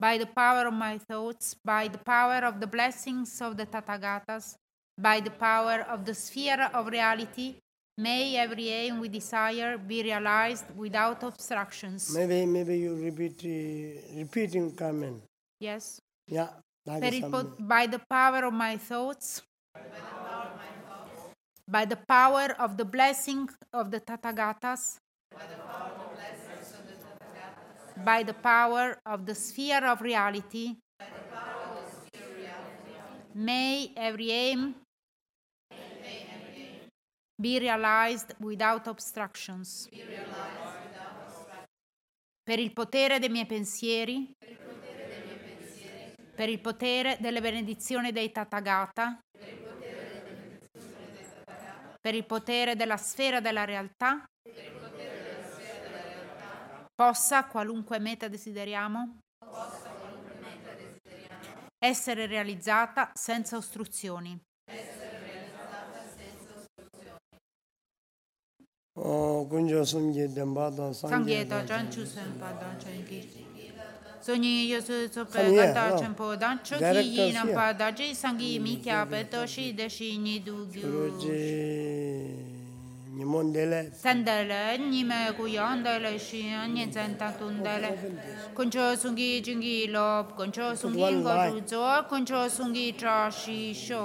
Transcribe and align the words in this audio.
By 0.00 0.16
the 0.16 0.26
power 0.26 0.66
of 0.66 0.74
my 0.74 0.96
thoughts, 0.98 1.54
by 1.64 1.88
the 1.88 1.98
power 1.98 2.44
of 2.44 2.60
the 2.60 2.66
blessings 2.66 3.42
of 3.42 3.56
the 3.56 3.66
Tathagatas, 3.66 4.56
by 4.96 5.20
the 5.20 5.30
power 5.30 5.84
of 5.88 6.04
the 6.04 6.14
sphere 6.14 6.70
of 6.72 6.86
reality, 6.86 7.56
may 7.98 8.36
every 8.36 8.68
aim 8.68 9.00
we 9.00 9.08
desire 9.08 9.76
be 9.76 10.02
realized 10.02 10.64
without 10.76 11.22
obstructions. 11.22 12.14
Maybe, 12.14 12.46
maybe 12.46 12.78
you 12.78 12.94
repeat, 12.94 13.44
uh, 13.44 14.16
repeating 14.16 14.70
comment. 14.74 15.22
Yes. 15.60 16.00
Yeah. 16.26 16.48
By 16.86 17.86
the 17.86 18.00
power 18.08 18.44
of 18.44 18.54
my 18.54 18.78
thoughts, 18.78 19.42
by 21.68 21.84
the 21.84 21.96
power 21.96 22.54
of 22.58 22.76
the 22.76 22.84
blessing 22.84 23.46
of 23.72 23.90
the 23.90 24.00
Tathagatas, 24.00 24.96
by 28.02 28.22
the 28.22 28.32
power 28.32 28.98
of 29.04 29.26
the 29.26 29.34
sphere 29.34 29.84
of 29.84 30.00
reality, 30.00 30.76
may 33.34 33.92
every 33.94 34.30
aim 34.30 34.74
be 37.40 37.58
realized 37.58 38.34
without 38.40 38.86
obstructions. 38.86 39.88
Per 42.42 42.58
il 42.58 42.72
potere 42.72 43.18
dei 43.18 43.28
miei 43.28 43.44
pensieri, 43.44 44.32
per 46.34 46.48
il 46.48 46.60
potere 46.60 47.18
delle 47.20 47.42
benedizioni 47.42 48.10
dei 48.10 48.32
Tathagata, 48.32 49.18
per 52.00 52.14
il 52.14 52.24
potere 52.24 52.76
della 52.76 52.96
sfera 52.96 53.40
della 53.40 53.64
realtà, 53.64 54.24
possa, 56.94 57.44
qualunque 57.44 57.98
meta 57.98 58.28
desideriamo, 58.28 59.18
essere 61.78 62.26
realizzata 62.26 63.10
senza 63.14 63.56
ostruzioni. 63.56 64.40
Sangyeto, 70.92 71.54
Janchu 71.62 72.04
Senpa, 72.04 72.50
Donchen 72.50 73.04
Kirti. 73.04 73.47
Soni 74.28 74.68
yosu 74.68 75.08
tsope 75.08 75.40
gata 75.56 75.96
chenpo 75.98 76.38
dan 76.38 76.58
choki 76.58 77.00
yi 77.16 77.32
nampa 77.32 77.72
daji 77.72 78.14
sangi 78.14 78.60
mi 78.60 78.76
kya 78.76 79.08
pe 79.08 79.24
toshi 79.24 79.74
deshi 79.74 80.18
ni 80.18 80.38
dugyu. 80.40 80.84
Nimon 83.16 83.52
dele. 83.54 83.90
Sandale, 83.90 84.76
nime 84.78 85.32
kuyan 85.32 85.82
dele 85.82 86.18
shiyan 86.18 86.74
nyenzen 86.74 87.16
tantun 87.16 87.62
dele. 87.64 87.96
Koncho 88.54 88.94
sungi 89.00 89.40
jingi 89.42 89.90
lob, 89.90 90.36
koncho 90.36 90.76
sungi 90.76 91.22
goruzo, 91.24 92.06
koncho 92.10 92.50
sungi 92.50 92.92
trashi 92.98 93.74
sho. 93.74 94.02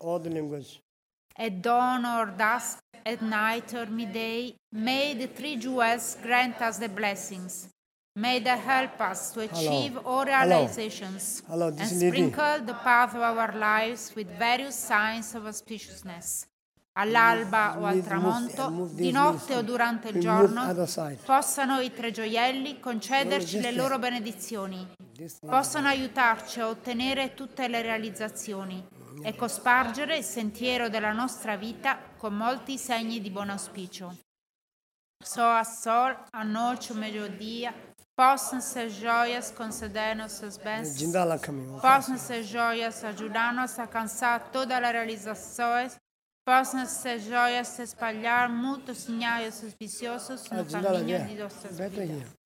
All 0.00 0.20
the 0.20 0.30
language. 0.30 0.80
Edon 1.36 2.04
or 2.04 2.26
dusk. 2.26 2.78
At 3.10 3.22
night 3.22 3.74
or 3.74 3.86
midday, 3.86 4.54
may 4.72 5.14
the 5.14 5.26
three 5.26 5.56
jewels 5.56 6.16
grant 6.22 6.60
us 6.62 6.78
the 6.78 6.88
blessings. 6.88 7.68
May 8.14 8.40
they 8.40 8.58
help 8.58 9.00
us 9.00 9.30
to 9.32 9.40
achieve 9.40 9.96
all 10.04 10.26
Hello. 10.26 10.58
realizations 10.58 11.42
Hello, 11.46 11.68
and 11.68 11.78
this 11.78 11.92
lady. 11.92 12.08
sprinkle 12.08 12.64
the 12.64 12.74
path 12.74 13.14
of 13.14 13.22
our 13.22 13.56
lives 13.56 14.12
with 14.14 14.28
various 14.36 14.76
signs 14.76 15.34
of 15.34 15.46
auspiciousness. 15.46 16.46
All'alba 16.92 17.76
o 17.78 17.84
al 17.84 18.02
tramonto, 18.02 18.90
di 18.92 19.12
notte 19.12 19.54
o 19.54 19.62
durante 19.62 20.08
il 20.08 20.20
giorno, 20.20 20.74
possano 21.24 21.80
i 21.80 21.92
tre 21.92 22.10
gioielli 22.10 22.80
concederci 22.80 23.60
le 23.60 23.72
loro 23.72 23.98
benedizioni 23.98 24.86
possano 25.46 25.88
aiutarci 25.88 26.60
a 26.60 26.68
ottenere 26.68 27.34
tutte 27.34 27.68
le 27.68 27.82
realizzazioni 27.82 28.82
e 29.22 29.36
cospargere 29.36 30.16
il 30.16 30.24
sentiero 30.24 30.88
della 30.88 31.12
nostra 31.12 31.56
vita 31.56 31.98
con 32.20 32.34
molti 32.34 32.76
segni 32.76 33.18
di 33.18 33.30
buon 33.30 33.48
auspicio. 33.48 34.14
So 35.24 35.42
a 35.42 35.64
sol, 35.64 36.14
a 36.32 36.42
noce, 36.42 36.92
o 36.92 36.94
meio-dia, 36.94 37.72
possam 38.14 38.60
ser 38.60 38.90
joias 38.90 39.50
conceder 39.50 40.14
nossas 40.14 40.58
bênçãos, 40.58 41.00
possam 41.80 42.18
ser 42.18 42.42
joias 42.42 43.02
ajudar-nos 43.04 43.78
a 43.78 43.82
alcançar 43.82 44.50
todas 44.50 44.76
as 44.76 44.92
realizações, 44.92 45.96
possam 46.46 46.84
ser 46.84 47.20
joias 47.20 47.78
espalhar 47.78 48.50
muitos 48.50 48.98
sinais 48.98 49.62
viciosos 49.80 50.44
no 50.50 50.64
caminho 50.66 51.26
de 51.26 51.34
nossas 51.36 51.78
vidas. 51.78 52.36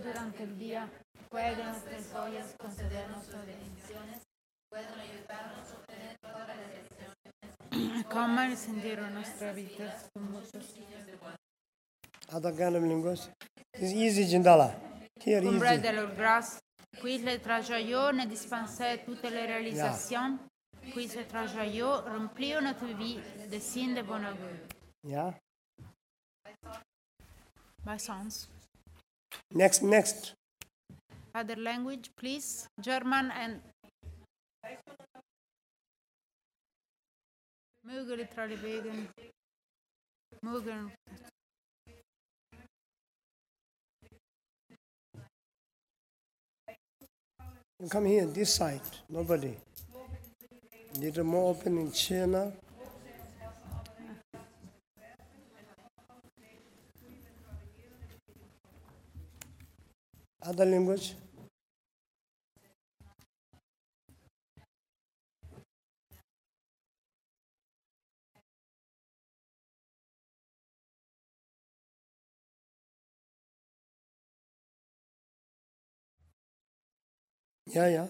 Durante 0.00 0.42
o 0.42 0.46
dia, 0.54 0.88
puedan 1.28 1.74
ser 1.74 2.00
joias 2.02 2.54
conceder 2.56 3.08
nossas 3.10 3.44
bendições, 3.44 4.27
come 4.70 4.84
ayudarnos 5.02 5.72
obtener 5.72 6.18
toda 6.20 6.46
la 6.46 6.54
decepción. 6.56 8.02
Coman 8.10 8.52
y 8.52 8.56
sendieron 8.56 9.14
nuestra 9.14 9.52
lingos. 12.88 13.30
Is 13.74 13.92
easy 13.92 14.24
cindala. 14.26 14.74
Here 15.24 15.40
easy. 15.40 15.46
Comprate. 15.46 16.60
Qui 17.00 17.18
le 17.18 17.38
trajaio 17.38 18.12
ne 18.12 18.26
dispensait 18.26 19.04
tutte 19.04 19.30
le 19.30 19.46
réalisations. 19.46 20.38
Yeah. 20.82 20.92
Qui 20.92 21.08
se 21.08 21.24
trajaio 21.24 22.00
remplio 22.02 22.60
notre 22.60 22.86
vie 22.86 23.20
de 23.50 23.60
signes 23.60 23.94
de 23.94 24.02
bon. 24.02 24.24
Yeah. 25.04 25.34
My 27.86 27.98
sons. 27.98 28.48
Next, 29.54 29.82
next. 29.82 30.34
Other 31.34 31.56
language, 31.56 32.10
please. 32.16 32.68
German 32.80 33.30
and 33.30 33.60
Mögele 37.82 38.26
tra 38.26 38.44
le 38.46 38.56
wegen. 38.56 39.08
Mögen. 40.42 40.92
come 47.90 48.06
here 48.08 48.26
this 48.26 48.54
side 48.54 48.80
nobody 49.08 49.54
little 50.98 51.22
more 51.22 51.50
open 51.50 51.78
in 51.78 51.92
China 51.92 52.52
other 60.42 60.66
language 60.66 61.14
yeah 77.74 78.06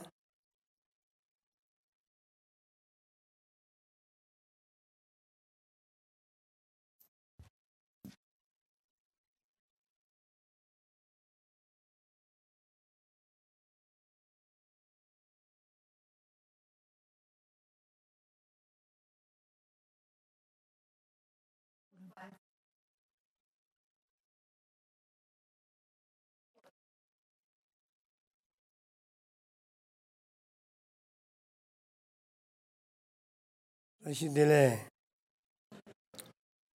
yeah 34.07 34.13
시들에 34.13 34.87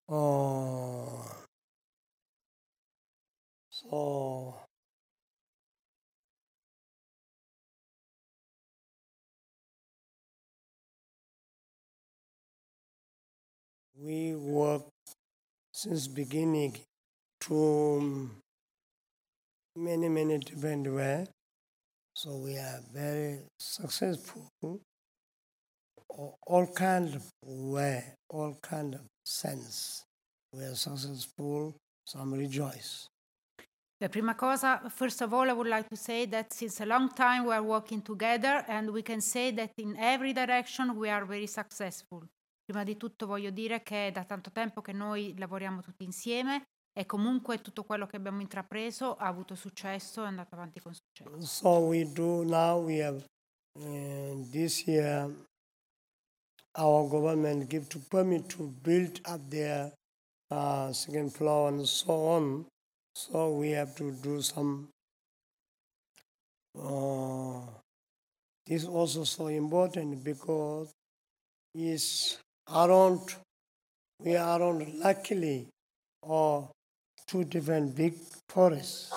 어 0.08 1.38
so 3.70 4.54
we 14.00 14.34
work 14.34 14.82
since 15.72 16.08
beginning 16.08 16.74
to 17.40 18.30
many 19.76 20.08
many 20.08 20.38
different 20.38 20.86
way 20.86 21.26
so 22.14 22.36
we 22.36 22.56
are 22.58 22.80
very 22.92 23.40
successful 23.58 24.48
All- 26.45 26.71
kind 26.73 27.15
of 27.15 27.23
way, 27.41 28.15
all 28.29 28.57
kind 28.61 28.93
of 28.95 29.01
sense. 29.23 30.05
We 30.51 30.65
are 30.65 30.75
successful, 30.75 31.73
some 32.05 32.35
rejoice. 32.37 33.09
La 33.99 34.09
prima 34.09 34.35
cosa, 34.35 34.81
first 34.89 35.21
of 35.21 35.31
all, 35.33 35.47
I 35.47 35.53
would 35.53 35.69
like 35.69 35.87
to 35.87 35.95
say 35.95 36.27
that 36.27 36.51
since 36.51 36.81
a 36.83 36.85
long 36.85 37.09
time 37.13 37.45
we 37.45 37.53
are 37.53 37.63
working 37.63 38.01
together 38.01 38.65
and 38.67 38.89
we 38.89 39.01
can 39.01 39.21
say 39.21 39.53
that 39.53 39.71
in 39.77 39.95
every 39.97 40.33
direction 40.33 40.89
we 40.97 41.09
are 41.09 41.25
very 41.25 41.47
successful. 41.47 42.27
Prima 42.65 42.83
di 42.83 42.97
tutto 42.97 43.25
voglio 43.25 43.49
dire 43.49 43.81
che 43.81 44.07
è 44.07 44.11
da 44.11 44.25
tanto 44.25 44.51
tempo 44.51 44.81
che 44.81 44.91
noi 44.93 45.33
lavoriamo 45.37 45.81
tutti 45.81 46.03
insieme 46.03 46.63
e 46.91 47.05
comunque 47.05 47.61
tutto 47.61 47.83
quello 47.83 48.05
che 48.05 48.17
abbiamo 48.17 48.41
intrapreso 48.41 49.15
ha 49.15 49.25
avuto 49.25 49.55
successo 49.55 50.21
e 50.21 50.25
è 50.25 50.27
andato 50.27 50.53
avanti 50.55 50.79
con 50.79 50.93
successo. 50.93 51.45
So 51.45 51.79
we 51.79 52.11
do 52.11 52.43
now. 52.43 52.83
We 52.83 53.01
have 53.03 53.23
uh, 53.79 54.49
this 54.51 54.85
year. 54.85 55.29
Our 56.75 57.07
government 57.07 57.69
give 57.69 57.87
to 57.89 57.99
permit 57.99 58.49
to 58.49 58.73
build 58.83 59.19
up 59.25 59.41
their 59.49 59.91
uh, 60.49 60.91
second 60.91 61.33
floor 61.33 61.69
and 61.69 61.87
so 61.87 62.13
on. 62.13 62.65
So 63.15 63.53
we 63.53 63.69
have 63.71 63.95
to 63.97 64.11
do 64.11 64.41
some. 64.41 64.89
Uh, 66.79 67.61
this 68.65 68.85
also 68.85 69.23
so 69.23 69.47
important 69.47 70.23
because 70.23 70.89
is 71.75 72.37
around 72.73 73.35
we 74.19 74.35
are 74.35 74.59
around 74.59 74.93
luckily 74.99 75.67
or 76.21 76.69
two 77.27 77.43
different 77.43 77.95
big 77.95 78.13
forests. 78.49 79.11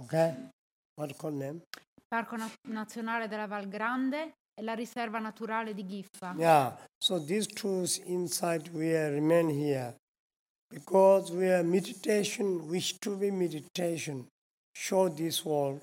Okay, 0.00 0.34
what 0.96 1.16
call 1.18 1.32
them? 1.32 1.60
Parco 2.12 2.36
Nazionale 2.68 3.28
della 3.28 3.46
Val 3.46 3.68
Grande 3.68 4.32
la 4.60 4.74
riserva 4.74 5.18
naturale 5.18 5.74
di 5.74 5.84
Ghiffa. 5.84 6.34
Yeah, 6.36 6.76
so 6.98 7.18
these 7.18 7.46
tools 7.46 7.98
inside 7.98 8.70
we 8.72 8.94
are 8.96 9.10
remain 9.10 9.48
here 9.48 9.94
because 10.68 11.32
we 11.32 11.52
are 11.52 11.62
meditation, 11.62 12.68
wish 12.68 12.98
to 12.98 13.16
be 13.16 13.30
meditation, 13.30 14.26
show 14.74 15.08
this 15.08 15.44
world. 15.44 15.82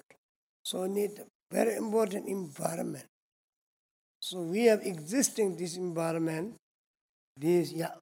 So 0.64 0.86
need 0.86 1.26
very 1.52 1.76
important 1.76 2.28
environment. 2.28 3.06
So 4.20 4.40
we 4.40 4.70
have 4.70 4.84
existing 4.84 5.56
this 5.56 5.76
environment. 5.76 6.56
This 7.38 7.72
yeah, 7.72 7.98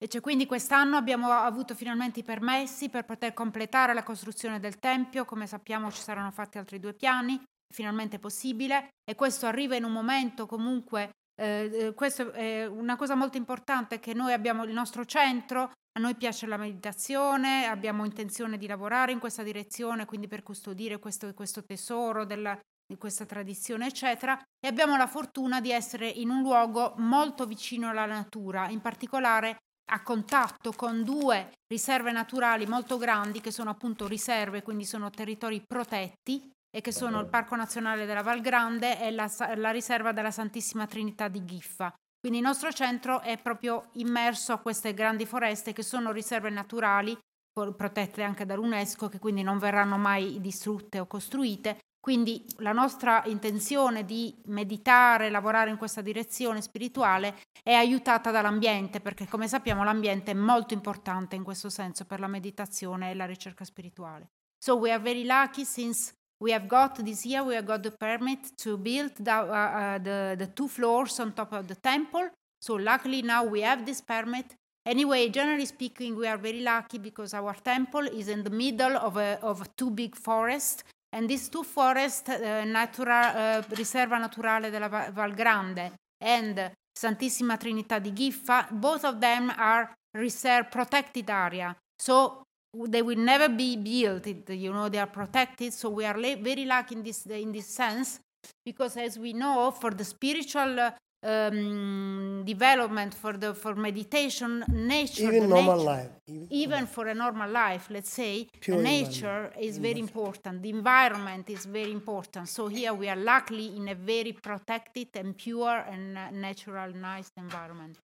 E 0.00 0.06
cioè 0.06 0.20
quindi 0.20 0.46
quest'anno 0.46 0.96
abbiamo 0.96 1.28
avuto 1.32 1.74
finalmente 1.74 2.20
i 2.20 2.22
permessi 2.22 2.88
per 2.88 3.04
poter 3.04 3.34
completare 3.34 3.94
la 3.94 4.04
costruzione 4.04 4.60
del 4.60 4.78
Tempio, 4.78 5.24
come 5.24 5.48
sappiamo 5.48 5.90
ci 5.90 6.00
saranno 6.00 6.30
fatti 6.30 6.56
altri 6.56 6.78
due 6.78 6.94
piani, 6.94 7.42
finalmente 7.72 8.18
possibile 8.18 8.88
e 9.04 9.14
questo 9.14 9.46
arriva 9.46 9.76
in 9.76 9.84
un 9.84 9.92
momento 9.92 10.46
comunque, 10.46 11.10
eh, 11.40 11.70
eh, 11.72 11.94
questo 11.94 12.32
è 12.32 12.66
una 12.66 12.96
cosa 12.96 13.14
molto 13.14 13.36
importante 13.36 14.00
che 14.00 14.14
noi 14.14 14.32
abbiamo 14.32 14.64
il 14.64 14.72
nostro 14.72 15.04
centro, 15.04 15.70
a 15.98 16.00
noi 16.00 16.14
piace 16.16 16.46
la 16.46 16.56
meditazione, 16.56 17.66
abbiamo 17.66 18.04
intenzione 18.04 18.56
di 18.56 18.66
lavorare 18.66 19.12
in 19.12 19.18
questa 19.18 19.42
direzione, 19.42 20.04
quindi 20.04 20.28
per 20.28 20.42
custodire 20.42 20.98
questo, 20.98 21.32
questo 21.34 21.64
tesoro 21.64 22.24
della, 22.24 22.58
di 22.86 22.96
questa 22.96 23.26
tradizione, 23.26 23.86
eccetera, 23.86 24.40
e 24.58 24.68
abbiamo 24.68 24.96
la 24.96 25.06
fortuna 25.06 25.60
di 25.60 25.70
essere 25.70 26.08
in 26.08 26.30
un 26.30 26.40
luogo 26.42 26.94
molto 26.98 27.46
vicino 27.46 27.88
alla 27.88 28.06
natura, 28.06 28.68
in 28.68 28.80
particolare 28.80 29.56
a 29.90 30.02
contatto 30.02 30.72
con 30.72 31.02
due 31.02 31.52
riserve 31.66 32.12
naturali 32.12 32.66
molto 32.66 32.98
grandi 32.98 33.40
che 33.40 33.50
sono 33.50 33.70
appunto 33.70 34.06
riserve, 34.06 34.62
quindi 34.62 34.84
sono 34.84 35.10
territori 35.10 35.62
protetti 35.66 36.50
e 36.70 36.80
che 36.80 36.92
sono 36.92 37.20
il 37.20 37.28
Parco 37.28 37.56
Nazionale 37.56 38.06
della 38.06 38.22
Val 38.22 38.40
Grande 38.40 39.00
e 39.00 39.10
la, 39.10 39.30
la 39.56 39.70
riserva 39.70 40.12
della 40.12 40.30
Santissima 40.30 40.86
Trinità 40.86 41.28
di 41.28 41.44
Ghiffa. 41.44 41.92
Quindi 42.20 42.38
il 42.38 42.44
nostro 42.44 42.72
centro 42.72 43.20
è 43.20 43.38
proprio 43.38 43.90
immerso 43.92 44.52
a 44.52 44.58
queste 44.58 44.92
grandi 44.92 45.24
foreste 45.24 45.72
che 45.72 45.82
sono 45.82 46.10
riserve 46.10 46.50
naturali, 46.50 47.16
protette 47.52 48.22
anche 48.22 48.46
dall'UNESCO, 48.46 49.08
che 49.08 49.18
quindi 49.18 49.42
non 49.42 49.58
verranno 49.58 49.96
mai 49.96 50.40
distrutte 50.40 51.00
o 51.00 51.06
costruite. 51.06 51.78
Quindi 52.00 52.44
la 52.58 52.72
nostra 52.72 53.22
intenzione 53.26 54.04
di 54.04 54.34
meditare, 54.46 55.30
lavorare 55.30 55.70
in 55.70 55.76
questa 55.76 56.00
direzione 56.00 56.62
spirituale 56.62 57.40
è 57.62 57.72
aiutata 57.72 58.30
dall'ambiente, 58.30 59.00
perché 59.00 59.26
come 59.26 59.48
sappiamo 59.48 59.84
l'ambiente 59.84 60.30
è 60.30 60.34
molto 60.34 60.74
importante 60.74 61.36
in 61.36 61.42
questo 61.42 61.68
senso 61.68 62.04
per 62.04 62.20
la 62.20 62.28
meditazione 62.28 63.10
e 63.10 63.14
la 63.14 63.26
ricerca 63.26 63.64
spirituale. 63.64 64.30
So 64.56 64.76
we 64.76 64.92
are 64.92 65.02
very 65.02 65.24
lucky 65.24 65.64
since 65.64 66.14
we 66.40 66.52
have 66.52 66.68
got 66.68 67.04
this 67.04 67.26
year 67.26 67.42
we 67.42 67.54
have 67.54 67.66
got 67.66 67.82
the 67.82 67.90
permit 67.90 68.56
to 68.58 68.76
build 68.76 69.12
the, 69.16 69.32
uh, 69.32 69.44
uh, 69.44 69.98
the, 69.98 70.36
the 70.38 70.46
two 70.46 70.68
floors 70.68 71.18
on 71.20 71.32
top 71.32 71.52
of 71.52 71.66
the 71.66 71.74
temple. 71.74 72.28
So 72.60 72.74
luckily 72.74 73.22
now 73.22 73.44
we 73.44 73.62
have 73.62 73.84
this 73.84 74.00
permit. 74.00 74.54
Anyway, 74.86 75.28
generally 75.28 75.66
speaking, 75.66 76.16
we 76.16 76.26
are 76.26 76.38
very 76.38 76.60
lucky 76.60 76.98
because 76.98 77.34
our 77.34 77.54
temple 77.54 78.06
is 78.06 78.28
in 78.28 78.42
the 78.42 78.50
middle 78.50 78.96
of 78.96 79.16
a, 79.16 79.38
of 79.42 79.68
two 79.76 79.90
big 79.90 80.16
forests. 80.16 80.82
And 81.12 81.28
these 81.28 81.48
two 81.48 81.62
forests, 81.62 82.28
uh, 82.28 82.64
natura, 82.66 83.62
uh, 83.68 83.74
Riserva 83.74 84.18
Naturale 84.18 84.70
della 84.70 84.88
Val 84.88 85.34
Grande 85.34 85.92
and 86.18 86.72
Santissima 86.98 87.56
Trinità 87.56 87.98
di 87.98 88.12
Ghiffa 88.12 88.68
both 88.72 89.04
of 89.04 89.18
them 89.18 89.52
are 89.56 89.92
reserve 90.16 90.68
protected 90.68 91.28
area. 91.28 91.74
So 91.96 92.42
they 92.74 93.02
will 93.02 93.18
never 93.18 93.48
be 93.48 93.76
built. 93.76 94.26
You 94.50 94.72
know, 94.72 94.88
they 94.88 94.98
are 94.98 95.06
protected. 95.06 95.72
So 95.72 95.90
we 95.90 96.04
are 96.04 96.14
very 96.18 96.64
lucky 96.64 96.94
in 96.96 97.02
this 97.02 97.26
in 97.26 97.52
this 97.52 97.66
sense, 97.66 98.20
because 98.64 98.96
as 98.96 99.18
we 99.18 99.32
know, 99.32 99.70
for 99.70 99.90
the 99.90 100.04
spiritual 100.04 100.78
uh, 100.80 100.90
um, 101.22 102.42
development, 102.44 103.14
for 103.14 103.32
the 103.36 103.54
for 103.54 103.74
meditation, 103.74 104.64
nature, 104.68 105.28
even 105.32 105.48
normal 105.48 105.76
nature- 105.76 105.84
life. 105.84 106.10
Even, 106.28 106.46
even 106.50 106.86
for 106.86 107.06
a 107.08 107.14
normal 107.14 107.50
life, 107.50 107.88
let's 107.90 108.10
say, 108.10 108.46
nature 108.68 109.50
is 109.58 109.78
very 109.78 109.98
important. 109.98 110.62
The 110.62 110.68
environment 110.70 111.48
is 111.48 111.64
very 111.64 111.90
important. 111.90 112.48
So 112.48 112.68
here 112.68 112.92
we 112.92 113.08
are 113.08 113.16
luckily 113.16 113.74
in 113.76 113.88
a 113.88 113.94
very 113.94 114.32
protected 114.32 115.08
and 115.14 115.36
pure 115.36 115.84
and 115.88 116.18
uh, 116.18 116.30
natural, 116.30 116.92
nice 116.94 117.30
environment. 117.36 117.96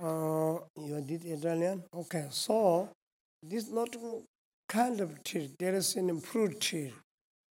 Uh, 0.00 0.58
you 0.76 1.00
did 1.02 1.24
Italian? 1.24 1.82
Okay, 1.92 2.26
so 2.30 2.88
this 3.42 3.70
not 3.70 3.96
kind 4.68 5.00
of 5.00 5.22
tree. 5.24 5.50
There 5.58 5.74
is 5.74 5.96
an 5.96 6.08
improved 6.08 6.60
tree. 6.60 6.92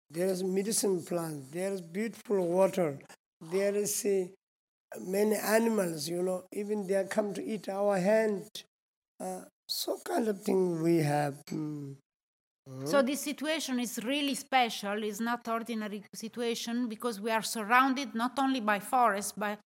There 0.09 0.27
is 0.27 0.43
medicine 0.43 1.03
plant. 1.03 1.51
There 1.51 1.73
is 1.73 1.81
beautiful 1.81 2.45
water. 2.47 2.99
There 3.51 3.75
is 3.75 4.05
uh, 4.05 4.25
many 4.99 5.35
animals. 5.35 6.07
You 6.07 6.23
know, 6.23 6.43
even 6.51 6.87
they 6.87 7.03
come 7.09 7.33
to 7.33 7.43
eat 7.43 7.69
our 7.69 7.97
hand. 7.97 8.47
Uh, 9.19 9.41
so 9.67 9.99
kind 10.03 10.27
of 10.27 10.41
thing 10.41 10.81
we 10.81 10.97
have. 10.97 11.35
mm. 11.51 11.95
So 12.85 13.01
this 13.01 13.21
situation 13.21 13.79
is 13.79 13.99
really 14.03 14.35
special. 14.35 15.03
It's 15.03 15.19
not 15.19 15.47
ordinary 15.47 16.03
situation 16.13 16.87
because 16.87 17.19
we 17.19 17.31
are 17.31 17.41
surrounded 17.41 18.13
not 18.13 18.37
only 18.37 18.59
by 18.59 18.79
forests, 18.79 19.33
but 19.35 19.59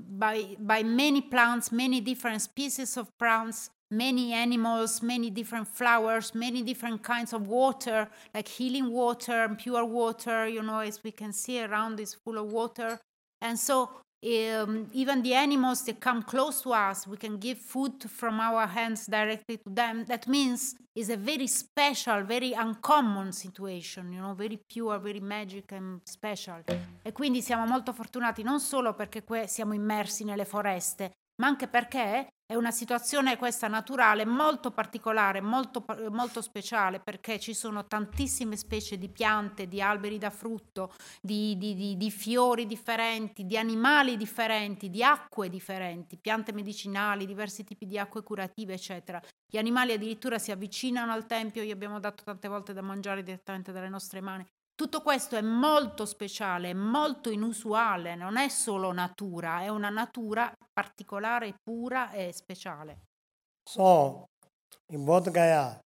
by 0.00 0.56
by 0.58 0.82
many 0.82 1.20
plants, 1.20 1.72
many 1.72 2.00
different 2.00 2.42
species 2.42 2.96
of 2.96 3.08
plants, 3.18 3.70
many 3.96 4.32
animals, 4.32 5.02
many 5.02 5.30
different 5.30 5.68
flowers, 5.68 6.34
many 6.34 6.62
different 6.62 7.02
kinds 7.02 7.32
of 7.32 7.46
water, 7.46 8.08
like 8.34 8.48
healing 8.48 8.90
water 8.90 9.44
and 9.44 9.56
pure 9.56 9.84
water. 9.84 10.46
You 10.48 10.62
know, 10.62 10.80
as 10.80 11.02
we 11.02 11.12
can 11.12 11.32
see 11.32 11.62
around, 11.62 12.00
is 12.00 12.14
full 12.14 12.38
of 12.38 12.52
water, 12.52 12.98
and 13.40 13.58
so. 13.58 13.90
Um, 14.26 14.88
even 14.94 15.20
the 15.20 15.34
animals 15.34 15.84
that 15.84 16.00
come 16.00 16.22
close 16.22 16.62
to 16.62 16.72
us, 16.72 17.06
we 17.06 17.18
can 17.18 17.36
give 17.36 17.58
food 17.58 18.08
from 18.08 18.40
our 18.40 18.66
hands 18.66 19.06
directly 19.06 19.58
to 19.58 19.68
them. 19.68 20.06
That 20.06 20.26
means 20.26 20.74
it's 20.94 21.10
a 21.10 21.18
very 21.18 21.46
special, 21.46 22.22
very 22.24 22.54
uncommon 22.54 23.32
situation, 23.32 24.14
you 24.14 24.22
know, 24.22 24.32
very 24.32 24.58
pure, 24.66 24.98
very 24.98 25.20
magic 25.20 25.72
and 25.72 26.00
special. 26.04 26.64
E 27.02 27.12
quindi 27.12 27.42
siamo 27.42 27.66
molto 27.66 27.92
fortunati 27.92 28.42
non 28.42 28.60
solo 28.60 28.94
perché 28.94 29.22
siamo 29.46 29.74
immersi 29.74 30.24
nelle 30.24 30.46
foreste, 30.46 31.12
ma 31.42 31.48
anche 31.48 31.68
perché 31.68 32.28
è 32.46 32.54
una 32.54 32.70
situazione 32.70 33.38
questa 33.38 33.68
naturale 33.68 34.26
molto 34.26 34.70
particolare, 34.70 35.40
molto, 35.40 35.84
molto 36.10 36.42
speciale, 36.42 37.00
perché 37.00 37.40
ci 37.40 37.54
sono 37.54 37.86
tantissime 37.86 38.56
specie 38.56 38.98
di 38.98 39.08
piante, 39.08 39.66
di 39.66 39.80
alberi 39.80 40.18
da 40.18 40.28
frutto, 40.28 40.92
di, 41.22 41.56
di- 41.56 41.74
di- 41.74 41.96
di 41.96 42.10
fiori 42.10 42.66
differenti, 42.66 43.46
di 43.46 43.56
animali 43.56 44.18
differenti, 44.18 44.90
di 44.90 45.02
acque 45.02 45.48
differenti, 45.48 46.18
piante 46.18 46.52
medicinali, 46.52 47.24
diversi 47.26 47.64
tipi 47.64 47.86
di 47.86 47.98
acque 47.98 48.22
curative, 48.22 48.74
eccetera. 48.74 49.20
Gli 49.46 49.56
animali 49.56 49.92
addirittura 49.92 50.38
si 50.38 50.50
avvicinano 50.50 51.12
al 51.12 51.26
tempio, 51.26 51.62
gli 51.62 51.70
abbiamo 51.70 51.98
dato 51.98 52.24
tante 52.24 52.48
volte 52.48 52.74
da 52.74 52.82
mangiare 52.82 53.22
direttamente 53.22 53.72
dalle 53.72 53.88
nostre 53.88 54.20
mani. 54.20 54.44
Tutto 54.74 55.02
questo 55.02 55.36
è 55.36 55.40
molto 55.40 56.04
speciale, 56.04 56.70
è 56.70 56.72
molto 56.72 57.30
inusuale, 57.30 58.16
non 58.16 58.36
è 58.36 58.48
solo 58.48 58.92
natura, 58.92 59.62
è 59.62 59.68
una 59.68 59.88
natura 59.88 60.52
particolare, 60.72 61.54
pura 61.62 62.10
e 62.10 62.32
speciale. 62.32 63.02
So, 63.68 64.26
in 64.92 65.04
Bodh 65.04 65.30
Gaya, 65.30 65.78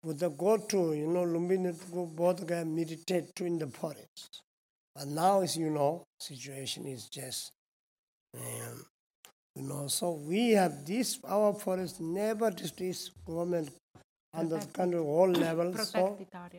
Buddha 0.00 0.28
go 0.28 0.64
to, 0.64 0.94
you 0.94 1.06
know, 1.06 1.24
Lumbini 1.24 1.76
to 1.76 1.84
go 1.90 2.06
Bodh 2.06 2.44
Gaya, 2.44 2.64
meditate 2.64 3.32
to 3.34 3.44
in 3.44 3.58
the 3.58 3.68
forest. 3.68 4.42
But 4.94 5.08
now, 5.08 5.42
as 5.42 5.56
you 5.56 5.70
know, 5.70 6.02
situation 6.18 6.86
is 6.86 7.08
just 7.08 7.52
um, 8.34 8.86
You 9.56 9.62
know, 9.62 9.88
so 9.88 10.12
we 10.12 10.52
have 10.52 10.86
this, 10.86 11.18
our 11.24 11.52
forest 11.52 12.00
never 12.00 12.50
this 12.50 13.10
government 13.26 13.70
under 14.32 14.58
the 14.58 14.66
country 14.66 15.00
all 15.00 15.28
levels, 15.28 15.90
so 15.90 16.16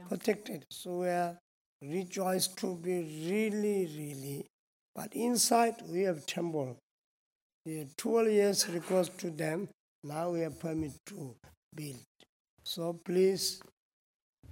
protected. 0.09 0.65
So 0.69 0.99
we 0.99 1.07
are 1.07 1.37
rejoiced 1.81 2.57
to 2.57 2.75
be 2.75 3.01
really, 3.29 3.89
really. 3.97 4.45
But 4.95 5.13
inside 5.13 5.75
we 5.89 6.01
have 6.01 6.25
temple. 6.25 6.77
The 7.65 7.87
12 7.97 8.27
years 8.27 8.69
request 8.69 9.17
to 9.19 9.29
them. 9.29 9.69
Now 10.03 10.31
we 10.31 10.41
have 10.41 10.59
permit 10.59 10.93
to 11.07 11.35
build. 11.75 12.03
So 12.63 12.99
please, 13.05 13.61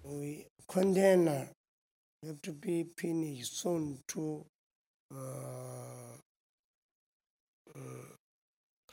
we 0.03 0.45
container 0.67 1.49
have 2.25 2.41
to 2.43 2.51
be 2.51 2.85
finished 2.97 3.59
soon 3.59 3.99
to 4.09 4.45
uh, 5.15 6.09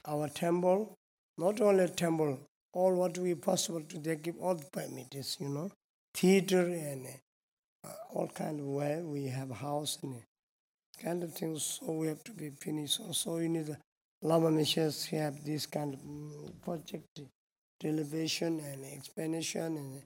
our 0.07 0.29
temple. 0.29 0.95
Not 1.39 1.61
only 1.61 1.89
temple, 1.89 2.39
all 2.73 2.95
what 2.95 3.19
we 3.19 3.35
possible 3.35 3.83
to 3.83 3.99
they 3.99 4.17
give 4.17 4.37
all 4.41 4.55
the 4.55 4.67
permits, 4.73 5.37
you 5.41 5.49
know, 5.49 5.71
theater 6.15 6.61
and 6.61 7.07
all 8.13 8.29
kind 8.29 8.61
of 8.61 8.67
way. 8.67 9.01
We 9.03 9.27
have 9.27 9.51
house 9.51 9.99
and 10.03 10.23
kind 11.03 11.23
of 11.23 11.35
things. 11.35 11.81
So 11.81 11.93
we 11.93 12.07
have 12.09 12.23
to 12.25 12.33
be 12.33 12.51
finished. 12.51 13.01
Also, 13.01 13.39
you 13.39 13.49
need 13.49 13.67
the 13.67 13.79
Lama 14.23 14.51
missions 14.51 15.05
have 15.07 15.45
this 15.45 15.67
kind 15.67 15.95
of 15.95 16.01
mm, 16.01 16.51
project, 16.63 17.21
elevation 17.85 18.61
and 18.61 18.85
explanation 18.85 19.77
and 19.77 20.03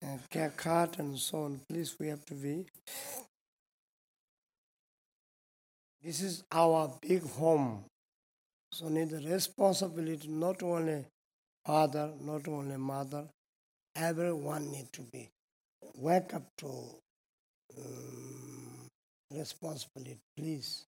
and 0.00 0.20
care 0.30 0.52
and 0.98 1.18
so 1.18 1.42
on. 1.42 1.60
Please, 1.68 1.96
we 1.98 2.06
have 2.06 2.24
to 2.26 2.34
be. 2.34 2.66
This 6.02 6.20
is 6.20 6.44
our 6.52 6.92
big 7.02 7.28
home. 7.28 7.84
So 8.72 8.88
need 8.88 9.10
the 9.10 9.28
responsibility 9.28 10.28
not 10.28 10.62
only 10.62 11.04
father, 11.66 12.12
not 12.20 12.46
only 12.46 12.76
mother, 12.76 13.24
everyone 13.96 14.70
need 14.70 14.92
to 14.92 15.02
be 15.02 15.28
wake 15.96 16.34
up 16.34 16.44
to 16.58 16.70
responsibility, 19.34 20.18
please. 20.32 20.86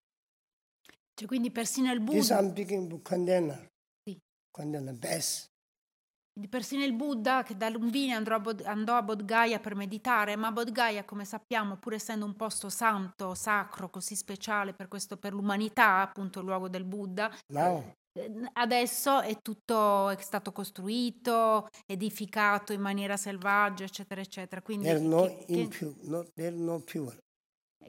Cioè, 1.15 1.29
quindi 1.29 1.51
persino 1.51 1.93
il 1.93 2.03
This 2.03 2.29
Buddha, 2.29 2.41
I'm 2.41 2.51
speaking 2.51 2.89
to 2.89 3.01
container. 3.03 3.69
Sì. 4.03 4.19
Container 4.51 4.95
best. 4.95 5.49
quindi 6.33 6.49
persino 6.49 6.85
il 6.85 6.95
Buddha 6.95 7.43
che 7.43 7.57
da 7.57 7.69
Lumbini 7.69 8.13
andò 8.13 8.35
a, 8.35 8.41
Bod- 8.41 8.63
andò 8.65 8.97
a 8.97 9.03
Bodh 9.03 9.25
Gaya 9.25 9.59
per 9.59 9.75
meditare, 9.75 10.37
ma 10.37 10.51
Bodh 10.51 10.71
Gaya, 10.71 11.05
come 11.05 11.27
sappiamo, 11.27 11.77
pur 11.77 11.93
essendo 11.93 12.25
un 12.25 12.35
posto 12.35 12.71
santo, 12.71 13.35
sacro, 13.35 13.91
così 13.91 14.17
speciale 14.17 14.73
per, 14.73 14.89
questo, 14.89 15.19
per 15.19 15.35
l'umanità, 15.35 16.01
appunto 16.01 16.39
il 16.39 16.47
luogo 16.47 16.69
del 16.69 16.85
Buddha, 16.85 17.31
eh, 17.31 17.99
adesso 18.55 19.21
è 19.21 19.37
tutto 19.41 20.09
è 20.11 20.21
stato 20.21 20.53
costruito, 20.53 21.69
edificato 21.87 22.73
in 22.73 22.81
maniera 22.81 23.17
selvaggia, 23.17 23.85
eccetera, 23.85 24.21
eccetera. 24.21 24.63
Quindi 24.63 24.87
there's 24.87 25.01
no 25.03 25.23
che- 25.27 25.45
che- 25.47 25.61
impure, 25.61 25.95
no, 26.03 26.25
there's 26.35 26.57
no 26.59 26.81
pure. 26.81 27.19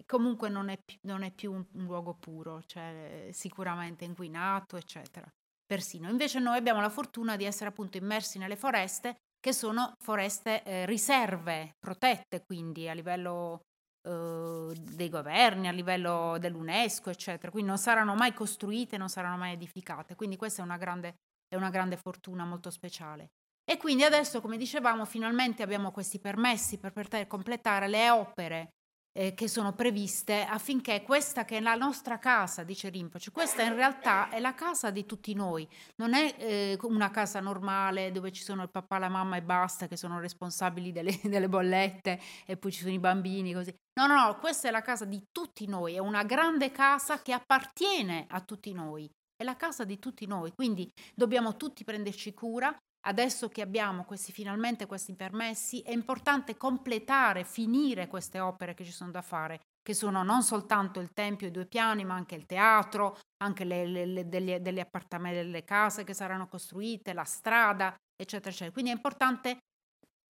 comunque 0.05 0.49
non 0.49 0.69
è, 0.69 0.77
non 1.07 1.23
è 1.23 1.31
più 1.31 1.51
un, 1.51 1.65
un 1.73 1.83
luogo 1.85 2.15
puro, 2.15 2.61
cioè 2.65 3.29
sicuramente 3.31 4.05
inquinato, 4.05 4.77
eccetera. 4.77 5.27
Persino. 5.65 6.09
Invece 6.09 6.39
noi 6.39 6.57
abbiamo 6.57 6.81
la 6.81 6.89
fortuna 6.89 7.35
di 7.35 7.45
essere 7.45 7.69
appunto 7.69 7.97
immersi 7.97 8.37
nelle 8.37 8.55
foreste, 8.57 9.15
che 9.39 9.53
sono 9.53 9.93
foreste 9.99 10.63
eh, 10.63 10.85
riserve, 10.85 11.71
protette 11.79 12.43
quindi 12.45 12.87
a 12.89 12.93
livello 12.93 13.61
eh, 14.03 14.73
dei 14.79 15.09
governi, 15.09 15.67
a 15.67 15.71
livello 15.71 16.37
dell'UNESCO, 16.39 17.09
eccetera. 17.09 17.51
Quindi 17.51 17.69
non 17.69 17.77
saranno 17.77 18.15
mai 18.15 18.33
costruite, 18.33 18.97
non 18.97 19.09
saranno 19.09 19.37
mai 19.37 19.53
edificate. 19.53 20.15
Quindi 20.15 20.37
questa 20.37 20.61
è 20.61 20.65
una 20.65 20.77
grande, 20.77 21.15
è 21.47 21.55
una 21.55 21.69
grande 21.69 21.97
fortuna 21.97 22.45
molto 22.45 22.69
speciale. 22.69 23.29
E 23.63 23.77
quindi 23.77 24.03
adesso, 24.03 24.41
come 24.41 24.57
dicevamo, 24.57 25.05
finalmente 25.05 25.63
abbiamo 25.63 25.91
questi 25.91 26.19
permessi 26.19 26.77
per 26.77 26.91
poter 26.91 27.27
completare 27.27 27.87
le 27.87 28.09
opere 28.09 28.73
eh, 29.13 29.33
che 29.33 29.47
sono 29.47 29.73
previste 29.73 30.43
affinché 30.43 31.01
questa 31.03 31.45
che 31.45 31.57
è 31.57 31.59
la 31.59 31.75
nostra 31.75 32.17
casa, 32.17 32.63
dice 32.63 32.89
Rinpoche, 32.89 33.31
questa 33.31 33.63
in 33.63 33.75
realtà 33.75 34.29
è 34.29 34.39
la 34.39 34.53
casa 34.53 34.89
di 34.89 35.05
tutti 35.05 35.33
noi, 35.33 35.67
non 35.97 36.13
è 36.13 36.35
eh, 36.37 36.77
una 36.83 37.09
casa 37.09 37.39
normale 37.39 38.11
dove 38.11 38.31
ci 38.31 38.43
sono 38.43 38.63
il 38.63 38.69
papà, 38.69 38.97
la 38.97 39.09
mamma 39.09 39.37
e 39.37 39.41
basta 39.41 39.87
che 39.87 39.97
sono 39.97 40.19
responsabili 40.19 40.91
delle, 40.91 41.11
delle 41.23 41.49
bollette 41.49 42.19
e 42.45 42.57
poi 42.57 42.71
ci 42.71 42.81
sono 42.81 42.93
i 42.93 42.99
bambini 42.99 43.53
così. 43.53 43.73
No, 43.99 44.07
no, 44.07 44.15
no, 44.15 44.39
questa 44.39 44.69
è 44.69 44.71
la 44.71 44.81
casa 44.81 45.05
di 45.05 45.21
tutti 45.31 45.67
noi, 45.67 45.95
è 45.95 45.99
una 45.99 46.23
grande 46.23 46.71
casa 46.71 47.21
che 47.21 47.33
appartiene 47.33 48.25
a 48.29 48.39
tutti 48.41 48.71
noi, 48.71 49.09
è 49.35 49.43
la 49.43 49.57
casa 49.57 49.83
di 49.83 49.99
tutti 49.99 50.25
noi, 50.25 50.53
quindi 50.53 50.89
dobbiamo 51.13 51.57
tutti 51.57 51.83
prenderci 51.83 52.33
cura 52.33 52.73
Adesso 53.03 53.49
che 53.49 53.61
abbiamo 53.61 54.03
questi, 54.05 54.31
finalmente 54.31 54.85
questi 54.85 55.15
permessi, 55.15 55.81
è 55.81 55.91
importante 55.91 56.55
completare, 56.55 57.43
finire 57.43 58.07
queste 58.07 58.39
opere 58.39 58.75
che 58.75 58.85
ci 58.85 58.91
sono 58.91 59.09
da 59.09 59.23
fare, 59.23 59.59
che 59.81 59.95
sono 59.95 60.21
non 60.21 60.43
soltanto 60.43 60.99
il 60.99 61.11
tempio 61.11 61.47
i 61.47 61.51
due 61.51 61.65
piani, 61.65 62.05
ma 62.05 62.13
anche 62.13 62.35
il 62.35 62.45
teatro, 62.45 63.17
anche 63.43 63.63
le, 63.63 63.87
le, 63.87 64.05
le, 64.05 64.29
degli, 64.29 64.55
degli 64.57 64.79
appartamenti, 64.79 65.37
delle 65.37 65.63
case 65.63 66.03
che 66.03 66.13
saranno 66.13 66.47
costruite, 66.47 67.13
la 67.13 67.23
strada, 67.23 67.95
eccetera, 68.15 68.49
eccetera. 68.49 68.71
Quindi 68.71 68.91
è 68.91 68.95
importante, 68.95 69.57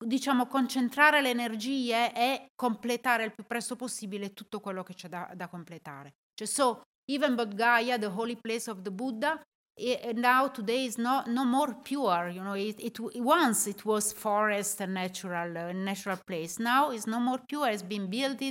diciamo, 0.05 0.47
concentrare 0.47 1.21
le 1.21 1.29
energie 1.29 2.13
e 2.13 2.45
completare 2.55 3.25
il 3.25 3.33
più 3.33 3.43
presto 3.45 3.75
possibile 3.75 4.31
tutto 4.31 4.61
quello 4.61 4.83
che 4.83 4.93
c'è 4.93 5.09
da, 5.09 5.29
da 5.35 5.49
completare. 5.49 6.13
Cioè, 6.33 6.47
so, 6.47 6.81
even 7.11 7.35
Bodh 7.35 7.53
Gaya, 7.53 7.99
the 7.99 8.05
holy 8.05 8.37
place 8.37 8.69
of 8.69 8.81
the 8.81 8.91
Buddha, 8.91 9.41
it, 9.77 10.17
now 10.17 10.47
today 10.47 10.85
is 10.85 10.97
no, 10.97 11.23
no 11.27 11.45
more 11.45 11.75
pure 11.83 12.29
you 12.33 12.43
know 12.43 12.53
it, 12.53 12.79
it 12.79 12.97
once 13.15 13.67
it 13.67 13.85
was 13.85 14.11
forest 14.11 14.81
and 14.81 14.93
natural 14.93 15.57
uh, 15.57 15.71
natural 15.71 16.17
place 16.27 16.59
now 16.59 16.91
it's 16.91 17.07
no 17.07 17.19
more 17.19 17.39
pure 17.47 17.69
it's 17.69 17.81
been 17.81 18.07
built 18.07 18.41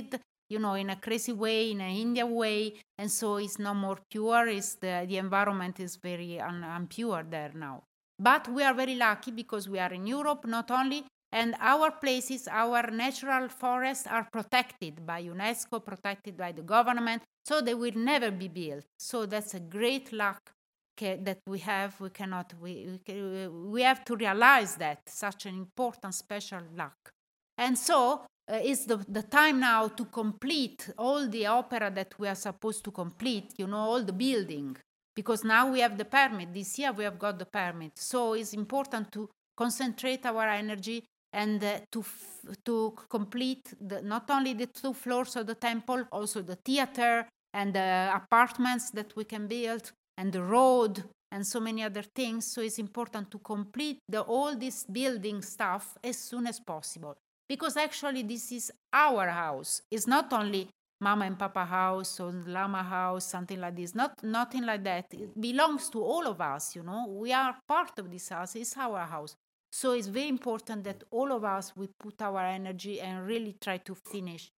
you 0.49 0.59
know 0.59 0.73
in 0.73 0.89
a 0.89 0.95
crazy 0.95 1.31
way 1.31 1.71
in 1.71 1.81
an 1.81 1.95
india 1.95 2.25
way 2.25 2.73
and 2.97 3.09
so 3.09 3.37
it's 3.37 3.59
no 3.59 3.73
more 3.73 3.97
pure 4.09 4.47
it's 4.47 4.75
the, 4.75 5.05
the 5.07 5.17
environment 5.17 5.79
is 5.79 5.95
very 5.95 6.39
un, 6.39 6.63
unpure 6.63 7.29
there 7.29 7.51
now. 7.55 7.83
But 8.19 8.47
we 8.49 8.61
are 8.63 8.75
very 8.75 8.95
lucky 8.95 9.31
because 9.31 9.67
we 9.67 9.79
are 9.79 9.93
in 9.93 10.05
europe 10.05 10.45
not 10.45 10.69
only 10.69 11.05
and 11.31 11.55
our 11.59 11.91
places 11.91 12.47
our 12.47 12.91
natural 12.91 13.47
forests 13.47 14.05
are 14.07 14.27
protected 14.31 15.05
by 15.05 15.23
unesco 15.23 15.83
protected 15.83 16.35
by 16.37 16.51
the 16.51 16.61
government 16.61 17.23
so 17.45 17.61
they 17.61 17.73
will 17.73 17.95
never 17.95 18.29
be 18.29 18.47
built. 18.47 18.83
So 18.99 19.25
that's 19.25 19.53
a 19.55 19.59
great 19.59 20.11
luck 20.13 20.53
that 21.01 21.39
we 21.47 21.59
have 21.59 21.99
we 21.99 22.09
cannot 22.09 22.53
we, 22.61 22.99
we, 23.07 23.47
we 23.47 23.81
have 23.81 24.05
to 24.05 24.15
realize 24.15 24.75
that 24.75 24.99
such 25.07 25.45
an 25.45 25.55
important 25.55 26.13
special 26.13 26.61
luck. 26.75 27.11
And 27.57 27.77
so 27.77 28.21
uh, 28.51 28.59
it's 28.61 28.85
the, 28.85 28.97
the 29.07 29.23
time 29.23 29.59
now 29.59 29.87
to 29.87 30.05
complete 30.05 30.89
all 30.97 31.27
the 31.27 31.47
opera 31.47 31.91
that 31.91 32.13
we 32.19 32.27
are 32.27 32.35
supposed 32.35 32.83
to 32.85 32.91
complete 32.91 33.53
you 33.57 33.67
know 33.67 33.77
all 33.77 34.03
the 34.03 34.13
building. 34.13 34.77
Because 35.13 35.43
now 35.43 35.69
we 35.71 35.81
have 35.81 35.97
the 35.97 36.05
permit 36.05 36.53
this 36.53 36.79
year 36.79 36.91
we 36.91 37.03
have 37.03 37.19
got 37.19 37.37
the 37.37 37.45
permit. 37.45 37.97
So 37.97 38.33
it's 38.33 38.53
important 38.53 39.11
to 39.11 39.29
concentrate 39.57 40.25
our 40.25 40.47
energy 40.47 41.03
and 41.33 41.63
uh, 41.63 41.79
to 41.91 41.99
f- 41.99 42.55
to 42.65 42.93
complete 43.09 43.73
the, 43.79 44.01
not 44.01 44.29
only 44.29 44.53
the 44.53 44.67
two 44.67 44.93
floors 44.93 45.35
of 45.35 45.47
the 45.47 45.55
temple 45.55 46.05
also 46.11 46.41
the 46.41 46.55
theater 46.55 47.27
and 47.53 47.73
the 47.73 48.11
apartments 48.13 48.91
that 48.91 49.15
we 49.15 49.23
can 49.23 49.47
build 49.47 49.91
and 50.17 50.31
the 50.31 50.43
road 50.43 51.03
and 51.31 51.45
so 51.45 51.59
many 51.59 51.83
other 51.83 52.03
things. 52.03 52.45
So 52.45 52.61
it's 52.61 52.79
important 52.79 53.31
to 53.31 53.39
complete 53.39 53.99
the, 54.07 54.21
all 54.21 54.55
this 54.55 54.83
building 54.83 55.41
stuff 55.41 55.97
as 56.03 56.17
soon 56.17 56.47
as 56.47 56.59
possible 56.59 57.15
because 57.47 57.75
actually 57.77 58.23
this 58.23 58.51
is 58.51 58.71
our 58.93 59.27
house. 59.29 59.81
It's 59.91 60.07
not 60.07 60.31
only 60.33 60.69
mama 61.01 61.25
and 61.25 61.37
papa 61.37 61.65
house 61.65 62.19
or 62.19 62.31
lama 62.45 62.83
house, 62.83 63.25
something 63.25 63.59
like 63.59 63.75
this. 63.75 63.95
Not 63.95 64.23
nothing 64.23 64.65
like 64.65 64.83
that. 64.83 65.05
It 65.11 65.39
belongs 65.39 65.89
to 65.89 66.01
all 66.01 66.27
of 66.27 66.39
us. 66.39 66.75
You 66.75 66.83
know, 66.83 67.07
we 67.09 67.33
are 67.33 67.57
part 67.67 67.97
of 67.99 68.09
this 68.09 68.29
house. 68.29 68.55
It's 68.55 68.77
our 68.77 68.99
house. 68.99 69.35
So 69.71 69.91
it's 69.93 70.07
very 70.07 70.27
important 70.27 70.83
that 70.83 71.03
all 71.11 71.31
of 71.31 71.43
us 71.43 71.73
we 71.75 71.87
put 71.99 72.21
our 72.21 72.45
energy 72.45 73.01
and 73.01 73.25
really 73.25 73.55
try 73.59 73.77
to 73.77 73.95
finish 73.95 74.49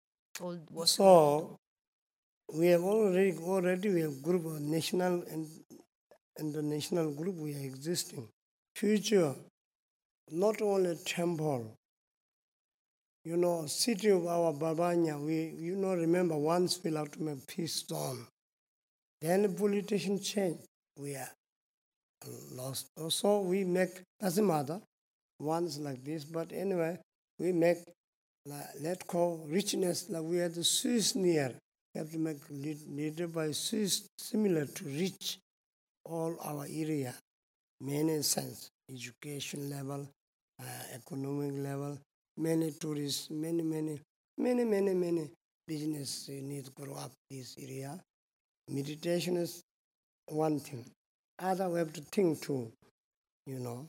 all. 0.40 0.58
So 0.84 1.56
we 2.54 2.66
have 2.68 2.82
already 2.82 3.34
already 3.38 3.88
we 3.88 4.00
have 4.02 4.22
group 4.22 4.44
of 4.44 4.60
national 4.60 5.22
and 5.30 5.48
international 6.38 7.10
group 7.12 7.36
we 7.36 7.54
are 7.54 7.66
existing. 7.66 8.28
Future, 8.76 9.34
not 10.30 10.60
only 10.60 10.96
temple. 11.04 11.74
You 13.24 13.36
know, 13.36 13.66
city 13.66 14.10
of 14.10 14.26
our 14.26 14.52
Verbania, 14.52 15.18
we 15.24 15.54
you 15.58 15.76
know 15.76 15.94
remember 15.94 16.36
once 16.36 16.80
we 16.82 16.92
have 16.94 17.10
to 17.12 17.22
make 17.22 17.46
peace 17.46 17.84
zone. 17.88 18.26
Then 19.20 19.42
the 19.42 19.48
politician 19.48 20.20
change. 20.20 20.58
We 20.98 21.14
are 21.14 21.30
lost. 22.52 22.86
Also 23.00 23.40
we 23.40 23.64
make 23.64 24.02
doesn't 24.20 24.46
matter. 24.46 24.80
Once 25.38 25.78
like 25.78 26.04
this, 26.04 26.24
but 26.24 26.52
anyway, 26.52 26.98
we 27.38 27.52
make 27.52 27.78
like, 28.46 28.66
let 28.80 29.06
go 29.06 29.44
richness 29.48 30.10
like 30.10 30.22
we 30.22 30.40
are 30.40 30.48
the 30.48 30.64
Swiss 30.64 31.14
near. 31.14 31.54
We 31.94 31.98
have 31.98 32.10
to 32.12 32.18
make 32.18 32.38
leader 32.50 33.28
by 33.28 33.52
similar 33.52 34.64
to 34.64 34.84
reach 34.84 35.38
all 36.04 36.36
our 36.42 36.64
area, 36.64 37.14
many 37.80 38.22
sense, 38.22 38.70
education 38.90 39.68
level, 39.68 40.08
uh, 40.60 40.64
economic 40.94 41.52
level, 41.58 41.98
many 42.36 42.72
tourists, 42.72 43.30
many, 43.30 43.62
many, 43.62 44.00
many, 44.38 44.64
many, 44.64 44.94
many 44.94 45.30
business 45.66 46.28
need 46.28 46.64
to 46.64 46.70
grow 46.70 46.94
up 46.94 47.12
this 47.30 47.56
area. 47.58 48.00
Meditation 48.68 49.36
is 49.36 49.62
one 50.28 50.58
thing. 50.60 50.84
Other 51.38 51.68
we 51.68 51.78
have 51.78 51.92
to 51.92 52.00
think 52.00 52.40
too, 52.40 52.70
you 53.46 53.58
know, 53.58 53.86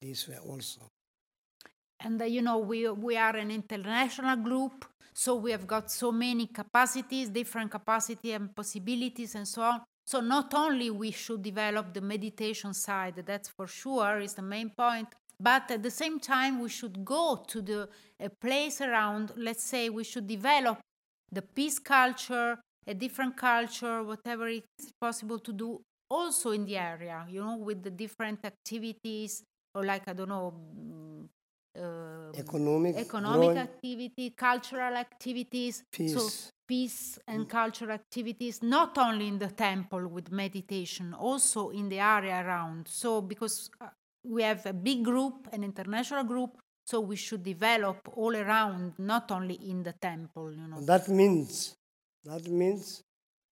this 0.00 0.28
way 0.28 0.38
also. 0.48 0.80
And 2.00 2.20
uh, 2.20 2.24
you 2.24 2.42
know, 2.42 2.58
we 2.58 2.88
we 2.88 3.16
are 3.16 3.36
an 3.36 3.50
international 3.50 4.36
group, 4.36 4.84
so 5.18 5.34
we 5.34 5.50
have 5.50 5.66
got 5.66 5.90
so 5.90 6.12
many 6.12 6.46
capacities, 6.46 7.30
different 7.30 7.70
capacity 7.70 8.32
and 8.32 8.54
possibilities, 8.54 9.34
and 9.34 9.48
so 9.48 9.62
on. 9.62 9.80
So 10.06 10.20
not 10.20 10.52
only 10.52 10.90
we 10.90 11.10
should 11.10 11.42
develop 11.42 11.94
the 11.94 12.02
meditation 12.02 12.74
side, 12.74 13.22
that's 13.24 13.48
for 13.48 13.66
sure 13.66 14.20
is 14.20 14.34
the 14.34 14.42
main 14.42 14.70
point, 14.76 15.08
but 15.40 15.70
at 15.70 15.82
the 15.82 15.90
same 15.90 16.20
time 16.20 16.60
we 16.60 16.68
should 16.68 17.02
go 17.02 17.42
to 17.48 17.62
the 17.62 17.88
place 18.42 18.82
around. 18.82 19.32
Let's 19.36 19.64
say 19.64 19.88
we 19.88 20.04
should 20.04 20.26
develop 20.26 20.80
the 21.32 21.42
peace 21.42 21.78
culture, 21.78 22.58
a 22.86 22.94
different 22.94 23.38
culture, 23.38 24.02
whatever 24.02 24.48
is 24.48 24.62
possible 25.00 25.38
to 25.38 25.52
do 25.52 25.80
also 26.10 26.50
in 26.50 26.66
the 26.66 26.76
area, 26.76 27.26
you 27.28 27.40
know, 27.40 27.56
with 27.56 27.82
the 27.82 27.90
different 27.90 28.44
activities 28.44 29.42
or 29.74 29.82
like 29.82 30.06
I 30.06 30.12
don't 30.12 30.28
know, 30.28 30.54
uh, 31.78 32.32
Economic, 32.38 32.96
economic 32.96 33.40
growing, 33.40 33.58
activity, 33.58 34.30
cultural 34.30 34.94
activities, 34.94 35.82
so 35.92 35.96
peace. 35.96 36.52
peace 36.66 37.18
and 37.26 37.48
cultural 37.48 37.92
activities, 37.92 38.62
not 38.62 38.96
only 38.98 39.28
in 39.28 39.38
the 39.38 39.48
temple 39.48 40.06
with 40.08 40.30
meditation, 40.30 41.14
also 41.14 41.70
in 41.70 41.88
the 41.88 41.98
area 41.98 42.44
around. 42.44 42.88
So 42.88 43.20
because 43.20 43.70
uh, 43.80 43.86
we 44.24 44.42
have 44.42 44.66
a 44.66 44.72
big 44.72 45.04
group, 45.04 45.48
an 45.52 45.64
international 45.64 46.24
group, 46.24 46.58
so 46.84 47.00
we 47.00 47.16
should 47.16 47.42
develop 47.42 48.08
all 48.14 48.34
around, 48.36 48.94
not 48.98 49.30
only 49.32 49.54
in 49.54 49.82
the 49.82 49.92
temple, 49.92 50.52
you 50.52 50.68
know. 50.68 50.80
That 50.80 51.08
means, 51.08 51.74
that 52.24 52.46
means 52.46 53.02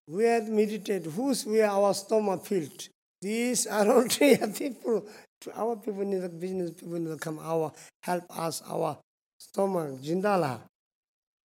we 0.07 0.25
have 0.25 0.49
meditated. 0.49 1.11
Who's 1.13 1.45
we 1.45 1.61
our 1.63 1.95
stomach 1.95 2.45
filled? 2.45 2.89
These 3.21 3.67
are 3.67 3.91
all 3.93 4.09
three 4.09 4.37
people. 4.37 5.07
Our 5.55 5.77
people 5.77 6.05
need 6.05 6.23
the 6.23 6.29
business 6.29 6.71
people 6.71 6.99
need 6.99 7.11
to 7.11 7.17
come 7.19 7.39
our 7.39 7.73
help 8.03 8.25
us 8.39 8.63
our 8.69 8.99
stomach 9.39 10.01
jindala. 10.03 10.61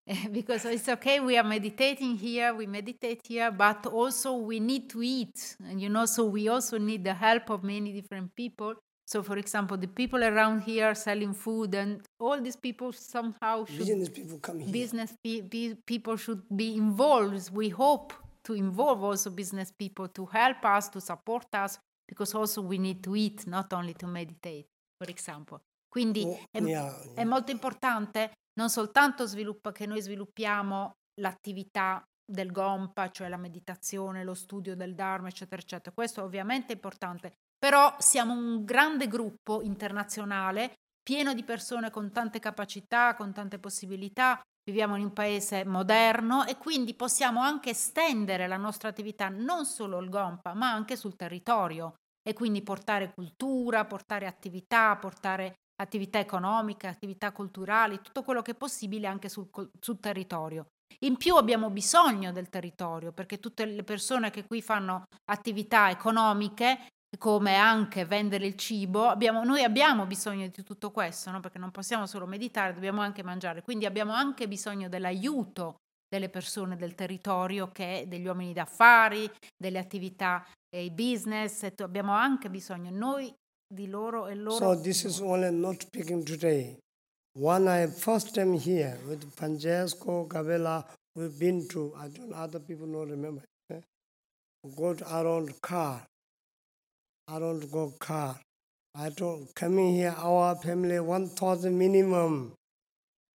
because 0.32 0.66
it's 0.66 0.90
okay 0.90 1.20
we 1.20 1.38
are 1.38 1.44
meditating 1.44 2.16
here 2.18 2.52
we 2.56 2.66
meditate 2.66 3.22
here 3.28 3.52
but 3.52 3.86
also 3.86 4.34
we 4.38 4.60
need 4.60 4.90
to 4.90 5.04
eat 5.04 5.56
and 5.70 5.80
you 5.80 5.88
know 5.88 6.06
so 6.06 6.26
we 6.26 6.48
also 6.48 6.80
need 6.80 7.04
the 7.04 7.14
help 7.14 7.50
of 7.52 7.64
many 7.64 7.92
different 7.94 8.34
people 8.36 8.74
so 9.06 9.22
for 9.22 9.38
example 9.38 9.78
the 9.78 9.88
people 9.88 10.24
around 10.24 10.62
here 10.62 10.96
selling 10.96 11.32
food 11.34 11.76
and 11.76 12.02
all 12.20 12.42
these 12.42 12.56
people 12.56 12.92
somehow 12.92 13.64
should 13.66 13.78
Business 13.86 14.10
people 14.10 14.40
come 14.40 14.60
here. 14.60 14.74
business 14.74 15.14
pe- 15.24 15.42
pe- 15.42 15.76
people 15.86 16.16
should 16.18 16.42
be 16.56 16.76
involved 16.76 17.52
we 17.54 17.70
hope 17.70 18.12
to 18.46 18.54
involve 18.54 19.04
also 19.04 19.30
business 19.30 19.72
people 19.78 20.08
to 20.08 20.26
help 20.26 20.66
us 20.66 20.90
to 20.90 21.00
support 21.00 21.46
us 21.54 21.78
because 22.10 22.36
also 22.36 22.62
we 22.62 22.78
need 22.78 23.00
to 23.00 23.16
eat 23.16 23.46
not 23.46 23.72
only 23.74 23.94
to 23.94 24.08
meditate 24.08 24.68
for 24.98 25.10
example 25.10 25.60
quindi 25.88 26.24
Oh, 26.24 26.40
è, 26.52 26.62
yeah, 26.62 27.14
è 27.14 27.24
molto 27.24 27.52
importante 27.52 28.32
non 28.60 28.70
soltanto 28.70 29.26
sviluppa, 29.26 29.72
che 29.72 29.86
noi 29.86 30.02
sviluppiamo 30.02 30.98
l'attività 31.22 32.04
del 32.30 32.52
Gompa, 32.52 33.10
cioè 33.10 33.30
la 33.30 33.38
meditazione, 33.38 34.26
lo 34.26 34.34
studio 34.34 34.76
del 34.76 34.96
Dharma, 34.96 35.30
eccetera, 35.30 35.62
eccetera. 35.62 35.94
Questo 35.96 36.22
ovviamente 36.22 36.74
è 36.74 36.76
importante, 36.76 37.32
però 37.58 37.96
siamo 38.00 38.34
un 38.34 38.66
grande 38.66 39.08
gruppo 39.08 39.62
internazionale 39.62 40.74
pieno 41.02 41.34
di 41.34 41.44
persone 41.44 41.90
con 41.90 42.12
tante 42.12 42.40
capacità, 42.40 43.16
con 43.16 43.34
tante 43.34 43.60
possibilità. 43.60 44.42
Viviamo 44.62 44.98
in 44.98 45.04
un 45.06 45.14
paese 45.14 45.66
moderno 45.66 46.46
e 46.46 46.58
quindi 46.58 46.94
possiamo 46.94 47.42
anche 47.42 47.72
estendere 47.72 48.46
la 48.46 48.58
nostra 48.58 48.90
attività 48.90 49.30
non 49.30 49.66
solo 49.66 49.98
al 49.98 50.10
Gompa, 50.10 50.54
ma 50.54 50.70
anche 50.70 50.98
sul 50.98 51.16
territorio 51.16 51.96
e 52.22 52.34
quindi 52.34 52.62
portare 52.62 53.14
cultura, 53.14 53.86
portare 53.86 54.28
attività, 54.28 54.96
portare 54.98 55.54
attività 55.82 56.20
economiche, 56.20 56.88
attività 56.88 57.32
culturali, 57.32 58.02
tutto 58.02 58.24
quello 58.24 58.42
che 58.42 58.52
è 58.52 58.56
possibile 58.56 59.08
anche 59.08 59.30
sul, 59.30 59.50
sul 59.80 60.00
territorio. 60.00 60.68
In 61.06 61.18
più 61.18 61.36
abbiamo 61.36 61.70
bisogno 61.70 62.32
del 62.32 62.50
territorio 62.50 63.12
perché 63.12 63.40
tutte 63.40 63.66
le 63.66 63.84
persone 63.84 64.32
che 64.32 64.46
qui 64.46 64.62
fanno 64.62 65.04
attività 65.32 65.90
economiche, 65.90 66.88
come 67.18 67.56
anche 67.56 68.06
vendere 68.06 68.46
il 68.46 68.56
cibo, 68.56 69.08
abbiamo- 69.08 69.44
noi 69.44 69.64
abbiamo 69.64 70.06
bisogno 70.06 70.48
di 70.48 70.64
tutto 70.64 70.92
questo, 70.92 71.32
no? 71.32 71.40
perché 71.40 71.58
non 71.58 71.72
possiamo 71.72 72.06
solo 72.06 72.28
meditare, 72.28 72.74
dobbiamo 72.74 73.02
anche 73.02 73.24
mangiare, 73.24 73.64
quindi 73.64 73.86
abbiamo 73.86 74.14
anche 74.14 74.48
bisogno 74.48 74.90
dell'aiuto 74.90 75.78
delle 76.08 76.30
persone 76.30 76.76
del 76.76 76.96
territorio, 76.96 77.72
che 77.72 78.06
degli 78.08 78.26
uomini 78.26 78.54
d'affari, 78.54 79.30
delle 79.56 79.80
attività 79.80 80.46
e 80.70 80.86
i 80.86 80.92
business, 80.92 81.64
e 81.64 81.74
abbiamo 81.80 82.14
anche 82.14 82.50
bisogno 82.50 82.92
noi 82.92 83.34
di 83.68 83.88
loro 83.88 84.28
e 84.28 84.36
loro. 84.36 84.58
So 84.58 84.82
this 84.82 85.04
is 85.04 85.20
only 85.20 85.52
not 85.52 85.82
speaking 85.82 86.24
today. 86.24 86.78
When 87.34 87.68
I 87.68 87.88
first 87.88 88.34
time 88.34 88.54
here 88.54 88.98
with 89.08 89.24
Francesco 89.36 90.26
Gavella, 90.26 90.84
we've 91.16 91.38
been 91.38 91.68
to, 91.70 91.94
I 91.96 92.08
don't 92.10 92.34
other 92.34 92.60
people 92.60 92.88
don't 92.88 93.10
remember. 93.10 93.44
eh? 93.72 93.82
Go 94.76 94.94
to 94.94 95.06
around 95.06 95.62
car. 95.62 96.06
Around 97.30 97.72
go 97.72 97.94
car. 98.00 98.40
I 98.96 99.12
told 99.12 99.54
coming 99.56 99.94
here 99.94 100.16
our 100.18 100.56
family 100.56 101.00
one 101.00 101.30
thousand 101.30 101.78
minimum. 101.78 102.54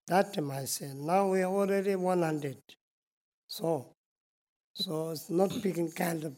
That 0.08 0.34
time 0.34 0.50
I 0.50 0.64
said, 0.66 0.96
now 0.96 1.28
we 1.28 1.42
are 1.42 1.52
already 1.52 1.94
one 1.94 2.22
hundred. 2.22 2.58
So 3.48 3.86
so 4.74 5.10
it's 5.10 5.30
not 5.30 5.52
speaking 5.52 5.92
kind 5.92 6.24
of 6.24 6.34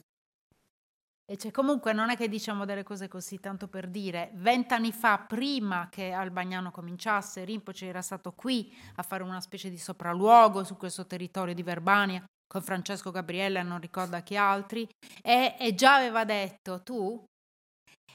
E 1.28 1.36
cioè, 1.36 1.50
comunque 1.50 1.92
non 1.92 2.10
è 2.10 2.16
che 2.16 2.28
diciamo 2.28 2.64
delle 2.64 2.84
cose 2.84 3.08
così 3.08 3.40
tanto 3.40 3.66
per 3.66 3.88
dire. 3.88 4.30
Vent'anni 4.34 4.92
fa, 4.92 5.18
prima 5.18 5.88
che 5.90 6.12
Albagnano 6.12 6.70
cominciasse, 6.70 7.44
Rinpoche 7.44 7.86
era 7.86 8.00
stato 8.00 8.32
qui 8.32 8.72
a 8.94 9.02
fare 9.02 9.24
una 9.24 9.40
specie 9.40 9.68
di 9.68 9.76
sopralluogo 9.76 10.62
su 10.62 10.76
questo 10.76 11.04
territorio 11.06 11.52
di 11.52 11.64
Verbania 11.64 12.24
con 12.46 12.62
Francesco 12.62 13.10
Gabriele, 13.10 13.62
non 13.64 13.80
ricorda 13.80 14.22
chi 14.22 14.36
altri, 14.36 14.86
e, 15.20 15.56
e 15.58 15.74
già 15.74 15.96
aveva 15.96 16.24
detto, 16.24 16.82
tu, 16.84 17.24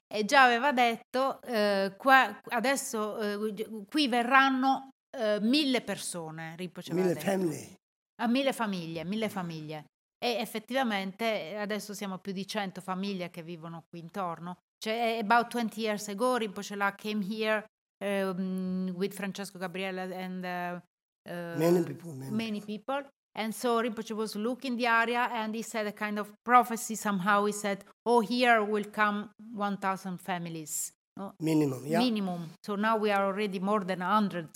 e 0.08 0.26
già 0.26 0.44
aveva 0.44 0.72
detto, 0.72 1.42
eh, 1.42 1.94
qua, 1.98 2.40
adesso 2.50 3.18
eh, 3.20 3.86
qui 3.90 4.08
verranno 4.08 4.90
eh, 5.18 5.40
mille 5.42 5.82
persone, 5.82 6.56
Rinpoche 6.56 6.94
mille 6.94 7.14
detto. 7.14 7.26
family. 7.26 7.76
A 8.22 8.28
mille 8.28 8.54
famiglie, 8.54 9.04
mille 9.04 9.30
famiglie. 9.30 9.86
E 10.24 10.38
effettivamente 10.40 11.56
adesso 11.58 11.94
siamo 11.94 12.20
più 12.20 12.32
di 12.32 12.46
100 12.46 12.82
famiglie 12.82 13.30
che 13.30 13.42
vivono 13.42 13.86
qui 13.90 14.00
intorno. 14.00 14.58
Cioè, 14.78 15.20
about 15.20 15.48
20 15.48 15.80
years 15.80 16.08
ago, 16.10 16.38
Rinpoche 16.38 16.76
came 16.96 17.26
here 17.28 17.66
um, 18.00 18.94
with 18.96 19.14
Francesco 19.14 19.58
Gabriele 19.58 20.14
and 20.14 20.44
uh, 20.44 21.30
uh, 21.30 21.58
Many 21.58 21.84
people, 21.84 22.14
many 22.14 22.32
many 22.32 22.62
people. 22.62 23.04
And 23.34 23.54
so 23.54 23.82
Rinpoche 23.82 24.14
was 24.14 24.36
looking 24.36 24.76
the 24.76 24.88
area 24.88 25.30
and 25.32 25.56
he 25.56 25.64
said 25.64 25.88
a 25.88 25.94
kind 25.94 26.20
of 26.20 26.32
prophecy 26.44 26.96
somehow. 26.96 27.46
He 27.46 27.54
said, 27.54 27.84
oh, 28.06 28.20
here 28.20 28.64
will 28.64 28.86
come 28.92 29.30
1,000 29.54 30.20
families. 30.20 30.94
no? 31.18 31.34
Minimum, 31.40 31.86
yeah. 31.86 32.00
Minimum. 32.00 32.50
So 32.64 32.76
now 32.76 32.98
we 32.98 33.12
are 33.12 33.26
already 33.26 33.60
more 33.60 33.84
than 33.84 34.00
100 34.00 34.50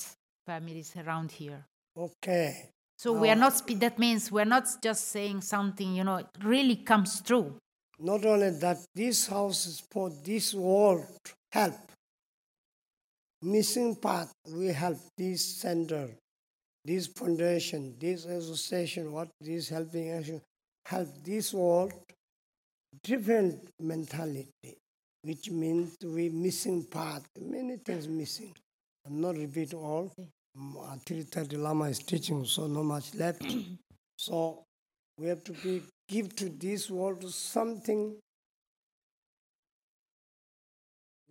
families 0.46 0.96
around 0.96 1.32
here. 1.32 1.66
Okay. 1.98 2.72
So 2.98 3.14
we 3.14 3.30
are 3.30 3.36
oh. 3.36 3.40
not. 3.40 3.58
spe- 3.58 3.80
That 3.80 4.00
means 4.00 4.32
we're 4.32 4.46
not 4.46 4.68
just 4.82 5.10
saying 5.10 5.42
something. 5.42 5.96
You 5.96 6.04
know, 6.04 6.18
it 6.18 6.28
really 6.44 6.78
comes 6.78 7.22
true. 7.22 7.56
Not 8.00 8.26
only 8.26 8.50
that, 8.52 8.78
this 8.94 9.28
house 9.28 9.68
is 9.68 9.84
for 9.92 10.10
this 10.24 10.54
world 10.54 11.06
help. 11.52 11.76
Missing 13.42 13.96
part, 13.98 14.30
we 14.52 14.68
help 14.68 14.98
this 15.18 15.46
center, 15.46 16.10
this 16.84 17.08
foundation, 17.08 17.96
this 18.00 18.26
association, 18.26 19.12
what 19.12 19.30
this 19.40 19.70
helping 19.70 20.10
action, 20.10 20.42
help 20.86 21.08
this 21.24 21.54
world 21.54 21.94
different 23.04 23.70
mentality, 23.80 24.78
which 25.22 25.52
means 25.52 25.96
we 26.04 26.30
missing 26.30 26.84
part, 26.86 27.24
many 27.40 27.78
things 27.78 28.08
missing. 28.08 28.54
I'm 29.06 29.22
not 29.22 29.38
repeat 29.38 29.74
all. 29.74 30.12
Uh, 30.58 30.96
330 31.06 31.58
Lama 31.58 31.86
is 31.86 32.00
teaching, 32.00 32.46
so 32.46 32.68
no 32.68 32.82
much 32.82 33.14
left. 33.16 33.44
so 34.18 34.64
we 35.18 35.28
have 35.28 35.44
to 35.44 35.52
be 35.52 35.84
give 36.08 36.34
to 36.36 36.50
this 36.50 36.90
world 36.90 37.30
something 37.30 38.16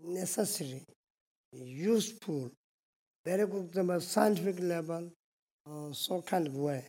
necessary, 0.02 0.82
useful, 1.52 2.50
very 3.24 3.46
good 3.46 3.74
level, 3.74 4.00
scientific 4.00 4.60
level, 4.60 5.10
uh, 5.70 5.92
so 5.92 6.20
kind 6.20 6.46
of 6.46 6.56
way. 6.56 6.86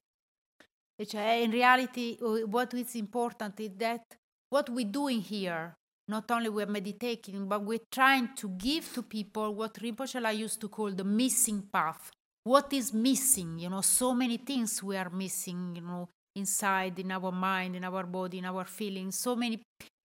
Cioè, 1.06 1.42
in 1.42 1.52
reality, 1.52 2.18
uh, 2.22 2.48
what 2.48 2.74
is 2.74 2.96
important 2.96 3.60
is 3.60 3.72
that 3.78 4.02
what 4.50 4.70
we're 4.70 4.92
doing 4.92 5.22
here 5.22 5.74
not 6.08 6.30
only 6.32 6.50
we're 6.50 6.68
meditating, 6.68 7.48
but 7.48 7.64
we're 7.64 7.80
trying 7.92 8.30
to 8.36 8.50
give 8.50 8.94
to 8.94 9.02
people 9.02 9.56
what 9.56 9.74
Rinpoche 9.76 10.38
used 10.38 10.62
to 10.62 10.70
call 10.70 10.92
the 10.92 11.04
missing 11.04 11.64
path. 11.72 12.12
What 12.48 12.74
is 12.74 12.94
missing? 12.94 13.58
You 13.58 13.70
know, 13.70 13.82
so 13.82 14.14
many 14.14 14.38
things 14.38 14.84
we 14.84 14.96
are 14.98 15.10
missing, 15.10 15.78
you 15.78 15.82
know, 15.82 16.10
inside, 16.36 17.00
in 17.00 17.12
our 17.12 17.32
mind, 17.32 17.76
in 17.76 17.84
our 17.84 18.06
body, 18.06 18.38
in 18.38 18.46
our 18.46 18.66
feelings, 18.66 19.18
so 19.18 19.36
many 19.36 19.60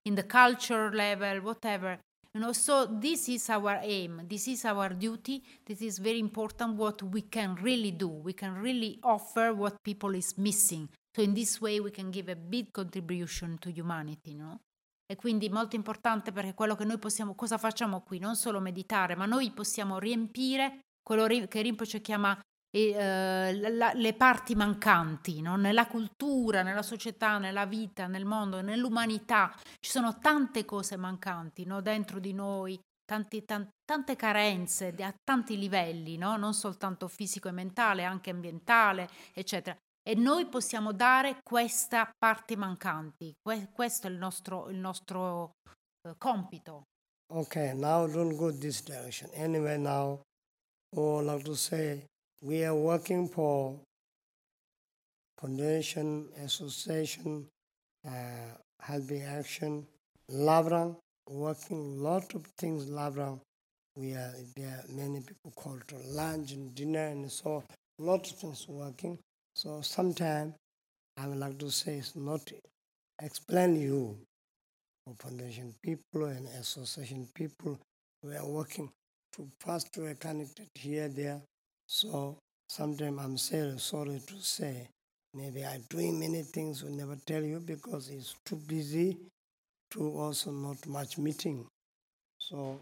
in 0.05 0.15
the 0.15 0.23
culture 0.23 0.91
level, 0.91 1.43
whatever. 1.43 1.99
You 2.33 2.41
know, 2.41 2.53
so 2.53 2.87
this 2.87 3.29
is 3.29 3.51
our 3.51 3.81
aim, 3.83 4.23
this 4.27 4.47
is 4.49 4.65
our 4.65 4.95
duty, 4.95 5.43
this 5.67 5.83
is 5.83 5.99
very 5.99 6.19
important 6.19 6.77
what 6.77 7.03
we 7.03 7.23
can 7.29 7.57
really 7.61 7.91
do. 7.91 8.09
We 8.09 8.33
can 8.33 8.55
really 8.55 8.99
offer 9.03 9.53
what 9.53 9.75
people 9.83 10.15
is 10.15 10.39
missing. 10.39 10.89
So 11.15 11.23
in 11.23 11.35
this 11.35 11.61
way 11.61 11.79
we 11.79 11.91
can 11.91 12.11
give 12.11 12.31
a 12.31 12.37
big 12.37 12.73
contribution 12.73 13.59
to 13.59 13.69
humanity, 13.69 14.35
no? 14.35 14.61
E 15.07 15.17
quindi 15.17 15.51
molto 15.51 15.75
importante 15.77 16.33
perché 16.33 16.55
quello 16.55 16.77
che 16.77 16.85
noi 16.85 16.99
possiamo, 16.99 17.35
cosa 17.35 17.59
facciamo 17.59 18.01
qui? 18.01 18.19
Non 18.19 18.37
solo 18.37 18.61
meditare, 18.61 19.15
ma 19.17 19.27
noi 19.27 19.51
possiamo 19.51 19.99
riempire 19.99 20.79
quello 21.11 21.27
che 21.49 21.61
Rinpoche 21.61 22.01
chiama 22.01 22.41
eh, 22.73 23.53
la, 23.53 23.93
le 23.95 24.15
parti 24.15 24.55
mancanti 24.55 25.41
no? 25.41 25.57
nella 25.57 25.89
cultura, 25.89 26.63
nella 26.63 26.83
società, 26.83 27.39
nella 27.39 27.67
vita, 27.67 28.07
nel 28.07 28.25
mondo, 28.25 28.61
nell'umanità. 28.61 29.53
Ci 29.81 29.91
sono 29.91 30.19
tante 30.19 30.65
cose 30.65 30.97
mancanti 30.97 31.65
no? 31.65 31.81
dentro 31.81 32.21
di 32.21 32.33
noi, 32.33 32.79
tanti, 33.05 33.45
tan- 33.45 33.69
tante 33.85 34.15
carenze 34.15 34.95
a 35.01 35.13
tanti 35.21 35.59
livelli, 35.59 36.17
no? 36.17 36.37
non 36.37 36.55
soltanto 36.55 37.09
fisico 37.09 37.49
e 37.49 37.53
mentale, 37.53 38.05
anche 38.05 38.31
ambientale, 38.31 39.09
eccetera. 39.35 39.77
E 40.09 40.15
noi 40.15 40.47
possiamo 40.47 40.93
dare 40.93 41.41
questa 41.43 42.09
parte 42.17 42.55
mancanti. 42.55 43.33
Que- 43.43 43.69
questo 43.73 44.07
è 44.07 44.11
il 44.11 44.17
nostro, 44.17 44.69
il 44.69 44.79
nostro 44.79 45.57
uh, 46.09 46.15
compito. 46.17 46.85
Ok, 47.33 47.57
now 47.75 48.09
don't 48.09 48.37
go 48.37 48.53
this 48.57 48.83
direction. 48.85 49.29
Anyway, 49.35 49.77
now, 49.77 50.21
I 50.97 51.01
like 51.01 51.45
to 51.45 51.55
say 51.55 52.03
we 52.43 52.65
are 52.65 52.75
working 52.75 53.29
for 53.29 53.79
foundation, 55.41 56.29
association, 56.43 57.47
uh, 58.05 58.11
action, 58.89 59.87
Labrang, 60.33 60.97
working 61.29 62.03
lot 62.03 62.35
of 62.35 62.45
things 62.59 62.87
Labrang. 62.87 63.39
We 63.97 64.15
are 64.15 64.35
there 64.57 64.69
are 64.81 64.93
many 64.93 65.21
people 65.21 65.53
called 65.55 65.87
to 65.89 65.97
lunch 66.09 66.53
and 66.53 66.75
dinner 66.75 67.07
and 67.07 67.31
so 67.31 67.63
lot 67.99 68.29
of 68.29 68.37
things 68.37 68.67
working. 68.69 69.17
So 69.55 69.83
sometimes 69.83 70.55
I 71.17 71.29
would 71.29 71.39
like 71.39 71.59
to 71.59 71.71
say 71.71 71.99
it's 71.99 72.17
not 72.17 72.51
explain 73.23 73.77
you 73.77 74.19
for 75.05 75.15
foundation 75.15 75.73
people 75.83 76.25
and 76.25 76.49
association 76.49 77.29
people. 77.33 77.79
We 78.25 78.35
are 78.35 78.47
working 78.47 78.91
to 79.33 79.49
first 79.61 79.89
we 79.97 80.07
are 80.09 80.15
connected 80.15 80.69
here, 80.75 81.09
there, 81.09 81.41
so 81.87 82.39
sometimes 82.69 83.19
I'm 83.21 83.37
sorry, 83.37 83.79
sorry 83.79 84.21
to 84.27 84.35
say, 84.41 84.89
maybe 85.35 85.65
I'm 85.65 85.83
doing 85.89 86.19
many 86.19 86.43
things 86.43 86.83
we 86.83 86.91
never 86.91 87.17
tell 87.27 87.43
you 87.43 87.61
because 87.61 88.11
it's 88.11 88.35
too 88.45 88.57
busy 88.57 89.17
to 89.93 90.19
also 90.19 90.51
not 90.51 90.87
much 90.87 91.19
meeting. 91.19 91.67
So 92.39 92.81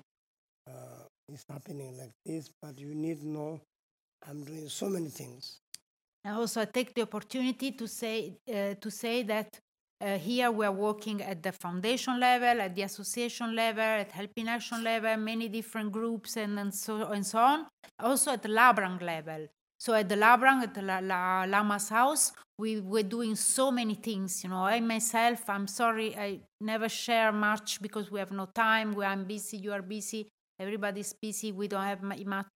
uh, 0.66 1.04
it's 1.32 1.44
happening 1.48 1.96
like 1.98 2.12
this, 2.24 2.50
but 2.60 2.78
you 2.78 2.94
need 2.94 3.22
know 3.22 3.60
I'm 4.26 4.44
doing 4.44 4.68
so 4.68 4.88
many 4.88 5.08
things. 5.08 5.60
And 6.24 6.36
also, 6.36 6.60
I 6.60 6.64
take 6.64 6.94
the 6.94 7.02
opportunity 7.02 7.72
to 7.72 7.86
say 7.86 8.36
uh, 8.52 8.74
to 8.80 8.90
say 8.90 9.22
that 9.22 9.58
uh, 10.00 10.18
here 10.18 10.50
we 10.50 10.64
are 10.64 10.72
working 10.72 11.22
at 11.22 11.42
the 11.42 11.52
foundation 11.52 12.20
level, 12.20 12.60
at 12.60 12.74
the 12.74 12.82
association 12.82 13.54
level, 13.54 13.82
at 13.82 14.12
helping 14.12 14.48
action 14.48 14.84
level, 14.84 15.16
many 15.16 15.48
different 15.48 15.90
groups, 15.92 16.36
and, 16.36 16.58
and 16.58 16.74
so 16.74 17.02
and 17.10 17.26
so 17.26 17.38
on 17.38 17.66
also 18.00 18.32
at 18.32 18.42
the 18.42 18.48
Labrang 18.48 19.00
level. 19.02 19.46
So 19.78 19.94
at 19.94 20.08
the 20.08 20.16
Labrang, 20.16 20.62
at 20.62 20.74
the 20.74 20.82
La, 20.82 20.98
La, 20.98 21.44
Lama's 21.44 21.88
house, 21.88 22.32
we 22.58 22.80
were 22.80 23.04
doing 23.04 23.36
so 23.36 23.70
many 23.70 23.94
things. 23.94 24.42
You 24.42 24.50
know, 24.50 24.64
I 24.64 24.80
myself, 24.80 25.48
I'm 25.48 25.68
sorry, 25.68 26.16
I 26.16 26.40
never 26.60 26.88
share 26.88 27.30
much 27.32 27.80
because 27.80 28.10
we 28.10 28.18
have 28.18 28.32
no 28.32 28.46
time. 28.46 28.92
We 28.92 29.04
I'm 29.04 29.24
busy, 29.24 29.58
you 29.58 29.72
are 29.72 29.82
busy, 29.82 30.28
everybody's 30.58 31.12
busy. 31.12 31.52
We 31.52 31.68
don't 31.68 31.84
have 31.84 32.02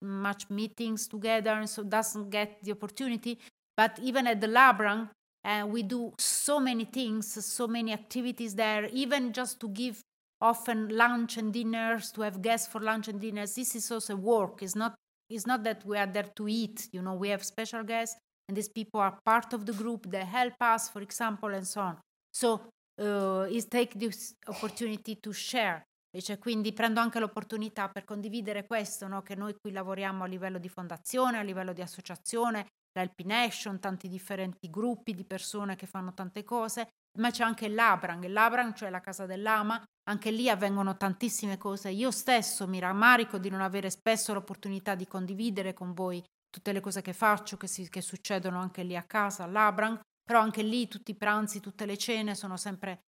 much 0.00 0.50
meetings 0.50 1.06
together, 1.06 1.50
and 1.50 1.68
so 1.68 1.84
doesn't 1.84 2.30
get 2.30 2.58
the 2.62 2.72
opportunity. 2.72 3.38
But 3.76 3.98
even 4.02 4.26
at 4.26 4.40
the 4.40 4.48
Labrang, 4.48 5.08
uh, 5.44 5.66
we 5.66 5.82
do 5.82 6.12
so 6.18 6.60
many 6.60 6.84
things, 6.84 7.44
so 7.44 7.66
many 7.66 7.92
activities 7.92 8.54
there, 8.54 8.88
even 8.92 9.32
just 9.32 9.60
to 9.60 9.68
give 9.68 10.02
often 10.40 10.88
lunch 10.88 11.36
and 11.36 11.52
dinners, 11.52 12.10
to 12.12 12.22
have 12.22 12.42
guests 12.42 12.66
for 12.66 12.80
lunch 12.80 13.08
and 13.08 13.20
dinners. 13.20 13.54
This 13.54 13.74
is 13.74 13.90
also 13.90 14.16
work. 14.16 14.62
It's 14.62 14.74
not 14.74 14.94
it's 15.28 15.46
not 15.46 15.64
that 15.64 15.84
we 15.86 15.96
are 15.96 16.06
there 16.06 16.30
to 16.34 16.46
eat, 16.46 16.88
you 16.92 17.00
know, 17.00 17.14
we 17.14 17.30
have 17.30 17.42
special 17.42 17.82
guests 17.84 18.18
and 18.48 18.56
these 18.56 18.68
people 18.68 19.00
are 19.00 19.16
part 19.24 19.54
of 19.54 19.64
the 19.64 19.72
group, 19.72 20.06
they 20.10 20.24
help 20.24 20.60
us, 20.60 20.90
for 20.90 21.00
example, 21.00 21.54
and 21.54 21.66
so 21.66 21.80
on. 21.80 21.98
So 22.30 22.60
uh, 23.00 23.46
is 23.50 23.66
take 23.66 23.98
this 23.98 24.34
opportunity 24.46 25.16
to 25.20 25.32
share. 25.32 25.86
e 26.14 26.20
Cioè, 26.20 26.38
quindi 26.38 26.72
prendo 26.72 27.00
anche 27.00 27.18
l'opportunità 27.18 27.88
per 27.88 28.04
condividere 28.04 28.66
questo, 28.66 29.08
no? 29.08 29.22
che 29.22 29.34
noi 29.34 29.54
qui 29.58 29.72
lavoriamo 29.72 30.24
a 30.24 30.26
livello 30.26 30.58
di 30.58 30.68
fondazione, 30.68 31.38
a 31.38 31.42
livello 31.42 31.72
di 31.72 31.80
associazione, 31.80 32.66
l'Help 32.92 33.20
Nation, 33.20 33.78
tanti 33.78 34.08
differenti 34.08 34.70
gruppi 34.70 35.14
di 35.14 35.24
persone 35.24 35.76
che 35.76 35.86
fanno 35.86 36.12
tante 36.14 36.44
cose, 36.44 36.88
ma 37.18 37.30
c'è 37.30 37.44
anche 37.44 37.68
l'Abrang, 37.68 38.26
l'Abrang 38.26 38.74
cioè 38.74 38.90
la 38.90 39.00
casa 39.00 39.26
dell'ama, 39.26 39.82
anche 40.08 40.30
lì 40.30 40.48
avvengono 40.48 40.96
tantissime 40.96 41.58
cose. 41.58 41.90
Io 41.90 42.10
stesso 42.10 42.66
mi 42.66 42.78
rammarico 42.78 43.38
di 43.38 43.50
non 43.50 43.60
avere 43.60 43.90
spesso 43.90 44.32
l'opportunità 44.32 44.94
di 44.94 45.06
condividere 45.06 45.74
con 45.74 45.92
voi 45.92 46.22
tutte 46.48 46.72
le 46.72 46.80
cose 46.80 47.02
che 47.02 47.12
faccio, 47.12 47.56
che, 47.56 47.66
si, 47.66 47.88
che 47.88 48.02
succedono 48.02 48.58
anche 48.58 48.82
lì 48.82 48.96
a 48.96 49.04
casa, 49.04 49.44
all'Abrang, 49.44 50.00
però 50.22 50.40
anche 50.40 50.62
lì 50.62 50.88
tutti 50.88 51.12
i 51.12 51.16
pranzi, 51.16 51.60
tutte 51.60 51.86
le 51.86 51.96
cene 51.96 52.34
sono 52.34 52.56
sempre 52.56 53.00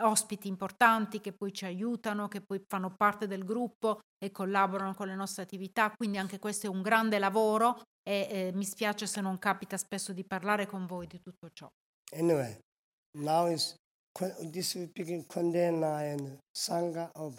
ospiti 0.00 0.48
importanti 0.48 1.20
che 1.20 1.32
poi 1.32 1.52
ci 1.52 1.64
aiutano, 1.64 2.28
che 2.28 2.40
poi 2.40 2.62
fanno 2.66 2.94
parte 2.96 3.26
del 3.26 3.44
gruppo 3.44 4.00
e 4.18 4.30
collaborano 4.30 4.94
con 4.94 5.06
le 5.06 5.14
nostre 5.14 5.42
attività, 5.42 5.92
quindi 5.94 6.18
anche 6.18 6.38
questo 6.38 6.66
è 6.66 6.70
un 6.70 6.82
grande 6.82 7.18
lavoro 7.18 7.82
e 8.06 8.28
eh, 8.30 8.52
mi 8.52 8.64
spiace 8.64 9.06
se 9.06 9.20
non 9.20 9.38
capita 9.38 9.76
spesso 9.76 10.12
di 10.12 10.24
parlare 10.24 10.66
con 10.66 10.86
voi 10.86 11.06
di 11.06 11.20
tutto 11.20 11.50
ciò. 11.52 11.68
Anyway, 12.12 12.58
now 13.18 13.46
is 13.48 13.74
this 14.52 14.74
is 14.74 14.88
speaking 14.90 15.26
Kondena 15.26 16.12
and 16.12 16.38
Sangha 16.56 17.10
of 17.14 17.38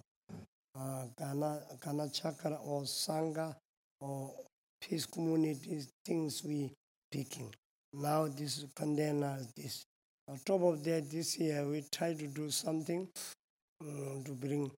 uh, 0.75 1.07
Ghana, 1.15 1.65
Ghana 1.79 2.09
Chakra 2.09 2.55
or 2.63 2.83
Sangha 2.83 3.55
or 4.01 4.33
peace 4.81 5.05
communities, 5.05 5.89
things 6.03 6.43
we 6.43 6.71
speaking. 7.07 7.53
Now 7.93 8.27
this 8.27 8.57
is 8.57 8.65
Kondena, 8.75 9.39
this. 9.55 9.85
On 10.27 10.37
top 10.43 10.61
of 10.63 10.83
that, 10.83 11.09
this 11.09 11.37
year 11.37 11.65
we 11.67 11.83
try 11.91 12.13
to 12.13 12.27
do 12.27 12.49
something 12.49 13.07
um, 13.81 14.23
to 14.25 14.31
bring 14.31 14.71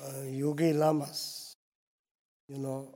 uh, 0.00 0.22
yogi 0.26 0.74
lamas. 0.74 1.54
You 2.48 2.58
know, 2.58 2.94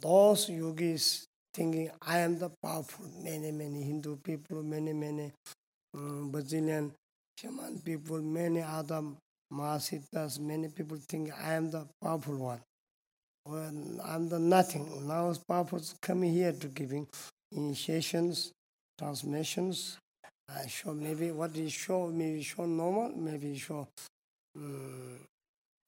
those 0.00 0.48
yogis 0.50 1.26
thinking 1.56 1.90
I 2.06 2.18
am 2.18 2.38
the 2.38 2.50
powerful. 2.62 3.06
Many, 3.22 3.50
many 3.50 3.82
Hindu 3.82 4.16
people, 4.16 4.62
many, 4.62 4.92
many 4.92 5.32
um, 5.94 6.30
Brazilian 6.30 6.92
shaman 7.38 7.80
people, 7.80 8.20
many 8.20 8.60
other 8.60 9.02
Mahasiddhas, 9.52 10.38
many 10.38 10.68
people 10.68 10.98
think 11.08 11.30
I 11.32 11.54
am 11.54 11.70
the 11.70 11.86
powerful 12.02 12.36
one. 12.36 12.60
Well, 13.46 13.72
I'm 14.04 14.28
the 14.28 14.38
nothing. 14.38 15.06
Now 15.08 15.32
powerful 15.48 15.80
coming 16.02 16.32
here 16.32 16.52
to 16.52 16.66
giving 16.66 17.06
initiations, 17.52 18.52
transmissions. 18.98 19.98
I 20.48 20.66
show 20.66 20.92
maybe 20.92 21.30
what 21.30 21.56
is 21.56 21.72
show, 21.72 22.08
maybe 22.08 22.42
show 22.42 22.66
normal, 22.66 23.16
maybe 23.16 23.56
show 23.56 23.88
um, 24.56 25.18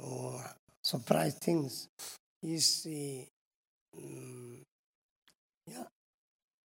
or 0.01 0.41
surprise 0.83 1.35
things. 1.35 1.89
Is 2.43 2.85
the 2.85 3.27
um, 3.97 4.59
yeah, 5.71 5.85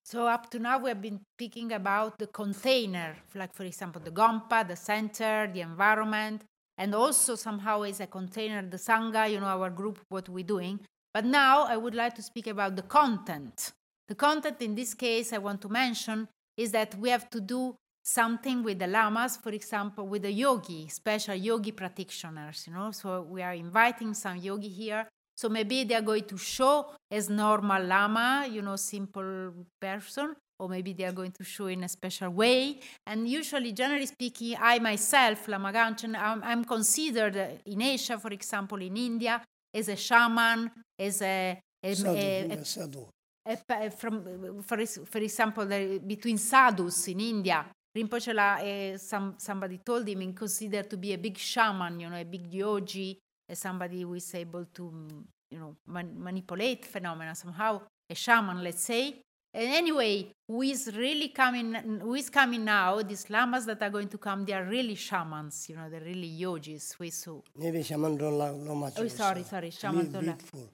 so 0.08 0.26
up 0.26 0.48
to 0.52 0.58
now, 0.58 0.78
we 0.78 0.88
have 0.88 1.02
been 1.02 1.20
speaking 1.37 1.72
about 1.72 2.18
the 2.18 2.28
container, 2.28 3.14
like 3.34 3.54
for 3.54 3.64
example, 3.64 4.00
the 4.02 4.11
Gompa, 4.11 4.66
the 4.66 4.74
center, 4.74 5.50
the 5.52 5.61
environment, 5.61 6.44
and 6.78 6.94
also 6.94 7.34
somehow 7.34 7.82
is 7.82 8.00
a 8.00 8.06
container, 8.06 8.62
the 8.62 8.78
Sangha, 8.78 9.30
you 9.30 9.38
know, 9.38 9.44
our 9.44 9.68
group, 9.68 9.98
what 10.08 10.26
we're 10.30 10.46
doing. 10.46 10.80
But 11.12 11.26
now 11.26 11.64
I 11.64 11.76
would 11.76 11.94
like 11.94 12.14
to 12.14 12.22
speak 12.22 12.46
about 12.46 12.74
the 12.74 12.84
content. 12.84 13.72
The 14.08 14.14
content 14.14 14.62
in 14.62 14.74
this 14.74 14.94
case 14.94 15.34
I 15.34 15.38
want 15.38 15.61
to 15.61 15.68
mention 15.68 16.26
is 16.56 16.70
that 16.72 16.94
we 16.94 17.11
have 17.11 17.28
to 17.28 17.40
do 17.42 17.76
something 18.02 18.62
with 18.62 18.78
the 18.78 18.87
lamas, 18.87 19.37
for 19.37 19.50
example, 19.50 20.08
with 20.08 20.22
the 20.22 20.32
yogi, 20.32 20.88
special 20.88 21.34
yogi 21.34 21.72
practitioners, 21.72 22.64
you 22.66 22.72
know. 22.72 22.92
So 22.92 23.26
we 23.28 23.42
are 23.42 23.52
inviting 23.52 24.14
some 24.14 24.38
yogi 24.38 24.70
here 24.70 25.06
so 25.40 25.48
maybe 25.48 25.85
they 25.85 25.94
are 25.94 26.03
going 26.12 26.24
to 26.24 26.37
show 26.37 26.74
as 27.18 27.31
normal 27.31 27.83
lama, 27.85 28.48
you 28.51 28.61
know, 28.61 28.74
simple 28.77 29.53
person, 29.81 30.35
or 30.59 30.68
maybe 30.68 30.92
they 30.92 31.05
are 31.05 31.12
going 31.12 31.31
to 31.40 31.44
show 31.44 31.66
in 31.68 31.85
a 31.85 31.88
special 31.88 32.31
way. 32.31 32.81
And 33.07 33.29
usually, 33.29 33.70
generally 33.72 34.07
speaking, 34.07 34.57
I 34.61 34.81
myself, 34.81 35.46
Lama 35.46 35.72
Gangchen, 35.72 36.16
I'm, 36.18 36.42
I'm 36.42 36.64
considered 36.64 37.37
uh, 37.37 37.46
in 37.72 37.81
Asia, 37.83 38.18
for 38.18 38.33
example, 38.33 38.81
in 38.83 38.96
India, 38.96 39.40
as 39.72 39.88
a 39.88 39.94
shaman, 39.96 40.70
as 40.98 41.22
a, 41.22 41.61
a, 41.85 41.94
Sadhu, 41.94 42.18
a- 42.18 42.59
a 42.61 42.64
sadhu. 42.64 43.07
uh, 43.46 43.90
from, 43.90 44.14
for, 44.62 44.85
for 44.87 45.18
example, 45.18 45.64
the, 45.66 46.01
between 46.05 46.37
sadhus 46.38 47.07
in 47.07 47.20
India, 47.20 47.64
Rinpoche, 47.96 48.35
uh, 48.37 48.98
some, 48.98 49.35
somebody 49.38 49.79
told 49.87 50.07
him, 50.09 50.33
considered 50.33 50.90
to 50.90 50.96
be 50.96 51.12
a 51.12 51.18
big 51.18 51.38
shaman, 51.38 52.01
you 52.01 52.11
know, 52.11 52.16
a 52.16 52.24
big 52.24 52.53
yogi, 52.53 53.18
uh, 53.50 53.54
somebody 53.54 54.02
who 54.02 54.14
is 54.14 54.34
able 54.34 54.64
to, 54.74 54.82
mm, 54.82 55.24
you 55.50 55.58
know, 55.58 55.76
man- 55.87 56.14
manipulate 56.16 56.84
phenomena 56.84 57.34
somehow, 57.34 57.80
a 58.11 58.14
shaman, 58.14 58.62
let's 58.62 58.82
say. 58.82 59.22
And 59.54 59.68
anyway, 59.74 60.30
who 60.46 60.62
is 60.62 60.94
really 60.94 61.28
coming, 61.28 61.74
who 61.74 62.14
is 62.14 62.28
coming 62.28 62.64
now, 62.64 63.00
these 63.02 63.30
lamas 63.30 63.64
that 63.66 63.82
are 63.82 63.90
going 63.90 64.08
to 64.08 64.18
come, 64.18 64.44
they 64.44 64.52
are 64.52 64.64
really 64.64 64.94
shamans, 64.94 65.68
you 65.68 65.76
know, 65.76 65.88
they're 65.88 66.00
really 66.02 66.26
yogis, 66.26 66.94
who. 67.24 67.42
Maybe 67.56 67.82
shaman 67.82 68.16
no 68.18 68.74
much. 68.74 68.94
Oh, 68.98 69.08
sorry, 69.08 69.42
sorry, 69.44 69.70
shaman 69.70 70.11
like. 70.12 70.20
beautiful. 70.20 70.68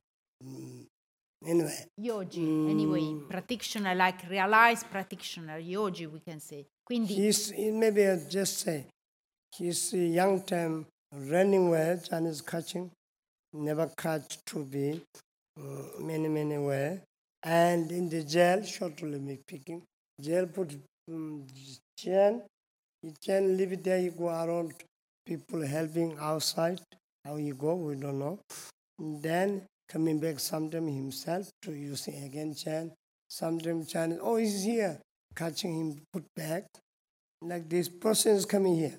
Mm. 0.45 0.87
Anyway, 1.47 1.87
Yogi, 1.99 2.41
anyway, 2.41 3.15
practitioner, 3.29 3.95
like 3.95 4.29
realized 4.31 4.91
practitioner, 4.91 5.59
yogi, 5.59 6.07
we 6.07 6.21
can 6.21 6.41
say. 6.41 6.67
Quindi, 6.85 7.15
he's 7.15 7.51
he 7.51 7.71
maybe 7.71 8.07
I 8.07 8.17
just 8.29 8.59
say 8.61 8.87
he's 9.57 9.93
young 9.93 10.43
time 10.43 10.87
running 11.17 11.71
well, 11.71 11.99
Chinese 11.99 12.41
catching, 12.41 12.91
never 13.53 13.91
catch 13.97 14.39
to 14.47 14.65
be 14.65 15.01
uh, 15.59 16.01
many 16.01 16.29
many 16.29 16.59
way, 16.59 17.01
and 17.43 17.91
in 17.93 18.09
the 18.09 18.23
jail, 18.23 18.63
shortly 18.65 19.19
me 19.21 19.39
picking, 19.47 19.83
jail 20.21 20.47
put 20.47 20.75
um, 21.11 21.47
chain, 21.99 22.43
he 23.03 23.13
can 23.25 23.57
leave 23.57 23.73
it 23.73 23.85
there. 23.85 23.99
You 23.99 24.11
go 24.11 24.29
around, 24.29 24.75
people 25.27 25.65
helping 25.67 26.17
outside. 26.19 26.81
How 27.25 27.37
you 27.37 27.55
go, 27.55 27.75
we 27.75 27.95
don't 27.97 28.19
know. 28.19 28.39
Then 28.99 29.63
coming 29.89 30.21
back 30.21 30.39
sometime 30.41 30.87
himself 30.89 31.49
to 31.63 31.73
using 31.73 32.23
again 32.25 32.55
chain. 32.55 32.93
Sometimes 33.29 33.91
Chinese, 33.91 34.19
oh, 34.23 34.37
he's 34.37 34.65
here, 34.65 35.01
catching 35.35 35.75
him, 35.75 36.03
put 36.13 36.25
back. 36.37 36.65
Like 37.43 37.69
this 37.69 37.89
person 37.89 38.37
is 38.37 38.47
coming 38.47 38.77
here. 38.77 38.97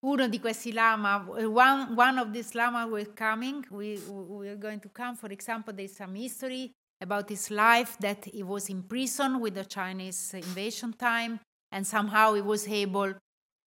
Uno 0.00 0.28
di 0.28 0.38
questi 0.38 0.72
lama, 0.72 1.24
one, 1.26 1.94
one 1.94 2.18
of 2.18 2.32
these 2.32 2.54
lama 2.54 2.86
will 2.86 3.06
coming, 3.14 3.64
we, 3.70 3.98
we 4.08 4.48
are 4.48 4.56
going 4.56 4.80
to 4.80 4.88
come, 4.88 5.16
for 5.16 5.30
example, 5.32 5.72
there's 5.74 5.96
some 5.96 6.14
history 6.14 6.70
about 7.00 7.28
his 7.28 7.50
life 7.50 7.96
that 7.98 8.24
he 8.24 8.42
was 8.42 8.68
in 8.68 8.82
prison 8.82 9.40
with 9.40 9.54
the 9.54 9.64
Chinese 9.64 10.34
invasion 10.34 10.92
time, 10.92 11.40
and 11.72 11.86
somehow 11.86 12.34
he 12.34 12.40
was 12.40 12.68
able, 12.68 13.12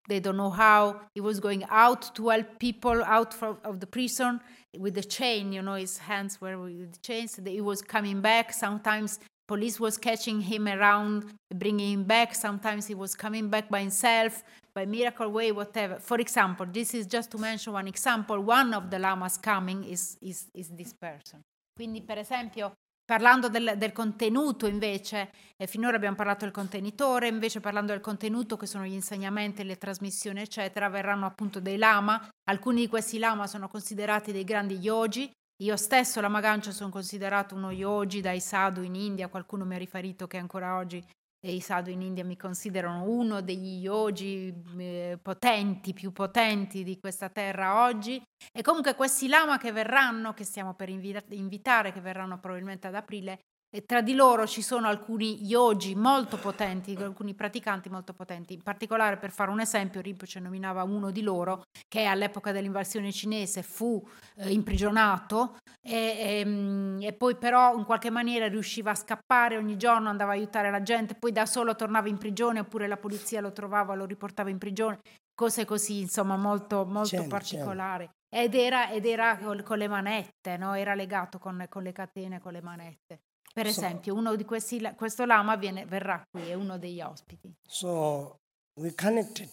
they 0.07 0.19
don't 0.19 0.37
know 0.37 0.49
how, 0.49 1.01
he 1.13 1.21
was 1.21 1.39
going 1.39 1.65
out 1.69 2.15
to 2.15 2.29
help 2.29 2.59
people 2.59 3.03
out 3.03 3.33
from, 3.33 3.57
of 3.65 3.79
the 3.81 3.87
prison 3.87 4.39
with 4.77 4.95
the 4.95 5.03
chain, 5.03 5.51
you 5.51 5.61
know, 5.61 5.75
his 5.75 5.97
hands 5.97 6.39
were 6.39 6.57
with 6.57 6.93
the 6.93 6.99
chains, 6.99 7.37
he 7.45 7.59
was 7.59 7.81
coming 7.81 8.21
back, 8.21 8.53
sometimes 8.53 9.19
police 9.51 9.81
was 9.81 9.97
catching 9.97 10.39
him 10.39 10.65
around 10.65 11.25
bringing 11.53 11.91
him 11.91 12.03
back. 12.05 12.33
Sometimes 12.33 12.87
he 12.87 12.95
was 12.95 13.15
coming 13.15 13.49
back 13.49 13.67
by 13.69 13.81
himself 13.81 14.43
by 14.73 14.85
miracle 14.85 15.27
way 15.27 15.51
whatever. 15.51 15.99
For 15.99 16.19
example 16.19 16.67
this 16.69 16.93
is 16.93 17.05
just 17.07 17.29
to 17.31 17.37
mention 17.37 17.73
one 17.73 17.87
example. 17.87 18.37
One 18.37 18.73
of 18.73 18.87
the 18.89 18.97
lamas 18.97 19.37
coming 19.37 19.83
is, 19.83 20.17
is, 20.21 20.47
is 20.53 20.73
this 20.75 20.93
person. 20.93 21.41
Quindi 21.73 22.01
per 22.01 22.17
esempio 22.17 22.73
parlando 23.03 23.49
del, 23.49 23.73
del 23.77 23.91
contenuto 23.91 24.67
invece 24.67 25.31
e 25.57 25.67
finora 25.67 25.97
abbiamo 25.97 26.15
parlato 26.15 26.45
del 26.45 26.53
contenitore 26.53 27.27
invece 27.27 27.59
parlando 27.59 27.91
del 27.91 28.01
contenuto 28.01 28.55
che 28.55 28.65
sono 28.65 28.85
gli 28.85 28.93
insegnamenti 28.93 29.63
le 29.63 29.77
trasmissioni 29.77 30.39
eccetera 30.39 30.87
verranno 30.87 31.25
appunto 31.25 31.59
dei 31.59 31.77
lama. 31.77 32.29
Alcuni 32.49 32.81
di 32.81 32.87
questi 32.87 33.17
lama 33.19 33.47
sono 33.47 33.67
considerati 33.67 34.31
dei 34.31 34.43
grandi 34.43 34.75
yogi. 34.75 35.29
Io 35.61 35.75
stesso, 35.75 36.21
la 36.21 36.27
Magancia, 36.27 36.71
sono 36.71 36.89
considerato 36.89 37.53
uno 37.53 37.69
yogi 37.69 38.19
dai 38.19 38.39
sadhu 38.39 38.81
in 38.81 38.95
India. 38.95 39.27
Qualcuno 39.27 39.63
mi 39.63 39.75
ha 39.75 39.77
riferito 39.77 40.25
che 40.25 40.37
ancora 40.37 40.77
oggi 40.77 41.03
eh, 41.41 41.53
i 41.53 41.59
sadhu 41.59 41.89
in 41.89 42.01
India 42.01 42.23
mi 42.23 42.37
considerano 42.37 43.03
uno 43.03 43.41
degli 43.41 43.81
yogi 43.81 44.53
eh, 44.77 45.19
potenti, 45.21 45.93
più 45.93 46.11
potenti 46.11 46.83
di 46.83 46.99
questa 46.99 47.29
terra 47.29 47.83
oggi. 47.83 48.21
E 48.51 48.61
comunque 48.61 48.95
questi 48.95 49.27
lama 49.27 49.57
che 49.57 49.71
verranno, 49.71 50.33
che 50.33 50.43
stiamo 50.43 50.73
per 50.75 50.89
invita- 50.89 51.23
invitare, 51.29 51.91
che 51.91 52.01
verranno 52.01 52.39
probabilmente 52.39 52.87
ad 52.87 52.95
aprile, 52.95 53.39
e 53.73 53.85
tra 53.85 54.01
di 54.01 54.13
loro 54.13 54.45
ci 54.45 54.61
sono 54.61 54.87
alcuni 54.87 55.45
yogi 55.45 55.95
molto 55.95 56.37
potenti, 56.37 56.93
alcuni 56.95 57.33
praticanti 57.33 57.89
molto 57.89 58.11
potenti. 58.13 58.53
In 58.53 58.61
particolare, 58.61 59.15
per 59.15 59.31
fare 59.31 59.49
un 59.49 59.61
esempio, 59.61 60.01
Rinpoche 60.01 60.41
nominava 60.41 60.83
uno 60.83 61.09
di 61.09 61.21
loro 61.21 61.63
che 61.87 62.03
all'epoca 62.03 62.51
dell'invasione 62.51 63.13
cinese 63.13 63.63
fu 63.63 64.05
eh, 64.35 64.51
imprigionato 64.51 65.57
e, 65.81 65.95
e, 65.95 67.07
e 67.07 67.13
poi 67.13 67.37
però 67.37 67.77
in 67.77 67.85
qualche 67.85 68.09
maniera 68.09 68.49
riusciva 68.49 68.91
a 68.91 68.95
scappare, 68.95 69.55
ogni 69.55 69.77
giorno 69.77 70.09
andava 70.09 70.31
a 70.31 70.35
aiutare 70.35 70.69
la 70.69 70.81
gente, 70.81 71.15
poi 71.15 71.31
da 71.31 71.45
solo 71.45 71.73
tornava 71.75 72.09
in 72.09 72.17
prigione 72.17 72.59
oppure 72.59 72.87
la 72.87 72.97
polizia 72.97 73.39
lo 73.39 73.53
trovava, 73.53 73.95
lo 73.95 74.05
riportava 74.05 74.49
in 74.49 74.57
prigione, 74.57 74.99
cose 75.33 75.63
così, 75.63 76.01
insomma, 76.01 76.35
molto, 76.35 76.85
molto 76.85 77.07
Certo, 77.07 77.29
particolari. 77.29 78.09
Ed 78.33 78.53
era, 78.53 78.89
ed 78.89 79.05
era 79.05 79.37
con 79.63 79.77
le 79.77 79.87
manette, 79.87 80.57
no? 80.57 80.73
era 80.73 80.93
legato 80.93 81.37
con, 81.37 81.65
con 81.69 81.83
le 81.83 81.93
catene, 81.93 82.39
con 82.39 82.51
le 82.51 82.61
manette. 82.61 83.21
Per 83.53 83.65
So- 83.69 83.79
esempio, 83.81 84.13
uno 84.15 84.35
di 84.35 84.45
questi, 84.45 84.79
questo 84.95 85.25
lama 85.25 85.55
viene- 85.57 85.85
verrà 85.85 86.21
qui, 86.29 86.49
è 86.49 86.53
uno 86.53 86.77
degli 86.77 87.01
ospiti. 87.01 87.53
So 87.67 88.37
we 88.79 88.93
connected 88.93 89.49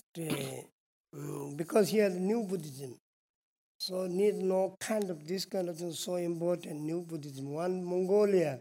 uh, 1.12 1.54
because 1.54 1.90
here 1.90 2.08
new 2.18 2.44
Buddhism. 2.46 2.94
So 3.80 4.06
need 4.06 4.34
no 4.42 4.74
kind 4.78 5.08
of 5.10 5.24
this 5.24 5.46
kind 5.46 5.68
of 5.68 5.76
thing 5.76 5.92
so 5.92 6.16
important 6.16 6.80
new 6.80 7.02
Buddhism. 7.04 7.52
One 7.54 7.82
Mongolia, 7.82 8.60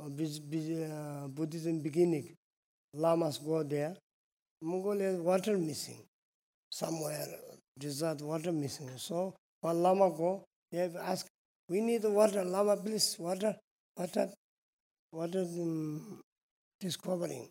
uh, 0.00 0.06
uh, 0.08 1.28
Buddhism 1.28 1.80
beginning, 1.82 2.34
lamas 2.94 3.38
go 3.38 3.62
there. 3.62 3.96
Mongolia 4.62 5.12
water 5.20 5.58
missing 5.58 6.04
somewhere 6.70 7.26
desert 7.78 8.20
water 8.22 8.52
missing. 8.52 8.88
So 8.98 9.34
one 9.60 9.82
lama 9.82 10.10
go, 10.10 10.44
they 10.70 10.78
have 10.80 10.96
asked, 10.96 11.28
we 11.68 11.80
need 11.80 12.04
water, 12.04 12.44
lama 12.44 12.76
please 12.76 13.16
water, 13.18 13.56
water, 13.96 14.32
water 15.12 15.42
um, 15.42 16.20
discovering 16.80 17.48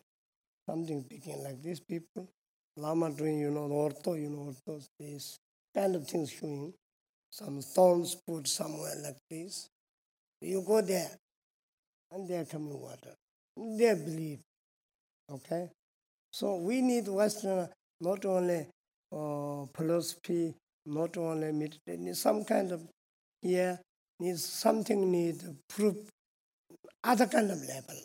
something 0.68 1.04
like 1.42 1.62
these 1.62 1.80
people. 1.80 2.28
Lama 2.76 3.10
doing, 3.10 3.38
you 3.38 3.50
know, 3.50 3.68
the 3.68 3.74
ortho, 3.74 4.20
you 4.20 4.30
know, 4.30 4.52
ortho, 4.52 4.82
this 4.98 5.38
kind 5.74 5.94
of 5.94 6.06
things 6.06 6.30
showing. 6.30 6.72
Some 7.30 7.62
stones 7.62 8.16
put 8.26 8.46
somewhere 8.46 8.94
like 9.02 9.16
this. 9.30 9.68
You 10.40 10.62
go 10.66 10.82
there, 10.82 11.10
and 12.10 12.28
they 12.28 12.36
are 12.36 12.44
coming 12.44 12.78
water. 12.78 13.14
They 13.56 13.94
believe. 13.94 14.40
Okay? 15.30 15.70
So 16.32 16.56
we 16.56 16.80
need 16.80 17.08
Western, 17.08 17.68
not 18.00 18.24
only 18.24 18.66
uh, 19.12 19.66
philosophy, 19.74 20.54
not 20.86 21.16
only 21.16 21.52
meditation, 21.52 22.14
some 22.14 22.44
kind 22.44 22.72
of 22.72 22.82
here 23.40 23.78
needs 24.18 24.44
something 24.44 25.10
need 25.10 25.36
proof, 25.68 25.96
kind 27.02 27.50
of 27.50 27.60
level. 27.62 27.96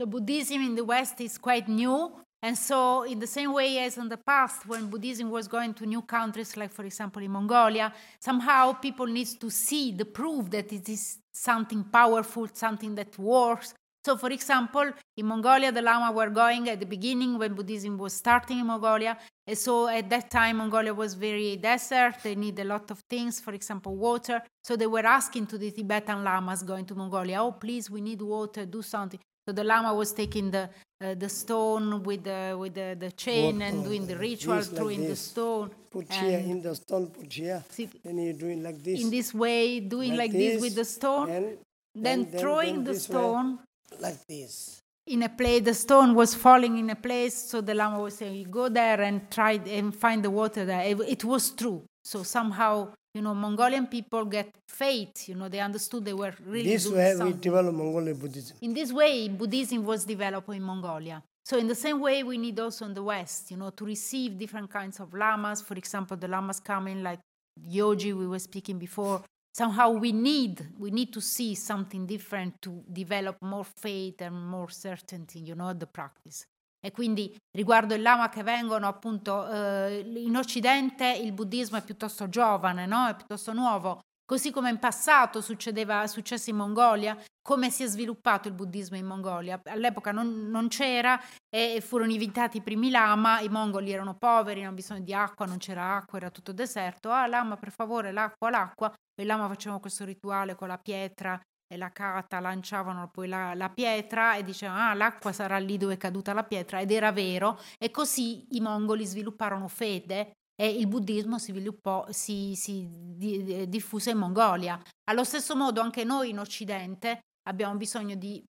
So 0.00 0.06
Buddhism 0.06 0.62
in 0.62 0.74
the 0.74 0.84
West 0.84 1.20
is 1.20 1.38
quite 1.38 1.68
new. 1.68 2.12
And 2.42 2.56
so, 2.56 3.02
in 3.02 3.18
the 3.18 3.26
same 3.26 3.52
way 3.52 3.78
as 3.80 3.98
in 3.98 4.08
the 4.08 4.16
past, 4.16 4.66
when 4.66 4.88
Buddhism 4.88 5.30
was 5.30 5.46
going 5.46 5.74
to 5.74 5.84
new 5.84 6.00
countries, 6.00 6.56
like 6.56 6.72
for 6.72 6.86
example 6.86 7.22
in 7.22 7.30
Mongolia, 7.30 7.92
somehow 8.18 8.72
people 8.72 9.04
need 9.04 9.28
to 9.40 9.50
see 9.50 9.92
the 9.92 10.06
proof 10.06 10.50
that 10.50 10.72
it 10.72 10.88
is 10.88 11.18
something 11.34 11.84
powerful, 11.84 12.48
something 12.54 12.94
that 12.94 13.18
works. 13.18 13.74
So, 14.10 14.16
for 14.16 14.32
example, 14.32 14.90
in 15.16 15.26
Mongolia, 15.26 15.70
the 15.70 15.82
Lama 15.82 16.10
were 16.10 16.30
going 16.30 16.68
at 16.68 16.80
the 16.80 16.86
beginning 16.86 17.38
when 17.38 17.54
Buddhism 17.54 17.96
was 17.96 18.12
starting 18.12 18.58
in 18.58 18.66
Mongolia. 18.66 19.16
And 19.46 19.56
so, 19.56 19.86
at 19.86 20.10
that 20.10 20.32
time, 20.32 20.56
Mongolia 20.56 20.92
was 20.92 21.14
very 21.14 21.54
desert. 21.54 22.16
They 22.24 22.34
need 22.34 22.58
a 22.58 22.64
lot 22.64 22.90
of 22.90 22.98
things, 23.08 23.38
for 23.38 23.52
example, 23.52 23.94
water. 23.94 24.42
So, 24.64 24.74
they 24.74 24.88
were 24.88 25.06
asking 25.06 25.46
to 25.46 25.58
the 25.58 25.70
Tibetan 25.70 26.24
Lamas 26.24 26.64
going 26.64 26.86
to 26.86 26.96
Mongolia, 26.96 27.40
oh, 27.40 27.52
please, 27.52 27.88
we 27.88 28.00
need 28.00 28.20
water, 28.20 28.66
do 28.66 28.82
something. 28.82 29.20
So 29.46 29.52
the 29.52 29.62
Lama 29.62 29.94
was 29.94 30.12
taking 30.12 30.50
the 30.50 30.68
uh, 31.00 31.14
the 31.14 31.28
stone 31.28 32.02
with 32.02 32.24
the 32.24 32.56
with 32.58 32.74
the, 32.74 32.96
the 32.98 33.10
chain 33.12 33.62
and 33.62 33.82
doing 33.82 34.06
the 34.06 34.16
ritual, 34.16 34.56
this 34.56 34.68
like 34.68 34.76
throwing 34.76 35.08
the 35.08 35.16
stone. 35.16 35.70
Put 35.90 36.12
here 36.12 36.40
in 36.40 36.60
the 36.62 36.74
stone, 36.74 37.06
put 37.06 37.32
here. 37.32 37.64
see, 37.70 37.88
Then 38.04 38.18
you're 38.18 38.34
doing 38.34 38.62
like 38.62 38.82
this. 38.82 39.00
in 39.00 39.10
this 39.10 39.32
way, 39.32 39.80
doing 39.80 40.16
like, 40.16 40.30
this, 40.30 40.60
with 40.60 40.74
the 40.74 40.84
stone, 40.84 41.30
and 41.30 41.58
then, 41.94 42.30
then- 42.30 42.40
throwing 42.40 42.84
then 42.84 42.84
the 42.84 43.00
stone 43.00 43.56
way. 43.56 43.64
Like 43.98 44.26
this. 44.26 44.80
in 45.06 45.22
a 45.24 45.28
place. 45.28 45.62
The 45.64 45.74
stone 45.74 46.14
was 46.14 46.34
falling 46.34 46.78
in 46.78 46.90
a 46.90 46.94
place, 46.94 47.34
so 47.34 47.60
the 47.60 47.74
Lama 47.74 47.98
was 48.00 48.14
saying, 48.16 48.34
"You 48.36 48.46
go 48.46 48.68
there 48.68 49.00
and 49.00 49.28
try 49.30 49.52
and 49.66 49.94
find 49.94 50.22
the 50.22 50.30
water 50.30 50.64
there." 50.64 50.82
It, 50.82 51.00
it 51.00 51.24
was 51.24 51.50
true. 51.50 51.82
So 52.04 52.22
somehow, 52.22 52.92
you 53.14 53.22
know, 53.22 53.34
Mongolian 53.34 53.86
people 53.86 54.24
get 54.24 54.48
faith. 54.68 55.28
You 55.28 55.34
know, 55.34 55.48
they 55.48 55.60
understood 55.60 56.04
they 56.04 56.12
were 56.14 56.32
really 56.46 56.70
This 56.76 56.88
way 56.88 57.14
we 57.16 57.32
develop 57.32 57.74
Mongolian 57.74 58.16
Buddhism. 58.16 58.56
In 58.60 58.72
this 58.72 58.92
way, 58.92 59.28
Buddhism 59.28 59.84
was 59.84 60.04
developed 60.04 60.48
in 60.50 60.62
Mongolia. 60.62 61.22
So, 61.44 61.58
in 61.58 61.66
the 61.66 61.74
same 61.74 62.00
way, 62.00 62.22
we 62.22 62.38
need 62.38 62.60
also 62.60 62.84
in 62.84 62.94
the 62.94 63.02
West, 63.02 63.50
you 63.50 63.56
know, 63.56 63.70
to 63.70 63.84
receive 63.84 64.38
different 64.38 64.70
kinds 64.70 65.00
of 65.00 65.12
lamas. 65.12 65.60
For 65.62 65.74
example, 65.74 66.16
the 66.16 66.28
lamas 66.28 66.60
coming 66.60 67.02
like 67.02 67.18
Yogi 67.60 68.12
we 68.12 68.26
were 68.28 68.38
speaking 68.38 68.78
before. 68.78 69.22
Somehow 69.52 69.90
we 69.98 70.12
need 70.12 70.74
we 70.78 70.90
need 70.90 71.10
to 71.10 71.20
see 71.20 71.54
something 71.54 72.06
different 72.06 72.60
to 72.60 72.82
develop 72.86 73.36
more 73.40 73.64
faith 73.64 74.22
and 74.22 74.36
more 74.48 74.70
certainty, 74.70 75.40
you 75.40 75.54
know, 75.54 75.76
the 75.76 75.86
practice. 75.86 76.46
E 76.82 76.92
quindi 76.92 77.36
riguardo 77.50 77.94
il 77.94 78.00
lama 78.00 78.30
che 78.30 78.42
vengono 78.42 78.86
appunto 78.88 79.46
eh, 79.50 79.98
in 80.00 80.36
Occidente 80.36 81.12
il 81.12 81.32
buddismo 81.32 81.76
è 81.76 81.82
piuttosto 81.82 82.28
giovane, 82.30 82.86
no? 82.86 83.06
è 83.06 83.14
piuttosto 83.14 83.52
nuovo, 83.52 84.00
così 84.30 84.52
come 84.52 84.70
in 84.70 84.78
passato 84.78 85.40
succedeva, 85.40 86.06
successo 86.06 86.50
in 86.50 86.56
Mongolia, 86.56 87.18
come 87.42 87.68
si 87.68 87.82
è 87.82 87.88
sviluppato 87.88 88.46
il 88.46 88.54
buddismo 88.54 88.96
in 88.96 89.04
Mongolia. 89.04 89.60
All'epoca 89.64 90.12
non, 90.12 90.48
non 90.48 90.68
c'era 90.68 91.20
e 91.52 91.80
furono 91.84 92.12
invitati 92.12 92.58
i 92.58 92.62
primi 92.62 92.90
lama, 92.90 93.40
i 93.40 93.48
mongoli 93.48 93.90
erano 93.90 94.14
poveri, 94.14 94.58
avevano 94.58 94.76
bisogno 94.76 95.00
di 95.00 95.12
acqua, 95.12 95.46
non 95.46 95.58
c'era 95.58 95.96
acqua, 95.96 96.18
era 96.18 96.30
tutto 96.30 96.52
deserto. 96.52 97.10
Ah, 97.10 97.26
lama, 97.26 97.56
per 97.56 97.72
favore, 97.72 98.12
l'acqua, 98.12 98.50
l'acqua. 98.50 98.94
E 99.20 99.24
lama 99.24 99.48
facevano 99.48 99.80
questo 99.80 100.04
rituale 100.04 100.54
con 100.54 100.68
la 100.68 100.78
pietra 100.78 101.36
e 101.66 101.76
la 101.76 101.90
cata 101.90 102.38
lanciavano 102.38 103.10
poi 103.10 103.26
la, 103.26 103.54
la, 103.54 103.68
pietra 103.68 104.36
e 104.36 104.44
dicevano 104.44 104.78
ah 104.80 104.94
l'acqua 104.94 105.32
sarà 105.32 105.58
lì 105.58 105.76
dove 105.76 105.94
è 105.94 105.96
caduta 105.96 106.32
la 106.32 106.42
pietra 106.42 106.80
ed 106.80 106.90
era 106.90 107.12
vero 107.12 107.60
e 107.78 107.92
così 107.92 108.44
i 108.56 108.60
mongoli 108.60 109.06
svilupparono 109.06 109.68
fede 109.68 110.32
e 110.60 110.68
il 110.68 110.86
buddismo 110.88 111.38
si, 111.38 111.52
sviluppò, 111.52 112.04
si, 112.10 112.52
si 112.54 112.86
di, 112.90 113.66
diffuse 113.66 114.10
in 114.10 114.18
Mongolia. 114.18 114.78
Allo 115.04 115.24
stesso 115.24 115.56
modo 115.56 115.80
anche 115.80 116.04
noi 116.04 116.28
in 116.28 116.38
Occidente 116.38 117.20
abbiamo 117.48 117.76
bisogno 117.76 118.14
di 118.14 118.44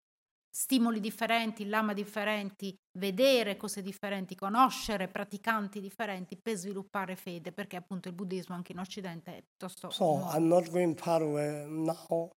stimoli 0.53 0.99
differenti, 0.99 1.69
lama 1.69 1.93
differenti, 1.93 2.75
vedere 2.99 3.55
cose 3.55 3.81
differenti, 3.81 4.35
conoscere 4.35 5.07
praticanti 5.07 5.79
differenti 5.79 6.37
per 6.37 6.57
sviluppare 6.57 7.15
fede, 7.15 7.53
perché 7.53 7.77
appunto 7.77 8.09
il 8.09 8.13
buddismo 8.13 8.55
anche 8.55 8.73
in 8.73 8.79
Occidente 8.79 9.37
è 9.37 9.41
piuttosto... 9.41 9.89
So 9.89 10.03
nuovo. 10.03 10.35
I'm 10.35 10.47
not 10.47 10.69
going 10.69 10.97
far 10.97 11.21
away 11.21 11.65
now. 11.69 12.29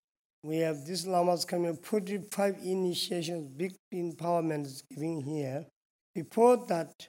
we 0.44 0.58
have 0.58 0.84
these 0.84 1.04
lamas 1.04 1.44
coming, 1.44 1.74
45 1.74 2.58
initiations, 2.62 3.50
big 3.56 3.74
empowerment 3.92 4.66
is 4.66 4.84
giving 4.88 5.20
here. 5.20 5.66
Before 6.14 6.64
that, 6.68 7.08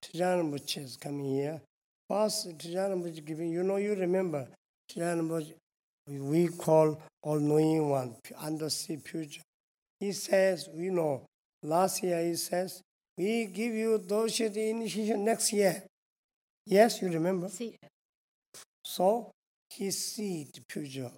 Tijanambuchi 0.00 0.84
is 0.84 0.96
coming 0.96 1.24
here. 1.24 1.60
First, 2.08 2.58
Tijanambuchi 2.58 3.24
giving, 3.24 3.50
you 3.50 3.62
know, 3.62 3.76
you 3.76 3.94
remember, 3.94 4.46
Tijanambuchi, 4.90 5.54
we 6.06 6.48
call 6.48 7.00
all-knowing 7.22 7.88
one, 7.88 8.16
undersea 8.38 8.96
future. 8.96 9.40
He 10.00 10.12
says, 10.12 10.68
you 10.74 10.90
know, 10.90 11.24
last 11.62 12.02
year 12.02 12.22
he 12.22 12.34
says, 12.34 12.82
we 13.16 13.46
give 13.46 13.72
you 13.72 13.96
those 13.98 14.38
initiation 14.40 15.24
next 15.24 15.52
year. 15.52 15.82
Yes, 16.66 17.00
you 17.00 17.08
remember? 17.08 17.48
See. 17.48 17.76
So 18.84 19.30
he 19.70 19.90
see 19.90 20.46
the 20.52 20.60
future. 20.68 21.10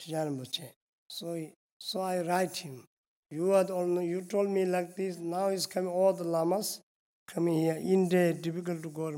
Tijanambuchi. 0.00 0.70
So, 1.08 1.50
so 1.78 2.00
I 2.00 2.20
write 2.20 2.56
him. 2.56 2.84
You 3.30 3.52
are 3.54 3.66
only, 3.72 4.06
you 4.06 4.22
told 4.22 4.50
me 4.50 4.66
like 4.66 4.94
this. 4.94 5.16
Now 5.16 5.48
is 5.48 5.66
coming 5.66 5.90
all 5.90 6.12
the 6.12 6.22
lamas 6.22 6.80
coming 7.26 7.58
here. 7.58 7.76
India 7.76 8.32
difficult 8.34 8.82
to 8.84 8.90
go 8.90 9.08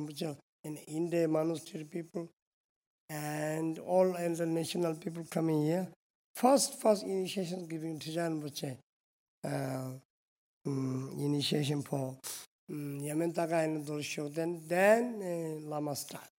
in 0.64 0.76
India 0.86 1.26
monastery 1.28 1.84
people 1.84 2.28
and 3.10 3.78
all 3.78 4.16
international 4.16 4.96
people 4.96 5.24
coming 5.28 5.62
here. 5.62 5.88
First, 6.34 6.80
first 6.80 7.04
initiation 7.04 7.66
giving 7.66 7.98
Tijan 7.98 8.40
Buche, 8.40 8.78
uh, 9.44 9.90
um, 10.66 11.12
initiation 11.18 11.82
for 11.82 12.16
um, 12.70 13.00
Yamantaka 13.00 13.64
and 13.64 13.84
Dorsho, 13.84 14.32
then, 14.32 14.62
then 14.66 15.20
uh, 15.20 15.68
Lama 15.68 15.94
start. 15.94 16.30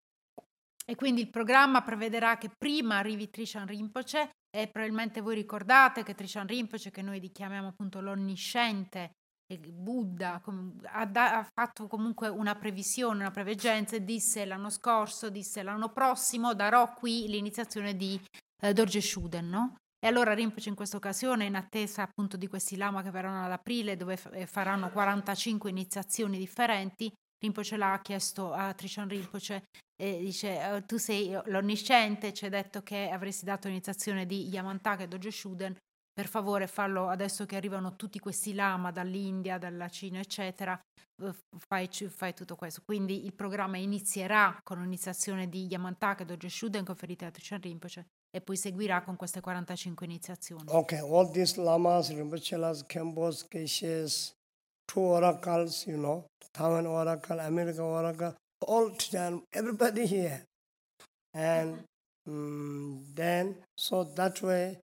E 0.85 0.95
quindi 0.95 1.21
il 1.21 1.29
programma 1.29 1.83
prevederà 1.83 2.37
che 2.39 2.49
prima 2.57 2.97
arrivi 2.97 3.29
Trishan 3.29 3.67
Rinpoche 3.67 4.31
e 4.49 4.67
probabilmente 4.67 5.21
voi 5.21 5.35
ricordate 5.35 6.01
che 6.01 6.15
Trishan 6.15 6.47
Rinpoche, 6.47 6.89
che 6.89 7.03
noi 7.03 7.19
chiamiamo 7.31 7.67
appunto 7.67 8.01
l'onnisciente, 8.01 9.11
Buddha 9.57 10.39
ha, 10.83 11.09
ha, 11.11 11.47
fatto 11.51 11.87
comunque 11.87 12.27
una 12.27 12.55
previsione, 12.55 13.21
una 13.21 13.31
preveggenza 13.31 13.95
e 13.95 14.03
disse 14.03 14.45
l'anno 14.45 14.69
scorso, 14.69 15.29
disse 15.29 15.63
l'anno 15.63 15.89
prossimo 15.89 16.53
darò 16.53 16.93
qui 16.93 17.27
l'iniziazione 17.27 17.95
di 17.95 18.19
eh, 18.61 18.73
Dorje 18.73 19.01
Shuden, 19.01 19.49
no? 19.49 19.75
E 19.99 20.07
allora 20.07 20.33
Rinpoche 20.33 20.69
in 20.69 20.75
questa 20.75 20.97
occasione, 20.97 21.45
in 21.45 21.55
attesa 21.55 22.03
appunto 22.03 22.37
di 22.37 22.47
questi 22.47 22.77
lama 22.77 23.01
che 23.01 23.11
verranno 23.11 23.43
ad 23.43 23.51
aprile, 23.51 23.97
dove 23.97 24.15
f- 24.15 24.45
faranno 24.45 24.91
45 24.91 25.69
iniziazioni 25.69 26.37
differenti, 26.37 27.11
Rinpoche 27.43 27.75
l'ha 27.75 27.99
chiesto 28.01 28.53
a 28.53 28.73
Trishan 28.73 29.09
Rinpoche 29.09 29.63
e 30.01 30.19
dice 30.19 30.71
oh, 30.71 30.83
tu 30.83 30.97
sei 30.97 31.37
l'onnisciente, 31.45 32.33
ci 32.33 32.45
hai 32.45 32.51
detto 32.51 32.81
che 32.81 33.09
avresti 33.09 33.45
dato 33.45 33.67
l'iniziazione 33.67 34.25
di 34.25 34.47
Yamantaka 34.47 35.03
e 35.03 35.07
Dojo 35.07 35.31
Shuden, 35.31 35.75
per 36.11 36.27
favore 36.27 36.67
fallo 36.67 37.07
adesso 37.07 37.45
che 37.45 37.55
arrivano 37.55 37.95
tutti 37.95 38.19
questi 38.19 38.53
lama 38.53 38.91
dall'India, 38.91 39.57
dalla 39.57 39.89
Cina, 39.89 40.19
eccetera, 40.19 40.79
fai, 41.67 41.87
fai 41.87 42.33
tutto 42.33 42.55
questo. 42.55 42.81
Quindi 42.85 43.25
il 43.25 43.33
programma 43.33 43.77
inizierà 43.77 44.59
con 44.63 44.81
l'iniziazione 44.81 45.47
di 45.47 45.67
Yamantaka 45.67 46.23
Dojo 46.23 46.49
Shuden 46.49 46.85
conferite 46.85 47.25
a 47.25 47.31
Trishan 47.31 47.61
Rinpoche 47.61 48.05
e 48.31 48.41
poi 48.41 48.57
seguirà 48.57 49.01
con 49.01 49.15
queste 49.15 49.41
45 49.41 50.05
iniziazioni. 50.05 50.63
Ok, 50.67 50.93
all 50.93 51.31
these 51.31 51.61
lamas, 51.61 52.09
Rinpochelas, 52.09 52.85
Kembos, 52.85 53.45
Geshes, 53.49 54.33
two 54.85 55.01
oracles, 55.01 55.85
you 55.85 55.97
know, 55.97 56.25
Taiwan 56.51 56.85
Oracle, 56.85 57.39
American 57.39 57.83
Oracle, 57.85 58.35
all 58.67 58.95
time, 58.95 59.43
everybody 59.51 60.05
here. 60.05 60.45
And 61.33 61.83
um, 62.27 63.03
then, 63.15 63.55
so 63.77 64.03
that 64.15 64.41
way, 64.41 64.79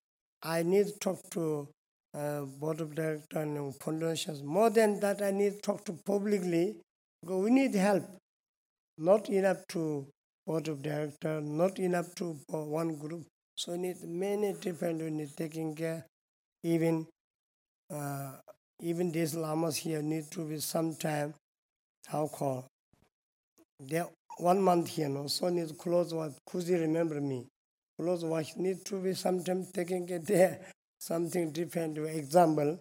I 0.47 0.63
need 0.63 0.87
to 0.87 0.99
talk 1.01 1.19
to 1.31 1.69
uh, 2.15 2.43
board 2.43 2.81
of 2.81 2.95
directors 2.95 3.43
and 3.43 3.75
foundations. 3.77 4.43
More 4.43 4.71
than 4.71 5.01
that, 5.01 5.21
I 5.21 5.33
need 5.33 5.55
to 5.55 5.61
talk 5.61 5.85
to 5.87 5.93
publicly 5.93 6.77
because 7.21 7.43
we 7.45 7.51
need 7.51 7.75
help. 7.75 8.05
Not 8.99 9.29
enough 9.29 9.67
to 9.71 10.07
board 10.47 10.69
of 10.69 10.83
directors, 10.83 11.43
not 11.43 11.79
enough 11.81 12.15
to 12.17 12.39
one 12.49 12.95
group. 12.95 13.25
So 13.57 13.73
we 13.73 13.79
need 13.79 14.03
many 14.05 14.53
different. 14.53 15.03
We 15.03 15.11
need 15.11 15.37
taking 15.37 15.75
care. 15.75 16.07
Even 16.63 17.07
uh, 17.93 18.33
even 18.81 19.11
these 19.11 19.35
lamas 19.35 19.77
here 19.77 20.03
need 20.03 20.31
to 20.31 20.45
be 20.49 20.59
sometime 20.59 21.35
how 22.07 22.27
call 22.29 22.67
they 23.81 24.03
one 24.39 24.61
month 24.61 24.89
here 24.89 25.09
no 25.09 25.27
so 25.27 25.49
need 25.49 25.77
close 25.79 26.13
what 26.13 26.33
you 26.55 26.79
remember 26.79 27.21
me 27.21 27.47
close 27.99 28.25
watch 28.25 28.57
need 28.57 28.85
to 28.85 29.01
be 29.03 29.15
sometimes 29.15 29.71
taking 29.73 30.07
care 30.07 30.19
there 30.19 30.61
something 30.99 31.51
different 31.51 31.99
example 31.99 32.79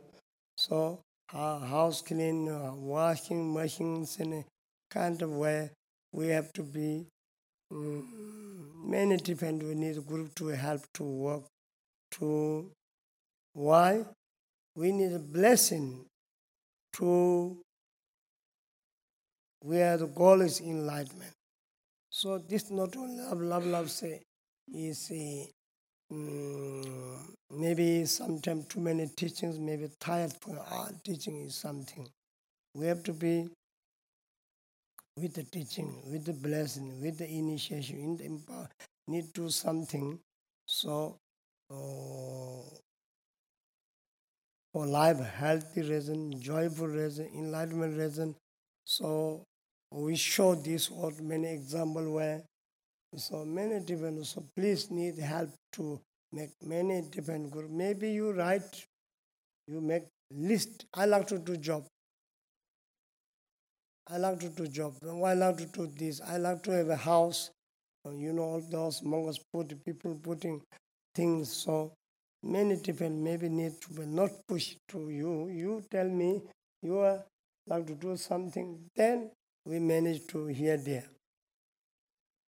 so 0.58 0.99
uh, 1.34 1.60
house 1.60 2.01
clean 2.01 2.47
uh, 2.49 2.71
washing 2.75 3.54
machines 3.54 4.17
in 4.19 4.34
a 4.34 4.45
kind 4.89 5.21
of 5.21 5.32
way 5.32 5.69
we 6.12 6.28
have 6.28 6.51
to 6.54 6.63
be 6.63 7.06
um, 7.71 8.08
many 8.86 9.17
different 9.17 9.63
we 9.63 9.75
need 9.75 10.06
group 10.08 10.34
to 10.36 10.47
help 10.47 10.82
to 10.93 11.04
work 11.04 11.43
to 12.12 12.69
why 13.54 14.04
we 14.75 14.91
need 14.91 15.13
a 15.13 15.19
blessing 15.19 16.06
to 16.93 17.58
where 19.62 19.97
the 19.97 20.08
goal 20.08 20.41
is 20.41 20.62
enlightenment. 20.62 21.32
So 22.10 22.38
this 22.38 22.69
not 22.69 22.95
only 22.95 23.23
love, 23.23 23.41
love, 23.41 23.65
love 23.65 23.91
say 23.91 24.21
is 24.73 25.12
a, 25.12 25.49
um, 26.12 27.36
maybe 27.51 28.06
sometimes 28.06 28.67
too 28.67 28.80
many 28.82 29.08
teachings, 29.08 29.60
maybe 29.60 29.89
tired 29.99 30.34
for 30.41 30.58
our 30.60 30.91
teaching 31.03 31.41
is 31.41 31.55
something. 31.55 32.07
We 32.76 32.88
have 32.88 33.03
to 33.03 33.13
be 33.13 33.49
with 35.18 35.34
the 35.34 35.43
teaching, 35.43 36.01
with 36.11 36.26
the 36.26 36.34
blessing, 36.34 37.01
with 37.01 37.18
the 37.18 37.28
initiation, 37.28 37.97
in 37.99 38.18
the 38.18 38.26
empower, 38.26 38.70
need 39.07 39.34
to 39.34 39.41
do 39.43 39.49
something. 39.49 40.20
So 40.66 41.18
uh, 41.72 42.76
for 44.74 44.86
life, 44.86 45.20
healthy 45.20 45.82
reason, 45.82 46.39
joyful 46.41 46.88
reason, 46.88 47.28
enlightenment 47.34 47.97
reason. 47.97 48.36
So 48.86 49.43
we 49.91 50.16
show 50.16 50.55
this 50.55 50.91
what 50.91 51.20
many 51.22 51.47
example 51.53 52.11
where 52.13 52.43
so 53.18 53.45
many 53.45 53.80
different 53.80 54.26
so 54.26 54.43
please 54.55 54.91
need 54.91 55.18
help 55.18 55.49
to 55.74 55.99
make 56.32 56.49
many 56.63 57.01
different 57.01 57.51
group. 57.51 57.70
Maybe 57.72 58.11
you 58.11 58.32
write 58.32 58.86
you 59.68 59.82
make 59.82 60.03
list. 60.32 60.86
I 60.93 61.05
like 61.05 61.28
to 61.28 61.39
do 61.39 61.57
job. 61.57 61.86
I 64.07 64.18
like 64.18 64.39
to 64.41 64.49
do 64.49 64.68
job. 64.68 64.93
I 65.03 65.34
like 65.34 65.57
to 65.57 65.66
do 65.66 65.88
this? 65.88 66.22
I 66.22 66.38
like 66.38 66.61
to 66.63 66.72
have 66.72 66.89
a 66.89 66.95
house. 66.95 67.49
Uh, 68.05 68.11
you 68.11 68.34
know, 68.34 68.43
all 68.43 68.61
those 68.70 69.01
monks 69.01 69.39
put 69.51 69.84
people 69.84 70.16
putting 70.22 70.61
things. 71.16 71.49
So 71.51 71.93
many 72.43 72.76
different 72.76 73.18
maybe 73.18 73.49
need 73.49 73.82
to 73.82 73.93
be 73.93 74.05
not 74.05 74.30
pushed 74.47 74.78
to 74.89 75.09
you. 75.09 75.47
You 75.47 75.84
tell 75.89 76.07
me 76.07 76.41
you 76.84 76.99
are 76.99 77.24
like 77.68 77.88
to 77.88 77.95
do 77.95 78.16
something, 78.16 78.78
then 78.95 79.32
we 79.66 79.80
manage 79.80 80.28
to 80.28 80.45
hear 80.45 80.78
there. 80.78 81.05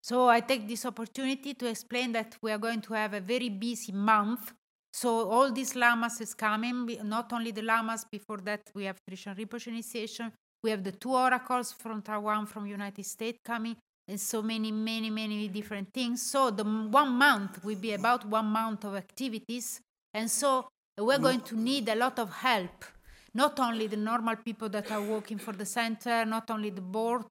So 0.01 0.29
I 0.29 0.39
take 0.39 0.67
this 0.67 0.85
opportunity 0.85 1.53
to 1.53 1.67
explain 1.67 2.11
that 2.13 2.37
we 2.41 2.51
are 2.51 2.57
going 2.57 2.81
to 2.81 2.93
have 2.93 3.13
a 3.13 3.19
very 3.19 3.49
busy 3.49 3.91
month. 3.91 4.53
So 4.93 5.29
all 5.29 5.51
these 5.51 5.75
lamas 5.75 6.21
is 6.21 6.33
coming, 6.33 6.97
not 7.03 7.31
only 7.33 7.51
the 7.51 7.61
lamas, 7.61 8.05
before 8.09 8.37
that 8.37 8.61
we 8.73 8.85
have 8.85 8.97
Trijang 9.09 9.37
Rinpoche 9.37 9.67
initiation, 9.67 10.31
we 10.63 10.71
have 10.71 10.83
the 10.83 10.91
two 10.91 11.13
oracles 11.13 11.73
from 11.73 12.01
Taiwan, 12.01 12.45
from 12.45 12.65
United 12.65 13.05
States 13.05 13.39
coming, 13.43 13.75
and 14.07 14.19
so 14.19 14.41
many, 14.41 14.71
many, 14.71 15.09
many 15.09 15.47
different 15.49 15.93
things. 15.93 16.21
So 16.21 16.49
the 16.49 16.63
one 16.63 17.11
month 17.11 17.63
will 17.63 17.75
be 17.75 17.93
about 17.93 18.25
one 18.25 18.45
month 18.45 18.85
of 18.85 18.95
activities. 18.95 19.81
And 20.13 20.31
so 20.31 20.67
we're 20.97 21.19
going 21.19 21.41
to 21.41 21.55
need 21.55 21.89
a 21.89 21.95
lot 21.95 22.17
of 22.17 22.31
help 22.33 22.85
not 23.34 23.59
only 23.59 23.88
the 23.88 23.97
normal 23.97 24.36
people 24.36 24.69
that 24.69 24.91
are 24.91 25.01
working 25.01 25.38
for 25.38 25.53
the 25.53 25.65
center, 25.65 26.25
not 26.25 26.49
only 26.49 26.69
the 26.69 26.82
board, 26.82 27.25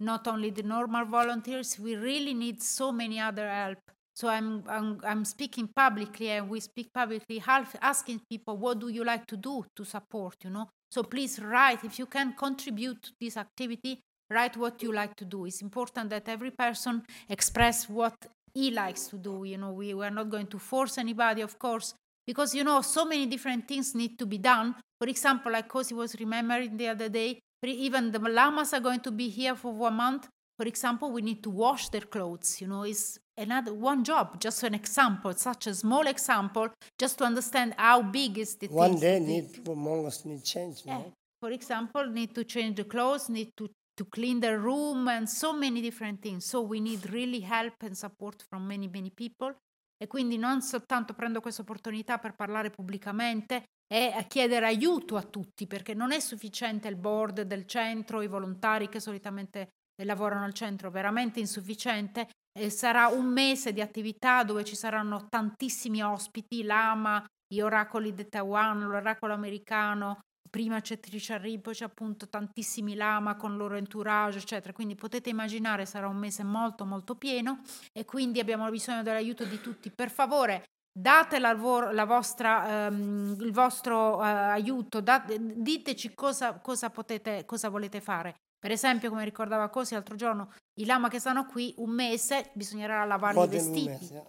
not 0.00 0.26
only 0.26 0.50
the 0.50 0.62
normal 0.62 1.04
volunteers, 1.04 1.78
we 1.78 1.96
really 1.96 2.34
need 2.34 2.62
so 2.62 2.92
many 2.92 3.20
other 3.20 3.48
help. 3.48 3.78
So 4.14 4.28
I'm, 4.28 4.62
I'm, 4.68 5.00
I'm 5.04 5.24
speaking 5.24 5.68
publicly 5.74 6.30
and 6.30 6.48
we 6.48 6.60
speak 6.60 6.92
publicly, 6.92 7.38
half 7.38 7.74
asking 7.80 8.20
people, 8.30 8.56
what 8.56 8.78
do 8.78 8.88
you 8.88 9.04
like 9.04 9.26
to 9.26 9.36
do 9.36 9.64
to 9.76 9.84
support, 9.84 10.36
you 10.44 10.50
know? 10.50 10.68
So 10.90 11.02
please 11.02 11.38
write, 11.38 11.84
if 11.84 11.98
you 11.98 12.06
can 12.06 12.34
contribute 12.34 13.02
to 13.02 13.10
this 13.18 13.38
activity, 13.38 14.00
write 14.30 14.56
what 14.56 14.82
you 14.82 14.92
like 14.92 15.16
to 15.16 15.24
do. 15.24 15.46
It's 15.46 15.62
important 15.62 16.10
that 16.10 16.28
every 16.28 16.50
person 16.50 17.02
express 17.28 17.88
what 17.88 18.14
he 18.52 18.70
likes 18.70 19.06
to 19.08 19.16
do. 19.16 19.44
You 19.44 19.56
know, 19.56 19.72
we 19.72 19.94
we 19.94 20.04
are 20.04 20.10
not 20.10 20.28
going 20.28 20.48
to 20.48 20.58
force 20.58 20.98
anybody, 20.98 21.40
of 21.40 21.58
course, 21.58 21.94
because 22.26 22.54
you 22.54 22.64
know 22.64 22.80
so 22.82 23.04
many 23.04 23.26
different 23.26 23.66
things 23.66 23.94
need 23.94 24.18
to 24.18 24.26
be 24.26 24.38
done 24.38 24.74
for 25.00 25.08
example 25.08 25.52
like 25.52 25.68
cosi 25.68 25.94
was 25.94 26.14
remembering 26.18 26.76
the 26.76 26.88
other 26.88 27.08
day 27.08 27.38
even 27.64 28.10
the 28.10 28.18
lamas 28.18 28.72
are 28.72 28.80
going 28.80 29.00
to 29.00 29.10
be 29.10 29.28
here 29.28 29.54
for 29.54 29.72
one 29.72 29.94
month 29.94 30.28
for 30.58 30.66
example 30.66 31.10
we 31.10 31.22
need 31.22 31.42
to 31.42 31.50
wash 31.50 31.88
their 31.90 32.02
clothes 32.14 32.60
you 32.60 32.66
know 32.66 32.82
it's 32.82 33.18
another 33.36 33.72
one 33.72 34.02
job 34.04 34.40
just 34.40 34.62
an 34.62 34.74
example 34.74 35.32
such 35.32 35.66
a 35.66 35.74
small 35.74 36.06
example 36.06 36.68
just 36.98 37.18
to 37.18 37.24
understand 37.24 37.74
how 37.78 38.02
big 38.02 38.38
is 38.38 38.56
the 38.56 38.66
One 38.68 38.98
day 38.98 39.18
need 39.20 39.52
people 39.52 39.74
monks 39.74 40.24
need 40.24 40.44
change, 40.44 40.82
Yeah. 40.84 40.98
no? 40.98 41.04
Eh, 41.06 41.10
for 41.40 41.50
example, 41.50 42.06
need 42.06 42.34
to 42.34 42.44
change 42.44 42.76
the 42.76 42.84
clothes, 42.84 43.28
need 43.28 43.50
to, 43.56 43.68
to 43.96 44.04
clean 44.04 44.38
the 44.40 44.56
room, 44.58 45.08
and 45.08 45.28
so 45.28 45.52
many 45.52 45.82
different 45.82 46.22
things. 46.22 46.44
So 46.46 46.60
we 46.62 46.78
need 46.78 47.12
really 47.12 47.40
help 47.40 47.74
and 47.80 47.98
support 47.98 48.44
from 48.48 48.68
many, 48.68 48.86
many 48.86 49.10
people. 49.10 49.52
E 50.02 50.08
quindi 50.08 50.36
non 50.36 50.62
soltanto 50.62 51.14
prendo 51.14 51.40
questa 51.40 51.62
opportunità 51.62 52.18
per 52.18 52.34
parlare 52.34 52.70
pubblicamente 52.70 53.62
e 53.86 54.12
chiedere 54.26 54.66
aiuto 54.66 55.16
a 55.16 55.22
tutti, 55.22 55.68
perché 55.68 55.94
non 55.94 56.10
è 56.10 56.18
sufficiente 56.18 56.88
il 56.88 56.96
board 56.96 57.42
del 57.42 57.66
centro, 57.66 58.20
i 58.20 58.26
volontari 58.26 58.88
che 58.88 58.98
solitamente 58.98 59.68
eh, 59.94 60.04
lavorano 60.04 60.44
al 60.44 60.54
centro, 60.54 60.90
veramente 60.90 61.38
insufficiente. 61.38 62.28
E 62.50 62.68
sarà 62.68 63.06
un 63.06 63.26
mese 63.26 63.72
di 63.72 63.80
attività 63.80 64.42
dove 64.42 64.64
ci 64.64 64.74
saranno 64.74 65.28
tantissimi 65.28 66.02
ospiti, 66.02 66.64
Lama, 66.64 67.24
gli 67.46 67.60
oracoli 67.60 68.12
di 68.12 68.28
Taiwan, 68.28 68.80
l'oracolo 68.80 69.34
americano, 69.34 70.18
prima 70.52 70.82
c'è 70.82 71.00
Trisha 71.00 71.38
Rinpoche, 71.38 71.82
appunto 71.82 72.28
tantissimi 72.28 72.94
lama 72.94 73.36
con 73.36 73.52
il 73.52 73.56
loro 73.56 73.76
entourage, 73.76 74.36
eccetera. 74.36 74.74
Quindi 74.74 74.94
potete 74.94 75.30
immaginare 75.30 75.86
sarà 75.86 76.08
un 76.08 76.18
mese 76.18 76.44
molto 76.44 76.84
molto 76.84 77.14
pieno 77.14 77.62
e 77.90 78.04
quindi 78.04 78.38
abbiamo 78.38 78.68
bisogno 78.68 79.02
dell'aiuto 79.02 79.46
di 79.46 79.58
tutti. 79.62 79.90
Per 79.90 80.10
favore, 80.10 80.64
date 80.92 81.38
la, 81.38 81.54
la 81.90 82.04
vostra, 82.04 82.86
ehm, 82.86 83.38
il 83.40 83.50
vostro 83.50 84.22
eh, 84.22 84.26
aiuto, 84.26 85.00
date- 85.00 85.38
diteci 85.40 86.12
cosa, 86.14 86.58
cosa, 86.60 86.90
potete, 86.90 87.46
cosa 87.46 87.70
volete 87.70 88.02
fare. 88.02 88.34
Per 88.58 88.70
esempio, 88.70 89.08
come 89.08 89.24
ricordava 89.24 89.70
Cosi 89.70 89.94
l'altro 89.94 90.16
giorno, 90.16 90.52
i 90.78 90.84
lama 90.84 91.08
che 91.08 91.18
stanno 91.18 91.46
qui 91.46 91.74
un 91.78 91.90
mese 91.90 92.50
bisognerà 92.52 93.02
lavare 93.06 93.42
i 93.42 93.48
vestiti 93.48 94.12
yeah. 94.12 94.22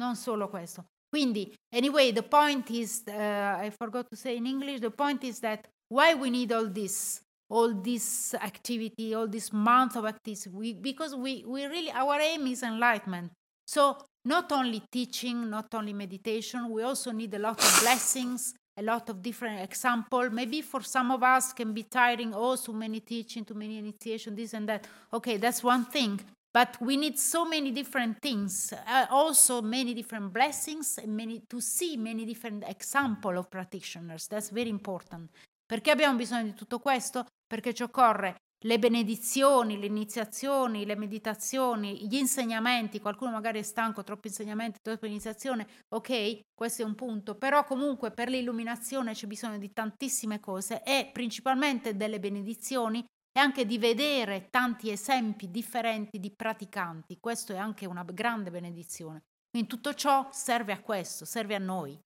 non 0.00 0.16
solo 0.16 0.48
questo. 0.48 0.86
Quindi, 1.16 1.50
anyway, 1.72 2.12
the 2.12 2.22
point 2.22 2.70
is, 2.70 3.02
uh, 3.08 3.56
I 3.58 3.70
forgot 3.70 4.06
to 4.10 4.16
say 4.16 4.36
in 4.36 4.46
English, 4.46 4.80
the 4.80 4.90
point 4.90 5.24
is 5.24 5.40
that 5.40 5.66
why 5.88 6.12
we 6.12 6.28
need 6.28 6.52
all 6.52 6.66
this, 6.66 7.22
all 7.48 7.72
this 7.72 8.34
activity, 8.34 9.14
all 9.14 9.26
this 9.26 9.50
month 9.50 9.96
of 9.96 10.04
activity, 10.04 10.50
we, 10.52 10.74
because 10.74 11.14
we, 11.16 11.42
we 11.46 11.64
really, 11.64 11.90
our 11.90 12.20
aim 12.20 12.46
is 12.48 12.62
enlightenment. 12.62 13.32
So 13.66 13.96
not 14.26 14.52
only 14.52 14.82
teaching, 14.92 15.48
not 15.48 15.72
only 15.72 15.94
meditation, 15.94 16.68
we 16.68 16.82
also 16.82 17.12
need 17.12 17.32
a 17.32 17.38
lot 17.38 17.64
of 17.64 17.80
blessings, 17.80 18.52
a 18.76 18.82
lot 18.82 19.08
of 19.08 19.22
different 19.22 19.62
example. 19.62 20.28
Maybe 20.28 20.60
for 20.60 20.82
some 20.82 21.10
of 21.10 21.22
us 21.22 21.54
can 21.54 21.72
be 21.72 21.84
tiring, 21.84 22.34
oh, 22.34 22.56
so 22.56 22.74
many 22.74 23.00
teaching, 23.00 23.42
too 23.42 23.54
many 23.54 23.78
initiation, 23.78 24.36
this 24.36 24.52
and 24.52 24.68
that. 24.68 24.86
Okay, 25.14 25.38
that's 25.38 25.64
one 25.64 25.86
thing. 25.86 26.20
But 26.56 26.78
we 26.80 26.96
need 26.96 27.18
so 27.18 27.44
many 27.44 27.70
different 27.70 28.18
things, 28.18 28.72
uh, 28.72 29.06
also 29.10 29.60
many 29.60 29.92
different 29.92 30.32
blessings, 30.32 30.98
many 31.04 31.42
to 31.48 31.60
see 31.60 31.98
many 31.98 32.24
different 32.24 32.64
example 32.66 33.36
of 33.36 33.50
practitioners. 33.50 34.26
That's 34.26 34.50
very 34.50 34.70
important. 34.70 35.28
Perché 35.66 35.90
abbiamo 35.90 36.16
bisogno 36.16 36.44
di 36.44 36.54
tutto 36.54 36.78
questo? 36.78 37.26
Perché 37.46 37.74
ci 37.74 37.82
occorre 37.82 38.36
le 38.64 38.78
benedizioni, 38.78 39.78
le 39.78 39.84
iniziazioni, 39.84 40.86
le 40.86 40.96
meditazioni, 40.96 42.06
gli 42.06 42.16
insegnamenti, 42.16 43.00
qualcuno 43.00 43.32
magari 43.32 43.58
è 43.58 43.62
stanco, 43.62 44.02
troppi 44.02 44.28
insegnamenti, 44.28 44.78
troppa 44.80 45.06
iniziazione, 45.06 45.66
ok, 45.88 46.40
questo 46.54 46.80
è 46.80 46.84
un 46.86 46.94
punto, 46.94 47.34
però 47.34 47.64
comunque 47.64 48.12
per 48.12 48.30
l'illuminazione 48.30 49.12
c'è 49.12 49.26
bisogno 49.26 49.58
di 49.58 49.74
tantissime 49.74 50.40
cose 50.40 50.82
e 50.84 51.10
principalmente 51.12 51.96
delle 51.96 52.18
benedizioni 52.18 53.04
e 53.36 53.38
anche 53.38 53.66
di 53.66 53.76
vedere 53.76 54.48
tanti 54.48 54.90
esempi 54.90 55.50
differenti 55.50 56.18
di 56.18 56.30
praticanti, 56.30 57.18
questo 57.20 57.52
è 57.52 57.58
anche 57.58 57.84
una 57.84 58.02
grande 58.02 58.50
benedizione. 58.50 59.24
Quindi 59.50 59.68
tutto 59.68 59.92
ciò 59.92 60.30
serve 60.32 60.72
a 60.72 60.80
questo, 60.80 61.26
serve 61.26 61.54
a 61.54 61.58
noi. 61.58 62.00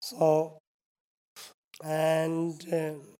So, 0.00 0.58
and 1.82 2.62
uh, 2.70 3.16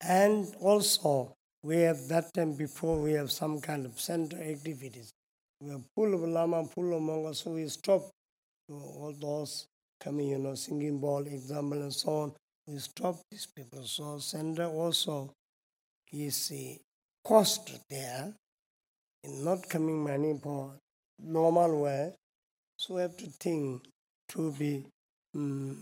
and 0.00 0.52
also 0.60 1.32
we 1.62 1.86
have 1.86 2.08
that 2.08 2.32
time 2.32 2.56
before 2.56 3.00
we 3.00 3.16
have 3.16 3.30
some 3.30 3.60
kind 3.60 3.86
of 3.86 3.96
center 4.00 4.40
activities. 4.40 5.10
We 5.60 5.70
are 5.74 5.82
full 5.94 6.12
of 6.12 6.24
lama, 6.24 6.64
full 6.64 6.92
of 6.92 7.02
mongols, 7.02 7.38
so 7.38 7.52
we 7.52 7.68
stop 7.68 8.10
all 8.68 9.14
those 9.16 9.66
coming, 10.00 10.30
you 10.30 10.38
know, 10.38 10.56
singing 10.56 10.98
ball 10.98 11.24
example 11.24 11.82
and 11.82 11.92
so 11.92 12.22
on. 12.22 12.32
We 12.66 12.80
stop 12.80 13.20
these 13.30 13.46
people. 13.46 13.84
So 13.84 14.18
center 14.18 14.66
also 14.66 15.30
is 16.12 16.50
a 16.52 16.78
cost 17.24 17.70
there 17.90 18.32
in 19.24 19.44
not 19.44 19.68
coming 19.68 20.02
money 20.02 20.38
for 20.42 20.74
normal 21.18 21.82
way. 21.82 22.12
So 22.76 22.94
we 22.94 23.02
have 23.02 23.16
to 23.16 23.26
think 23.26 23.82
to 24.30 24.52
be 24.52 24.84
mm, 25.36 25.76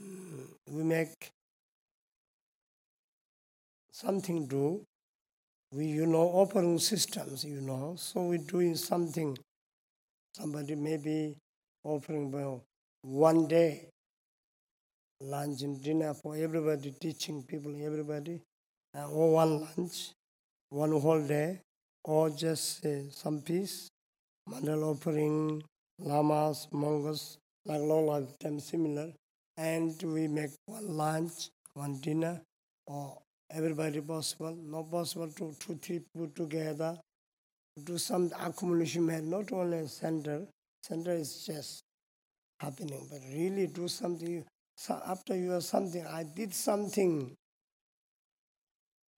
we 0.70 0.82
make 0.82 1.30
something 3.92 4.46
do. 4.46 4.84
We 5.72 5.86
you 5.86 6.06
know 6.06 6.22
offering 6.42 6.78
systems, 6.78 7.44
you 7.44 7.60
know. 7.60 7.94
So 7.96 8.22
we're 8.22 8.38
doing 8.38 8.76
something. 8.76 9.36
Somebody 10.36 10.74
may 10.74 10.96
be 10.96 11.36
offering 11.84 12.30
well 12.30 12.62
one 13.02 13.46
day 13.46 13.88
lunch 15.20 15.62
and 15.62 15.82
dinner 15.82 16.14
for 16.14 16.36
everybody, 16.36 16.92
teaching 17.00 17.42
people, 17.42 17.74
everybody, 17.84 18.40
uh, 18.96 19.08
or 19.08 19.32
one 19.32 19.60
lunch, 19.60 20.10
one 20.70 20.92
whole 21.00 21.22
day, 21.22 21.60
or 22.04 22.30
just 22.30 22.84
uh, 22.86 23.10
some 23.10 23.40
piece, 23.40 23.88
mandal 24.48 24.82
offering, 24.82 25.62
lamas, 25.98 26.68
mongols, 26.72 27.38
like 27.66 27.80
long 27.80 28.06
lifetime 28.06 28.60
similar, 28.60 29.12
and 29.56 30.02
we 30.02 30.28
make 30.28 30.50
one 30.66 30.96
lunch, 30.96 31.48
one 31.74 31.98
dinner, 32.00 32.40
or 32.86 33.18
everybody 33.50 34.00
possible, 34.00 34.56
not 34.64 34.90
possible 34.90 35.28
to 35.28 35.54
two, 35.58 35.78
three 35.80 36.00
people 36.00 36.28
together, 36.34 36.96
do 37.84 37.98
some 37.98 38.30
accumulation, 38.40 39.30
not 39.30 39.50
only 39.52 39.86
center, 39.86 40.46
center 40.82 41.12
is 41.12 41.44
just 41.46 41.82
happening, 42.60 43.06
but 43.10 43.20
really 43.32 43.66
do 43.66 43.88
something. 43.88 44.44
So 44.76 45.00
after 45.06 45.36
you 45.36 45.50
have 45.50 45.64
something, 45.64 46.04
I 46.06 46.24
did 46.24 46.54
something, 46.54 47.34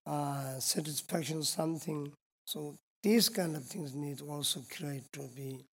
uh, 0.07 0.59
satisfaction 0.59 1.43
something. 1.43 2.11
So 2.45 2.75
these 3.03 3.29
kind 3.29 3.55
of 3.55 3.65
things 3.65 3.93
need 3.93 4.21
also 4.21 4.61
create 4.75 5.03
to 5.13 5.29
be 5.35 5.63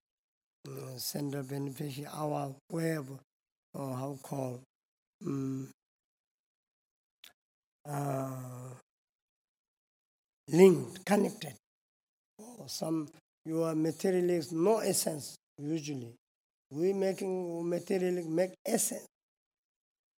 uh, 0.69 0.97
center 0.97 1.43
beneficiary, 1.43 2.09
our 2.13 2.55
web, 2.71 3.07
or 3.75 3.95
how 3.95 4.19
call. 4.23 4.61
um, 5.25 5.69
mm. 7.87 7.93
uh, 7.93 8.75
linked, 10.49 11.05
connected. 11.05 11.55
Or 12.59 12.69
some 12.69 13.09
your 13.45 13.75
material 13.75 14.31
is 14.31 14.53
no 14.53 14.79
essence 14.79 15.37
usually. 15.59 16.15
We 16.71 16.93
making 16.93 17.69
material 17.69 18.25
make 18.29 18.53
essence. 18.67 19.07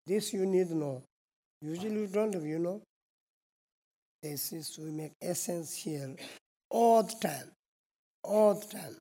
This 0.05 0.33
you 0.33 0.45
need 0.45 0.69
to 0.69 0.75
know. 0.75 1.03
Usually 1.61 2.01
you 2.01 2.07
don't 2.07 2.33
you 2.33 2.59
know. 2.59 2.81
This 4.21 4.51
is 4.51 4.77
we 4.77 4.91
make 4.91 5.15
here 5.21 6.15
all 6.69 7.03
the 7.03 7.15
time, 7.19 7.51
all 8.23 8.57
the 8.57 8.65
time. 8.67 8.97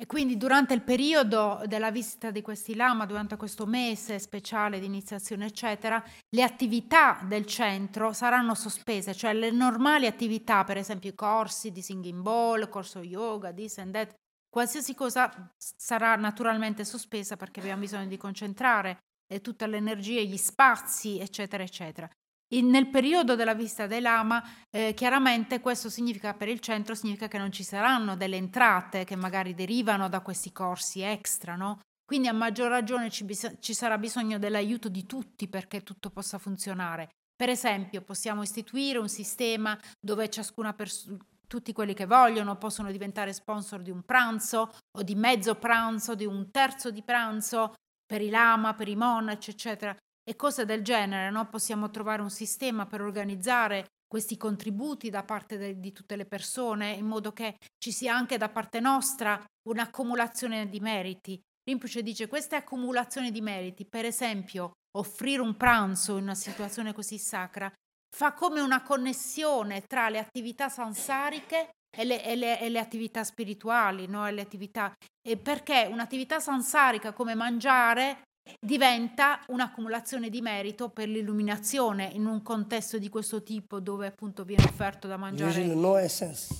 E 0.00 0.06
quindi 0.06 0.36
durante 0.36 0.74
il 0.74 0.82
periodo 0.82 1.60
della 1.66 1.90
visita 1.90 2.30
di 2.30 2.40
questi 2.40 2.76
lama, 2.76 3.04
durante 3.04 3.36
questo 3.36 3.66
mese 3.66 4.20
speciale 4.20 4.78
di 4.78 4.86
iniziazione, 4.86 5.46
eccetera, 5.46 6.02
le 6.30 6.42
attività 6.44 7.20
del 7.26 7.44
centro 7.44 8.12
saranno 8.12 8.54
sospese, 8.54 9.12
cioè 9.12 9.34
le 9.34 9.50
normali 9.50 10.06
attività, 10.06 10.62
per 10.62 10.76
esempio 10.76 11.10
i 11.10 11.14
corsi 11.16 11.72
di 11.72 11.82
singing 11.82 12.22
bowl, 12.22 12.68
corso 12.68 13.00
yoga, 13.00 13.52
this 13.52 13.78
and 13.78 13.92
that, 13.92 14.14
qualsiasi 14.48 14.94
cosa 14.94 15.52
sarà 15.56 16.14
naturalmente 16.14 16.84
sospesa 16.84 17.36
perché 17.36 17.58
abbiamo 17.58 17.80
bisogno 17.80 18.06
di 18.06 18.16
concentrare 18.16 18.98
tutta 19.40 19.66
l'energia, 19.66 20.20
gli 20.20 20.36
spazi, 20.36 21.18
eccetera, 21.18 21.62
eccetera. 21.62 22.08
In, 22.54 22.68
nel 22.68 22.88
periodo 22.88 23.36
della 23.36 23.54
visita 23.54 23.86
dei 23.86 24.00
lama, 24.00 24.42
eh, 24.70 24.94
chiaramente 24.94 25.60
questo 25.60 25.90
significa 25.90 26.32
per 26.32 26.48
il 26.48 26.60
centro, 26.60 26.94
significa 26.94 27.28
che 27.28 27.36
non 27.36 27.52
ci 27.52 27.62
saranno 27.62 28.16
delle 28.16 28.36
entrate 28.36 29.04
che 29.04 29.16
magari 29.16 29.54
derivano 29.54 30.08
da 30.08 30.20
questi 30.20 30.50
corsi 30.50 31.02
extra, 31.02 31.56
no? 31.56 31.80
Quindi 32.06 32.28
a 32.28 32.32
maggior 32.32 32.70
ragione 32.70 33.10
ci, 33.10 33.24
bis- 33.24 33.56
ci 33.60 33.74
sarà 33.74 33.98
bisogno 33.98 34.38
dell'aiuto 34.38 34.88
di 34.88 35.04
tutti 35.04 35.46
perché 35.46 35.82
tutto 35.82 36.08
possa 36.08 36.38
funzionare. 36.38 37.10
Per 37.36 37.50
esempio, 37.50 38.00
possiamo 38.00 38.42
istituire 38.42 38.98
un 38.98 39.10
sistema 39.10 39.78
dove 40.00 40.30
ciascuna 40.30 40.72
persona 40.72 41.18
tutti 41.48 41.72
quelli 41.72 41.94
che 41.94 42.04
vogliono 42.04 42.56
possono 42.56 42.92
diventare 42.92 43.32
sponsor 43.32 43.80
di 43.80 43.90
un 43.90 44.02
pranzo 44.02 44.70
o 44.96 45.02
di 45.02 45.14
mezzo 45.14 45.54
pranzo, 45.54 46.14
di 46.14 46.26
un 46.26 46.50
terzo 46.50 46.90
di 46.90 47.02
pranzo 47.02 47.72
per 48.08 48.22
i 48.22 48.30
lama, 48.30 48.72
per 48.72 48.88
i 48.88 48.96
monaci, 48.96 49.50
eccetera 49.50 49.94
e 50.28 50.36
cose 50.36 50.66
del 50.66 50.82
genere, 50.82 51.30
no? 51.30 51.48
possiamo 51.48 51.88
trovare 51.88 52.20
un 52.20 52.28
sistema 52.28 52.84
per 52.84 53.00
organizzare 53.00 53.86
questi 54.06 54.36
contributi 54.36 55.08
da 55.08 55.22
parte 55.22 55.56
de- 55.56 55.80
di 55.80 55.90
tutte 55.90 56.16
le 56.16 56.26
persone 56.26 56.90
in 56.90 57.06
modo 57.06 57.32
che 57.32 57.56
ci 57.78 57.92
sia 57.92 58.14
anche 58.14 58.36
da 58.36 58.50
parte 58.50 58.78
nostra 58.78 59.42
un'accumulazione 59.66 60.68
di 60.68 60.80
meriti. 60.80 61.40
Rinpoche 61.64 62.02
dice 62.02 62.26
queste 62.26 62.56
accumulazioni 62.56 63.30
di 63.30 63.40
meriti, 63.40 63.86
per 63.86 64.04
esempio 64.04 64.72
offrire 64.98 65.40
un 65.40 65.56
pranzo 65.56 66.18
in 66.18 66.24
una 66.24 66.34
situazione 66.34 66.92
così 66.92 67.16
sacra, 67.16 67.72
fa 68.14 68.34
come 68.34 68.60
una 68.60 68.82
connessione 68.82 69.82
tra 69.86 70.10
le 70.10 70.18
attività 70.18 70.68
sansariche 70.68 71.70
e 71.96 72.04
le, 72.04 72.24
e 72.24 72.36
le, 72.36 72.60
e 72.60 72.68
le 72.68 72.78
attività 72.78 73.24
spirituali, 73.24 74.06
no? 74.06 74.26
e 74.26 74.32
le 74.32 74.40
attività, 74.40 74.92
e 75.26 75.36
perché 75.36 75.88
un'attività 75.90 76.40
sansarica 76.40 77.12
come 77.12 77.34
mangiare 77.34 78.22
diventa 78.60 79.40
un'accumulazione 79.48 80.30
di 80.30 80.40
merito 80.40 80.88
per 80.88 81.08
l'illuminazione 81.08 82.04
in 82.12 82.26
un 82.26 82.42
contesto 82.42 82.98
di 82.98 83.08
questo 83.08 83.42
tipo 83.42 83.80
dove 83.80 84.06
appunto 84.06 84.44
viene 84.44 84.64
offerto 84.64 85.06
da 85.06 85.16
mangiare. 85.16 85.50
No 85.50 85.56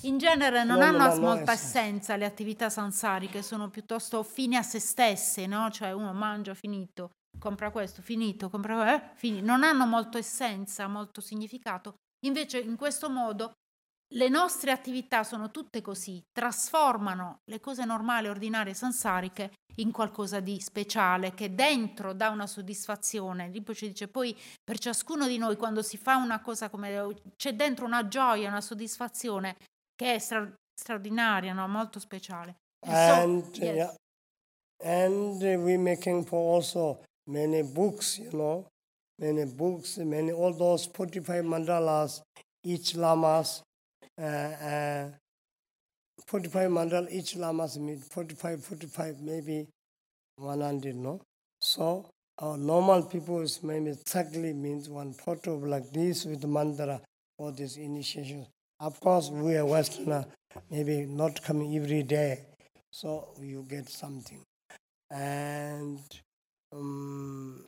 in 0.03 0.17
genere 0.17 0.63
non 0.63 0.79
no, 0.79 0.85
hanno 0.85 1.15
no, 1.15 1.19
molta 1.19 1.53
essenza 1.53 2.15
le 2.15 2.25
attività 2.25 2.69
sansariche, 2.69 3.41
sono 3.41 3.69
piuttosto 3.69 4.23
fini 4.23 4.55
a 4.55 4.61
se 4.61 4.79
stesse, 4.79 5.47
no? 5.47 5.69
Cioè 5.71 5.91
uno 5.91 6.13
mangia 6.13 6.53
finito, 6.53 7.11
compra 7.37 7.71
questo, 7.71 8.01
finito, 8.01 8.49
compra 8.49 8.95
eh, 8.95 9.09
finito. 9.15 9.45
Non 9.45 9.63
hanno 9.63 9.85
molto 9.85 10.17
essenza, 10.17 10.87
molto 10.87 11.21
significato. 11.21 11.95
Invece 12.25 12.59
in 12.59 12.75
questo 12.75 13.09
modo 13.09 13.53
le 14.13 14.27
nostre 14.27 14.71
attività 14.71 15.23
sono 15.23 15.51
tutte 15.51 15.81
così, 15.81 16.23
trasformano 16.31 17.41
le 17.45 17.59
cose 17.59 17.85
normali, 17.85 18.27
ordinarie, 18.27 18.73
sansariche 18.73 19.51
in 19.75 19.91
qualcosa 19.91 20.39
di 20.39 20.59
speciale 20.59 21.33
che 21.33 21.53
dentro 21.53 22.13
dà 22.13 22.29
una 22.29 22.47
soddisfazione. 22.47 23.51
Poi 23.61 23.75
ci 23.75 23.87
dice 23.87 24.07
poi 24.07 24.35
per 24.63 24.79
ciascuno 24.79 25.27
di 25.27 25.37
noi 25.37 25.55
quando 25.57 25.81
si 25.83 25.97
fa 25.97 26.15
una 26.15 26.41
cosa 26.41 26.69
come 26.69 27.21
c'è 27.35 27.53
dentro 27.53 27.85
una 27.85 28.07
gioia, 28.07 28.49
una 28.49 28.61
soddisfazione 28.61 29.55
che 29.95 30.15
è 30.15 30.19
stra- 30.19 30.51
straordinaria, 30.73 31.53
no? 31.53 31.67
molto 31.67 31.99
speciale. 31.99 32.55
And, 32.87 33.53
so, 33.53 33.63
yes. 33.63 33.75
yeah. 33.75 33.93
and 34.81 35.41
we 35.41 35.77
making 35.77 36.25
for 36.25 36.55
also 36.55 37.03
many 37.29 37.61
books, 37.61 38.17
you 38.17 38.31
know, 38.31 38.65
many 39.21 39.45
books, 39.45 39.97
many 39.97 40.31
all 40.31 40.55
those 40.55 40.87
45 40.87 41.43
mandalas, 41.43 42.21
each 42.63 42.95
lamas 42.95 43.61
uh, 44.19 45.09
45 46.27 46.69
mandal 46.71 47.07
each 47.11 47.35
lamas 47.35 47.77
meet 47.79 47.99
45 48.03 48.63
45 48.63 49.21
maybe 49.21 49.67
100 50.37 50.95
no? 50.95 51.21
So 51.59 52.09
our 52.39 52.57
normal 52.57 53.03
people 53.03 53.41
is 53.41 53.61
maybe 53.63 53.89
exactly 53.91 54.53
means 54.53 54.89
one 54.89 55.13
photo 55.13 55.55
like 55.57 55.91
this 55.91 56.25
with 56.25 56.41
mandala 56.43 57.01
for 57.37 57.51
this 57.51 57.77
initiation 57.77 58.45
of 58.79 58.99
course 58.99 59.29
we 59.29 59.55
are 59.57 59.65
westerner 59.65 60.25
maybe 60.69 61.05
not 61.05 61.41
coming 61.41 61.75
every 61.75 62.03
day 62.03 62.39
so 62.91 63.29
you 63.41 63.65
get 63.69 63.87
something. 63.89 64.41
And 65.11 65.99
um 66.71 67.65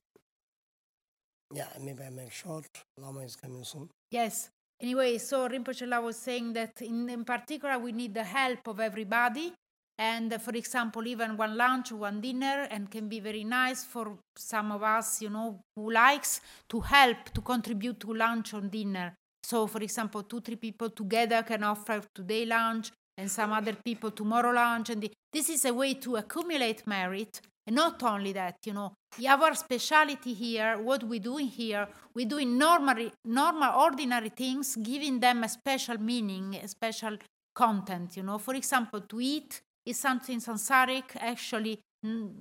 yeah 1.54 1.68
maybe 1.82 2.04
i 2.04 2.10
make 2.10 2.32
short 2.32 2.66
lama 2.98 3.22
is 3.22 3.36
coming 3.36 3.64
soon. 3.64 3.90
Yes. 4.12 4.50
Anyway, 4.82 5.20
so 5.20 5.48
Rinpoche 5.48 6.02
was 6.02 6.18
saying 6.18 6.54
that 6.54 6.82
in, 6.82 7.08
in 7.08 7.24
particular 7.24 7.78
we 7.78 7.92
need 7.92 8.16
the 8.16 8.24
help 8.24 8.68
of 8.68 8.80
everybody. 8.80 9.54
And 10.00 10.34
uh, 10.34 10.40
for 10.40 10.56
example, 10.56 11.06
even 11.06 11.38
one 11.38 11.56
lunch, 11.56 11.92
one 11.92 12.20
dinner, 12.20 12.68
and 12.72 12.90
can 12.90 13.08
be 13.08 13.20
very 13.20 13.44
nice 13.44 13.84
for 13.84 14.18
some 14.36 14.72
of 14.72 14.82
us, 14.82 15.22
you 15.22 15.30
know, 15.30 15.60
who 15.76 15.92
likes 15.92 16.42
to 16.70 16.80
help 16.80 17.30
to 17.36 17.42
contribute 17.42 18.00
to 18.00 18.12
lunch 18.12 18.56
or 18.56 18.62
dinner. 18.62 19.14
So, 19.44 19.68
for 19.68 19.84
example, 19.84 20.24
two, 20.24 20.42
three 20.42 20.56
people 20.56 20.90
together 20.90 21.44
can 21.44 21.64
offer 21.64 22.02
today 22.16 22.46
lunch 22.48 22.92
and 23.18 23.30
some 23.30 23.54
other 23.54 23.74
people 23.86 24.10
tomorrow 24.10 24.52
lunch. 24.52 24.90
And 24.90 25.04
the, 25.04 25.12
this 25.32 25.50
is 25.50 25.66
a 25.66 25.74
way 25.74 25.94
to 25.96 26.16
accumulate 26.16 26.88
merit 26.88 27.40
not 27.72 28.04
only 28.04 28.34
that, 28.34 28.58
you 28.66 28.74
know, 28.74 28.94
our 29.28 29.56
speciality 29.56 30.34
here, 30.34 30.78
what 30.78 31.04
we 31.04 31.20
doing 31.20 31.48
here, 31.48 31.88
we 32.14 32.26
doing 32.26 32.58
normal, 32.58 33.10
normal, 33.26 33.72
ordinary 33.80 34.30
things, 34.30 34.76
giving 34.76 35.20
them 35.20 35.44
a 35.44 35.50
special 35.50 35.98
meaning, 36.00 36.56
a 36.56 36.68
special 36.68 37.18
content. 37.56 38.18
You 38.18 38.24
know, 38.24 38.38
for 38.38 38.56
example, 38.56 39.02
to 39.02 39.22
eat 39.22 39.62
is 39.86 39.98
something 39.98 40.40
sansaric, 40.40 41.16
actually 41.16 41.80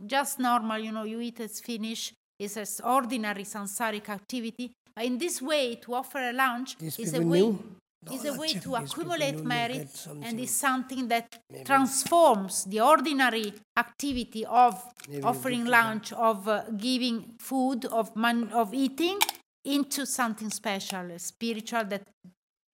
just 0.07 0.39
normal. 0.39 0.79
You 0.79 0.93
know, 0.93 1.05
you 1.05 1.21
eat, 1.21 1.41
it's 1.41 1.61
finished. 1.61 2.15
It's 2.39 2.57
an 2.57 2.67
ordinary 2.85 3.45
sansaric 3.45 4.09
activity. 4.09 4.73
In 5.01 5.19
this 5.19 5.41
way, 5.41 5.77
to 5.77 5.95
offer 5.95 6.19
a 6.19 6.33
lunch 6.33 6.77
is 6.81 7.15
a 7.15 7.21
way. 7.21 7.41
New? 7.41 7.59
Is 8.11 8.25
a 8.25 8.35
way 8.35 8.55
to 8.55 8.77
accumulate 8.77 9.45
merit 9.45 10.07
and 10.23 10.41
is 10.41 10.51
something 10.51 11.09
that 11.09 11.39
transforms 11.65 12.65
the 12.65 12.81
ordinary 12.81 13.53
activity 13.77 14.45
of 14.47 14.83
offering 15.23 15.67
lunch, 15.67 16.13
of 16.13 16.49
uh, 16.49 16.63
giving 16.77 17.35
food, 17.39 17.85
of, 17.87 18.15
man- 18.17 18.49
of 18.53 18.73
eating 18.73 19.19
into 19.65 20.07
something 20.07 20.51
special, 20.51 21.19
spiritual 21.19 21.85
that 21.85 22.03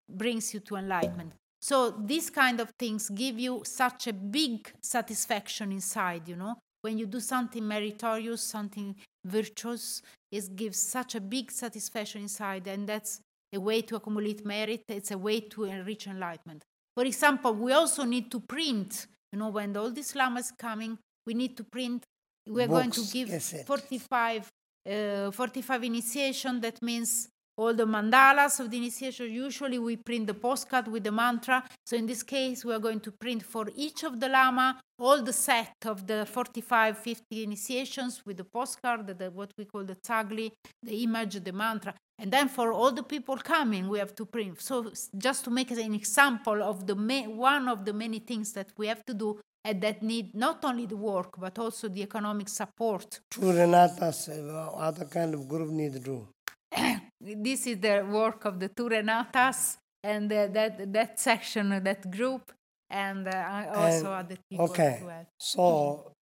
brings 0.08 0.54
you 0.54 0.60
to 0.60 0.76
enlightenment. 0.76 1.32
So 1.60 1.90
these 1.90 2.30
kind 2.30 2.60
of 2.60 2.70
things 2.78 3.08
give 3.08 3.40
you 3.40 3.62
such 3.64 4.06
a 4.06 4.12
big 4.12 4.70
satisfaction 4.80 5.72
inside, 5.72 6.28
you 6.28 6.36
know. 6.36 6.54
When 6.82 6.98
you 6.98 7.06
do 7.06 7.18
something 7.18 7.66
meritorious, 7.66 8.42
something 8.42 8.94
virtuous, 9.24 10.02
it 10.30 10.54
gives 10.54 10.78
such 10.78 11.16
a 11.16 11.20
big 11.20 11.50
satisfaction 11.50 12.22
inside, 12.22 12.68
and 12.68 12.88
that's 12.88 13.20
a 13.54 13.60
way 13.60 13.82
to 13.82 13.96
accumulate 13.96 14.44
merit, 14.44 14.84
it's 14.88 15.10
a 15.10 15.18
way 15.18 15.40
to 15.40 15.64
enrich 15.64 16.06
enlightenment. 16.06 16.64
For 16.94 17.04
example, 17.04 17.54
we 17.54 17.72
also 17.72 18.04
need 18.04 18.30
to 18.30 18.40
print, 18.40 19.06
you 19.32 19.38
know, 19.38 19.48
when 19.48 19.76
all 19.76 19.90
this 19.90 20.08
Islam 20.08 20.36
is 20.38 20.50
coming, 20.50 20.98
we 21.26 21.34
need 21.34 21.56
to 21.56 21.64
print, 21.64 22.04
we're 22.46 22.68
Books, 22.68 22.80
going 22.80 22.90
to 22.90 23.12
give 23.12 23.66
45, 23.66 24.52
uh, 24.88 25.30
45 25.30 25.84
initiation, 25.84 26.60
that 26.60 26.80
means 26.82 27.28
all 27.56 27.74
the 27.74 27.86
mandalas 27.86 28.60
of 28.60 28.70
the 28.70 28.76
initiation. 28.76 29.30
Usually 29.30 29.78
we 29.78 29.96
print 29.96 30.26
the 30.26 30.34
postcard 30.34 30.88
with 30.88 31.04
the 31.04 31.12
mantra. 31.12 31.64
So 31.84 31.96
in 31.96 32.06
this 32.06 32.22
case, 32.22 32.64
we 32.64 32.74
are 32.74 32.78
going 32.78 33.00
to 33.00 33.10
print 33.12 33.42
for 33.42 33.66
each 33.74 34.02
of 34.04 34.20
the 34.20 34.28
lama 34.28 34.80
all 34.98 35.22
the 35.22 35.32
set 35.32 35.74
of 35.84 36.06
the 36.06 36.26
45, 36.26 36.98
50 36.98 37.44
initiations 37.44 38.22
with 38.24 38.38
the 38.38 38.44
postcard, 38.44 39.06
the, 39.06 39.30
what 39.30 39.52
we 39.58 39.64
call 39.66 39.84
the 39.84 39.96
tsakli, 39.96 40.52
the 40.82 41.02
image, 41.02 41.42
the 41.44 41.52
mantra. 41.52 41.94
And 42.18 42.32
then 42.32 42.48
for 42.48 42.72
all 42.72 42.92
the 42.92 43.02
people 43.02 43.36
coming, 43.36 43.88
we 43.88 43.98
have 43.98 44.14
to 44.14 44.24
print. 44.24 44.60
So 44.60 44.90
just 45.18 45.44
to 45.44 45.50
make 45.50 45.70
an 45.70 45.94
example 45.94 46.62
of 46.62 46.86
the 46.86 46.94
ma- 46.94 47.28
one 47.28 47.68
of 47.68 47.84
the 47.84 47.92
many 47.92 48.20
things 48.20 48.52
that 48.52 48.68
we 48.78 48.86
have 48.86 49.04
to 49.04 49.14
do 49.14 49.38
and 49.64 49.82
that 49.82 50.02
need 50.02 50.34
not 50.34 50.64
only 50.64 50.86
the 50.86 50.96
work 50.96 51.38
but 51.38 51.58
also 51.58 51.88
the 51.88 52.02
economic 52.02 52.48
support. 52.48 53.20
To 53.32 53.40
Renatas, 53.40 54.28
uh, 54.28 54.70
other 54.76 55.04
kind 55.04 55.34
of 55.34 55.46
group 55.46 55.68
need 55.68 55.92
to 55.92 55.98
do. 55.98 56.28
this 57.20 57.66
is 57.66 57.78
the 57.80 58.06
work 58.08 58.44
of 58.44 58.58
the 58.60 58.68
two 58.68 58.88
Renatas 58.88 59.76
and 60.02 60.32
uh, 60.32 60.46
that 60.48 60.92
that 60.92 61.18
section, 61.20 61.72
uh, 61.72 61.80
that 61.80 62.10
group, 62.10 62.52
and 62.90 63.26
uh, 63.28 63.64
also 63.74 64.12
And- 64.12 64.20
other 64.20 64.36
people 64.48 64.64
okay. 64.66 65.00
help. 65.02 65.26
So, 65.38 66.12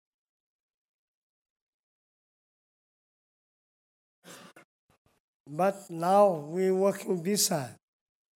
but 5.47 5.89
now 5.89 6.29
we're 6.29 6.73
working 6.75 7.21
visa. 7.23 7.75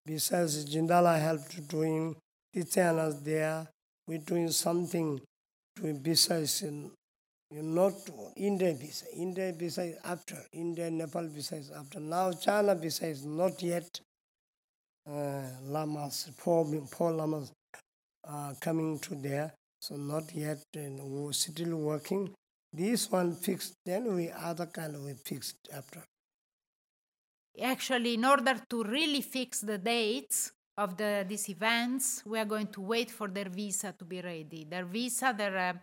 Besides 0.05 0.66
Jindala 0.66 1.20
helped 1.20 1.68
doing 1.68 2.16
Tityanas 2.55 3.24
there, 3.24 3.68
We're 4.07 4.18
doing 4.26 4.49
something 4.49 5.22
to 5.78 5.93
besides 5.93 6.64
in 7.52 7.58
you 7.58 7.64
not 7.64 7.93
India 8.36 8.74
visa. 8.74 9.06
India 9.16 9.52
visa 9.54 9.84
is 9.84 9.97
after. 10.04 10.38
India 10.54 10.89
Nepal 10.89 11.28
visa 11.28 11.56
is 11.56 11.72
after. 11.72 12.00
Now 12.00 12.32
China 12.32 12.76
visa 12.76 13.08
is 13.08 13.26
not 13.26 13.62
yet. 13.62 14.00
Uh, 15.10 15.41
lamas, 15.64 16.30
four, 16.38 16.66
four 16.88 17.12
lamas 17.12 17.52
uh, 18.28 18.54
coming 18.62 19.00
to 19.00 19.16
there, 19.16 19.52
so 19.80 19.95
not 19.95 20.32
yet 20.36 20.62
and 20.76 21.02
we 21.02 21.34
still 21.34 21.78
working. 21.78 22.30
This 22.72 23.10
one 23.12 23.34
fixed, 23.34 23.74
then 23.86 24.14
we 24.14 24.30
other 24.30 24.68
kind 24.68 25.04
we 25.04 25.14
fixed 25.14 25.56
after. 25.74 26.04
Actually, 27.60 28.14
in 28.14 28.26
order 28.26 28.62
to 28.70 28.84
really 28.84 29.22
fix 29.22 29.62
the 29.62 29.80
dates 29.80 30.52
of 30.78 30.95
the 30.95 31.26
these 31.28 31.50
events, 31.50 32.24
we 32.26 32.38
are 32.38 32.45
going 32.45 32.68
to 32.68 32.82
wait 32.82 33.10
for 33.10 33.28
their 33.28 33.50
visa 33.50 33.95
to 33.97 34.06
be 34.06 34.22
ready. 34.22 34.66
Their 34.70 34.86
visa, 34.86 35.34
their 35.36 35.58
uh, 35.58 35.74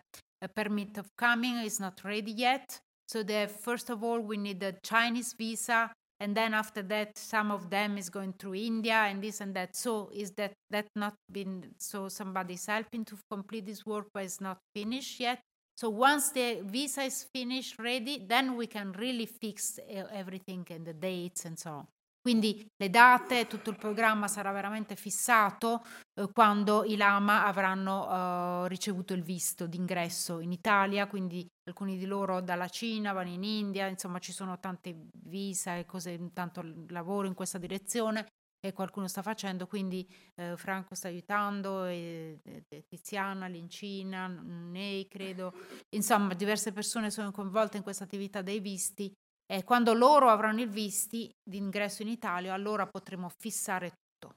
uh, 0.41 0.47
permit 0.47 0.97
of 0.97 1.07
coming 1.17 1.57
is 1.57 1.79
not 1.79 2.01
ready 2.03 2.31
yet. 2.31 2.79
So 3.07 3.23
they 3.23 3.47
first 3.47 3.89
of 3.89 4.03
all 4.03 4.19
we 4.19 4.37
need 4.37 4.61
a 4.63 4.73
Chinese 4.83 5.33
visa, 5.37 5.91
and 6.19 6.35
then 6.35 6.53
after 6.53 6.81
that, 6.83 7.17
some 7.17 7.51
of 7.51 7.69
them 7.69 7.97
is 7.97 8.09
going 8.09 8.33
through 8.33 8.55
India 8.55 8.95
and 8.95 9.21
this 9.21 9.39
and 9.39 9.53
that. 9.55 9.75
So 9.75 10.09
is 10.13 10.31
that 10.31 10.53
that 10.71 10.87
not 10.95 11.13
been 11.31 11.75
so 11.77 12.09
somebody's 12.09 12.65
helping 12.65 13.05
to 13.05 13.17
complete 13.29 13.65
this 13.65 13.85
work, 13.85 14.07
but 14.13 14.23
it's 14.23 14.41
not 14.41 14.57
finished 14.75 15.19
yet. 15.19 15.39
So 15.75 15.89
once 15.89 16.31
the 16.31 16.61
visa 16.63 17.03
is 17.03 17.27
finished, 17.35 17.77
ready, 17.77 18.25
then 18.27 18.57
we 18.57 18.65
can 18.65 18.93
really 18.93 19.27
fix 19.27 19.79
uh, 19.79 20.05
everything 20.11 20.65
and 20.71 20.83
the 20.83 20.93
dates 20.93 21.45
and 21.45 21.57
so 21.57 21.69
on. 21.69 21.87
Quindi 22.27 22.69
le 22.75 22.89
date, 22.89 23.47
tutto 23.47 23.69
il 23.69 23.77
programma 23.77 24.27
sarà 24.27 24.51
veramente 24.51 24.97
fissato 24.97 25.81
eh, 26.13 26.27
quando 26.33 26.83
i 26.83 26.97
Lama 26.97 27.45
avranno 27.45 28.65
eh, 28.65 28.67
ricevuto 28.67 29.13
il 29.13 29.23
visto 29.23 29.65
d'ingresso 29.65 30.41
in 30.41 30.51
Italia, 30.51 31.07
quindi 31.07 31.47
alcuni 31.69 31.97
di 31.97 32.05
loro 32.05 32.41
dalla 32.41 32.67
Cina 32.67 33.13
vanno 33.13 33.29
in 33.29 33.45
India, 33.45 33.87
insomma 33.87 34.19
ci 34.19 34.33
sono 34.33 34.59
tante 34.59 35.07
visa 35.23 35.77
e 35.77 35.85
cose, 35.85 36.33
tanto 36.33 36.61
lavoro 36.89 37.27
in 37.27 37.33
questa 37.33 37.59
direzione 37.59 38.27
e 38.59 38.73
qualcuno 38.73 39.07
sta 39.07 39.21
facendo, 39.21 39.65
quindi 39.65 40.05
eh, 40.35 40.57
Franco 40.57 40.95
sta 40.95 41.07
aiutando, 41.07 41.85
e, 41.85 42.41
e- 42.43 42.83
Tiziana, 42.89 43.47
Lincina, 43.47 44.27
Nei 44.27 45.07
credo, 45.07 45.53
insomma 45.95 46.33
diverse 46.33 46.73
persone 46.73 47.09
sono 47.09 47.31
coinvolte 47.31 47.77
in 47.77 47.83
questa 47.83 48.03
attività 48.03 48.41
dei 48.41 48.59
visti 48.59 49.15
e 49.49 49.63
quando 49.63 49.93
loro 49.93 50.29
avranno 50.29 50.61
il 50.61 50.69
visti 50.69 51.31
d'ingresso 51.41 52.01
in 52.01 52.09
Italia 52.09 52.53
allora 52.53 52.85
potremo 52.85 53.31
fissare 53.39 53.91
tutto. 53.91 54.35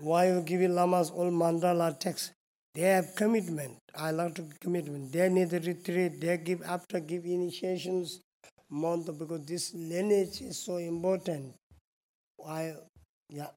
Why 0.00 0.28
you 0.28 0.42
giving 0.42 0.72
lamas 0.72 1.10
all 1.10 1.30
mandala 1.32 1.92
text? 1.94 2.32
They 2.72 2.92
have 2.92 3.12
commitment. 3.14 3.78
I 3.94 4.10
like 4.10 4.34
to 4.34 4.48
commitment. 4.60 5.12
They 5.12 5.28
need 5.28 5.52
a 5.52 5.60
retreat. 5.60 6.18
They 6.18 6.42
give 6.42 6.64
after 6.64 7.00
give 7.00 7.24
initiations 7.24 8.20
month 8.68 9.16
because 9.16 9.44
this 9.44 9.72
lineage 9.74 10.40
is 10.40 10.58
so 10.58 10.78
important. 10.78 11.54
I 12.44 12.74
yeah. 13.28 13.50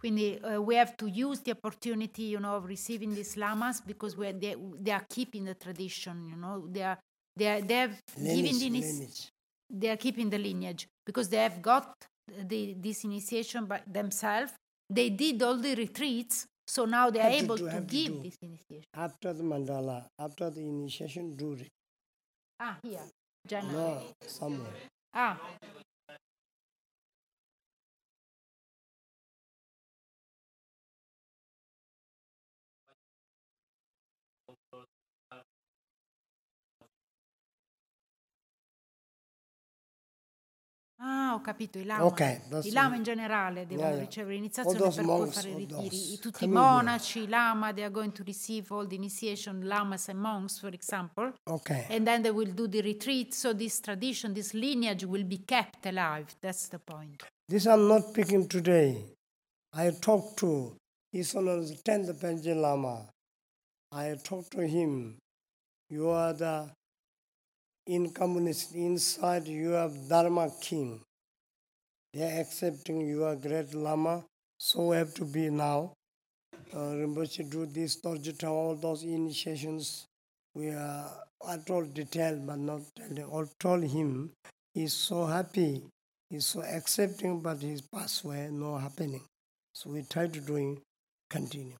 Quindi 0.00 0.38
uh, 0.42 0.60
we 0.60 0.76
have 0.76 0.96
to 0.96 1.06
use 1.06 1.40
the 1.42 1.52
opportunity, 1.52 2.24
you 2.24 2.38
know, 2.38 2.56
of 2.56 2.66
receiving 2.66 3.14
these 3.14 3.36
lamas 3.36 3.80
because 3.80 4.16
we 4.16 4.26
are, 4.26 4.32
they, 4.32 4.54
they 4.80 4.92
are 4.92 5.04
keeping 5.08 5.44
the 5.44 5.54
tradition, 5.54 6.26
you 6.28 6.36
know, 6.36 6.66
they 6.68 6.82
are 6.82 6.98
they 7.34 7.48
are 7.48 7.60
they 7.60 7.74
have 7.74 7.96
given 8.14 8.34
Lineage, 8.34 8.58
the 8.58 8.70
lineage. 8.70 9.30
They 9.70 9.88
are 9.88 9.96
keeping 9.96 10.30
the 10.30 10.38
lineage 10.38 10.88
because 11.04 11.28
they 11.28 11.38
have 11.38 11.60
got 11.62 11.94
the 12.48 12.74
this 12.74 13.04
initiation 13.04 13.66
by 13.66 13.80
themselves. 13.86 14.52
They 14.88 15.10
did 15.10 15.42
all 15.42 15.56
the 15.56 15.74
retreats, 15.74 16.46
so 16.66 16.84
now 16.84 17.10
they 17.10 17.20
are 17.20 17.30
able 17.30 17.58
to 17.58 17.68
to 17.70 17.80
give 17.80 18.12
do. 18.12 18.22
this 18.22 18.36
initiation. 18.42 18.84
After 18.94 19.32
the 19.32 19.42
mandala, 19.42 20.06
after 20.18 20.50
the 20.50 20.60
initiation, 20.60 21.34
do 21.36 21.52
it. 21.54 21.68
Ah, 22.60 22.78
here, 22.82 23.00
January. 23.46 23.76
No, 23.76 24.02
somewhere. 24.26 24.72
Ah, 25.14 25.38
Ah, 40.98 41.32
ho 41.32 41.40
capito, 41.40 41.78
i 41.78 41.84
lama. 41.84 42.04
Ok, 42.04 42.48
that's 42.48 42.66
I 42.66 42.72
lama 42.72 42.96
in 42.96 43.02
generale 43.02 43.66
devono 43.66 43.88
Yeah, 43.90 43.98
ricevere 43.98 44.34
l'iniziazione 44.34 44.78
per 44.78 44.94
poi 44.94 45.04
monks, 45.04 45.34
fare 45.34 45.50
i 45.50 45.54
ritiri. 45.54 46.18
Tutti 46.18 46.44
i 46.44 46.48
monaci, 46.48 47.18
i 47.20 47.28
lama, 47.28 47.72
they 47.74 47.84
are 47.84 47.92
going 47.92 48.12
to 48.12 48.22
receive 48.24 48.72
all 48.72 48.86
the 48.86 48.94
initiation, 48.94 49.66
lamas 49.66 50.08
and 50.08 50.18
monks, 50.18 50.58
for 50.58 50.72
example. 50.72 51.34
Okay. 51.44 51.86
And 51.90 52.06
then 52.06 52.22
they 52.22 52.30
will 52.30 52.52
do 52.52 52.66
the 52.66 52.80
retreat. 52.80 53.34
So 53.34 53.52
this 53.52 53.80
tradition, 53.80 54.32
this 54.32 54.54
lineage 54.54 55.04
will 55.04 55.24
be 55.24 55.38
kept 55.44 55.84
alive. 55.84 56.34
That's 56.40 56.68
the 56.68 56.78
point. 56.78 57.22
This 57.46 57.66
I'm 57.66 57.86
not 57.88 58.14
picking 58.14 58.48
today. 58.48 59.04
I 59.74 59.90
talked 59.90 60.38
to 60.38 60.76
His 61.12 61.34
Honor's 61.34 61.72
10th 61.82 62.18
Panche 62.18 62.54
Lama. 62.54 63.06
I 63.92 64.16
talked 64.22 64.52
to 64.52 64.66
him. 64.66 65.18
You 65.90 66.08
are 66.08 66.32
the 66.32 66.70
in 67.86 68.10
communist 68.10 68.74
inside 68.74 69.46
you 69.46 69.70
have 69.70 70.08
Dharma 70.08 70.50
king. 70.60 71.00
They 72.12 72.22
are 72.22 72.40
accepting 72.40 73.00
you 73.00 73.24
are 73.24 73.36
great 73.36 73.74
Lama. 73.74 74.24
So 74.58 74.90
have 74.92 75.14
to 75.14 75.24
be 75.24 75.50
now. 75.50 75.92
Uh, 76.72 76.94
Rinpoche 76.98 77.48
do 77.50 77.66
this, 77.66 78.00
Torjita, 78.00 78.48
all 78.48 78.74
those 78.74 79.02
initiations. 79.02 80.06
We 80.54 80.70
are 80.70 81.10
I 81.46 81.58
told 81.58 81.94
detail 81.94 82.40
but 82.44 82.58
not 82.58 82.80
telling. 82.96 83.24
I 83.24 83.44
told 83.60 83.84
him 83.84 84.32
he's 84.74 84.94
so 84.94 85.26
happy 85.26 85.82
He's 86.28 86.46
so 86.46 86.62
accepting, 86.62 87.40
but 87.40 87.58
his 87.60 87.80
passed 87.80 88.24
away, 88.24 88.48
no 88.50 88.76
happening. 88.76 89.22
So 89.72 89.90
we 89.90 90.02
try 90.02 90.26
to 90.26 90.40
doing 90.40 90.80
continue. 91.30 91.76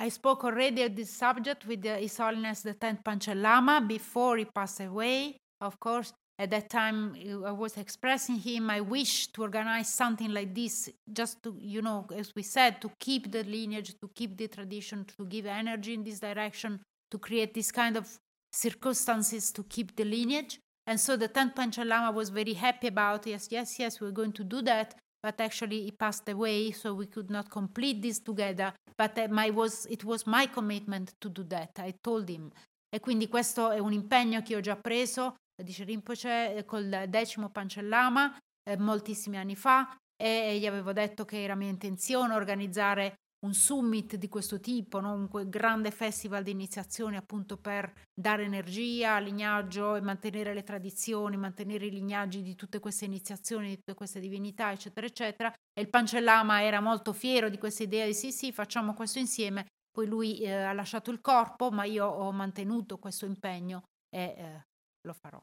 I 0.00 0.10
spoke 0.10 0.44
already 0.44 0.82
of 0.82 0.94
this 0.94 1.10
subject 1.10 1.66
with 1.66 1.82
the 1.82 1.96
His 1.96 2.16
Holiness 2.16 2.62
the 2.62 2.74
10th 2.74 3.02
Panchen 3.02 3.42
Lama 3.42 3.80
before 3.80 4.36
he 4.36 4.44
passed 4.44 4.80
away. 4.80 5.36
Of 5.60 5.80
course, 5.80 6.12
at 6.38 6.50
that 6.50 6.70
time 6.70 7.16
uh, 7.16 7.48
I 7.48 7.50
was 7.50 7.76
expressing 7.76 8.36
him 8.36 8.66
my 8.66 8.80
wish 8.80 9.26
to 9.32 9.42
organize 9.42 9.92
something 9.92 10.32
like 10.32 10.54
this, 10.54 10.88
just 11.12 11.42
to, 11.42 11.56
you 11.60 11.82
know, 11.82 12.06
as 12.14 12.32
we 12.36 12.44
said, 12.44 12.80
to 12.82 12.90
keep 13.00 13.32
the 13.32 13.42
lineage, 13.42 13.98
to 14.00 14.08
keep 14.14 14.36
the 14.36 14.46
tradition, 14.46 15.04
to 15.16 15.26
give 15.26 15.46
energy 15.46 15.94
in 15.94 16.04
this 16.04 16.20
direction, 16.20 16.80
to 17.10 17.18
create 17.18 17.54
this 17.54 17.72
kind 17.72 17.96
of 17.96 18.08
circumstances 18.52 19.50
to 19.50 19.64
keep 19.64 19.96
the 19.96 20.04
lineage. 20.04 20.60
And 20.86 20.98
so 21.00 21.16
the 21.16 21.28
10th 21.28 21.56
Panchen 21.56 21.88
Lama 21.88 22.12
was 22.12 22.28
very 22.28 22.54
happy 22.54 22.86
about 22.86 23.26
yes, 23.26 23.48
yes, 23.50 23.78
yes, 23.80 24.00
we're 24.00 24.12
going 24.12 24.32
to 24.32 24.44
do 24.44 24.62
that. 24.62 24.94
But 25.20 25.40
actually, 25.40 25.84
he 25.84 25.92
passed 25.92 26.28
away, 26.28 26.70
so 26.70 26.94
we 26.94 27.06
could 27.06 27.30
not 27.30 27.48
complete 27.48 28.00
this 28.00 28.22
together. 28.22 28.72
But 28.96 29.18
uh, 29.18 29.28
my 29.28 29.50
was, 29.50 29.86
it 29.90 30.04
was 30.04 30.26
my 30.26 30.46
commitment 30.46 31.14
to 31.20 31.28
do 31.28 31.44
that. 31.46 31.78
I 31.78 31.94
told 32.00 32.28
him. 32.28 32.50
E 32.90 33.00
quindi 33.00 33.28
questo 33.28 33.70
è 33.70 33.78
un 33.78 33.92
impegno 33.92 34.40
che 34.42 34.56
ho 34.56 34.60
già 34.60 34.76
preso, 34.76 35.34
dice 35.62 35.84
Rinpoche, 35.84 36.56
eh, 36.56 36.64
col 36.64 37.04
decimo 37.08 37.50
Pancellama, 37.50 38.38
eh, 38.62 38.78
moltissimi 38.78 39.36
anni 39.36 39.56
fa, 39.56 39.94
e 40.16 40.58
gli 40.58 40.66
avevo 40.66 40.92
detto 40.92 41.24
che 41.24 41.42
era 41.42 41.54
mia 41.54 41.68
intenzione 41.68 42.34
organizzare 42.34 43.16
un 43.40 43.54
summit 43.54 44.16
di 44.16 44.28
questo 44.28 44.58
tipo, 44.58 45.00
no? 45.00 45.12
un 45.12 45.28
grande 45.48 45.90
festival 45.90 46.42
di 46.42 46.50
iniziazioni 46.50 47.16
appunto 47.16 47.56
per 47.56 47.92
dare 48.12 48.44
energia 48.44 49.14
al 49.14 49.24
lignaggio 49.24 49.94
e 49.94 50.00
mantenere 50.00 50.54
le 50.54 50.64
tradizioni, 50.64 51.36
mantenere 51.36 51.86
i 51.86 51.90
lignaggi 51.90 52.42
di 52.42 52.56
tutte 52.56 52.80
queste 52.80 53.04
iniziazioni, 53.04 53.68
di 53.68 53.76
tutte 53.76 53.94
queste 53.94 54.18
divinità, 54.18 54.72
eccetera, 54.72 55.06
eccetera. 55.06 55.52
E 55.72 55.80
il 55.80 55.88
Pancellama 55.88 56.62
era 56.62 56.80
molto 56.80 57.12
fiero 57.12 57.48
di 57.48 57.58
questa 57.58 57.84
idea 57.84 58.06
di 58.06 58.14
sì, 58.14 58.32
sì, 58.32 58.52
facciamo 58.52 58.94
questo 58.94 59.18
insieme. 59.18 59.66
Poi 59.90 60.06
lui 60.06 60.40
eh, 60.40 60.50
ha 60.50 60.72
lasciato 60.72 61.10
il 61.10 61.20
corpo, 61.20 61.70
ma 61.70 61.84
io 61.84 62.06
ho 62.06 62.32
mantenuto 62.32 62.98
questo 62.98 63.24
impegno 63.24 63.82
e 64.08 64.22
eh, 64.22 64.62
lo 65.02 65.12
farò. 65.12 65.40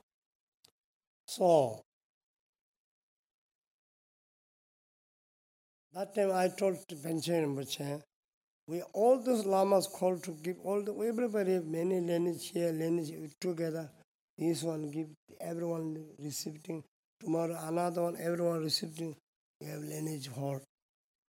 So 1.27 1.84
that 5.95 6.13
time 6.13 6.31
I 6.33 6.49
told 6.49 6.75
Panchen 6.89 7.45
Rinpoche, 7.45 8.01
we 8.67 8.81
all 8.93 9.17
those 9.17 9.45
lamas 9.45 9.87
called 9.87 10.23
to 10.23 10.31
give 10.43 10.57
all 10.61 10.81
the 10.83 10.93
everybody 10.93 11.59
many 11.59 12.01
lineage 12.01 12.49
here, 12.49 12.73
lineage 12.73 13.31
together. 13.39 13.89
This 14.37 14.63
one 14.63 14.91
give 14.91 15.07
everyone 15.39 16.05
receiving 16.19 16.83
tomorrow 17.21 17.57
another 17.63 18.01
one 18.01 18.17
everyone 18.19 18.61
receiving. 18.61 19.15
We 19.61 19.67
have 19.67 19.79
lineage 19.79 20.27
hall. 20.27 20.61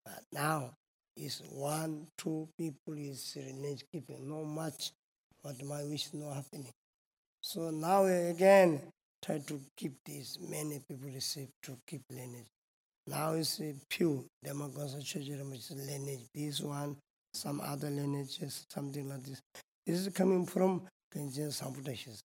But 0.04 0.24
now 0.32 0.72
is 1.16 1.42
one, 1.52 2.08
two 2.18 2.48
people 2.58 2.94
is 2.94 3.36
lineage 3.36 3.84
keeping, 3.92 4.28
not 4.28 4.46
much, 4.46 4.90
but 5.44 5.62
my 5.62 5.84
wish 5.84 6.06
is 6.06 6.14
not 6.14 6.34
happening. 6.34 6.72
So 7.40 7.70
now 7.70 8.06
again, 8.06 8.80
try 9.24 9.38
to 9.46 9.60
keep 9.76 9.92
this. 10.04 10.38
Many 10.40 10.80
people 10.88 11.08
receive 11.14 11.50
to 11.62 11.78
keep 11.86 12.02
lineage. 12.10 12.55
Now 13.08 13.34
it's 13.34 13.60
a 13.60 13.72
few 13.88 14.26
Demagosa 14.44 15.04
Church 15.04 15.28
lineage. 15.28 16.26
This 16.34 16.60
one, 16.60 16.96
some 17.32 17.60
other 17.60 17.88
lineages, 17.88 18.66
something 18.68 19.08
like 19.08 19.22
this. 19.22 19.40
This 19.86 20.06
is 20.06 20.12
coming 20.12 20.44
from 20.44 20.82
Kanjan 21.14 21.52
Sampradayas. 21.52 22.18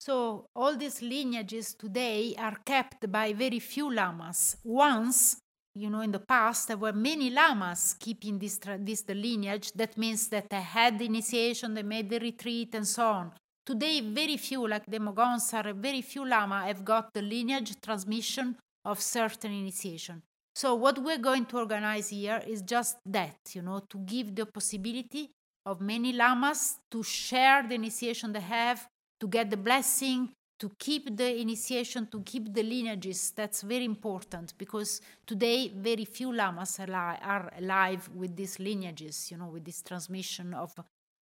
So 0.00 0.46
all 0.56 0.76
these 0.76 1.00
lineages 1.00 1.74
today 1.74 2.34
are 2.36 2.56
kept 2.66 3.10
by 3.10 3.32
very 3.32 3.60
few 3.60 3.94
lamas. 3.94 4.56
Once, 4.64 5.36
you 5.76 5.88
know, 5.88 6.00
in 6.00 6.10
the 6.10 6.18
past, 6.18 6.66
there 6.68 6.76
were 6.76 6.92
many 6.92 7.30
lamas 7.30 7.94
keeping 8.00 8.40
this, 8.40 8.58
this 8.80 9.02
the 9.02 9.14
lineage. 9.14 9.70
That 9.72 9.96
means 9.96 10.26
that 10.28 10.50
they 10.50 10.60
had 10.60 10.98
the 10.98 11.06
initiation, 11.06 11.74
they 11.74 11.84
made 11.84 12.10
the 12.10 12.18
retreat, 12.18 12.74
and 12.74 12.86
so 12.86 13.06
on. 13.06 13.32
Today, 13.64 14.00
very 14.00 14.36
few, 14.36 14.66
like 14.66 14.84
the 14.86 14.98
Mogonsar, 14.98 15.72
very 15.74 16.02
few 16.02 16.26
lama 16.26 16.66
have 16.66 16.84
got 16.84 17.14
the 17.14 17.22
lineage 17.22 17.80
transmission 17.80 18.56
of 18.84 19.00
certain 19.00 19.52
initiation. 19.52 20.22
So 20.54 20.74
what 20.74 20.98
we're 20.98 21.18
going 21.18 21.46
to 21.46 21.58
organize 21.58 22.10
here 22.10 22.42
is 22.46 22.62
just 22.62 22.98
that, 23.06 23.36
you 23.54 23.62
know, 23.62 23.80
to 23.88 23.98
give 23.98 24.34
the 24.34 24.46
possibility 24.46 25.30
of 25.66 25.80
many 25.80 26.12
lamas 26.12 26.78
to 26.90 27.02
share 27.02 27.66
the 27.66 27.74
initiation 27.74 28.32
they 28.32 28.40
have, 28.40 28.86
to 29.20 29.26
get 29.26 29.50
the 29.50 29.56
blessing, 29.56 30.30
to 30.60 30.70
keep 30.78 31.16
the 31.16 31.40
initiation, 31.40 32.06
to 32.06 32.20
keep 32.20 32.52
the 32.52 32.62
lineages. 32.62 33.32
That's 33.32 33.62
very 33.62 33.84
important 33.84 34.56
because 34.56 35.00
today 35.26 35.72
very 35.74 36.04
few 36.04 36.32
lamas 36.32 36.78
are, 36.78 37.52
alive 37.58 38.08
with 38.14 38.36
these 38.36 38.58
lineages, 38.60 39.30
you 39.30 39.38
know, 39.38 39.48
with 39.48 39.64
this 39.64 39.82
transmission 39.82 40.54
of 40.54 40.72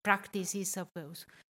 practices 0.03 0.77
of. 0.77 0.89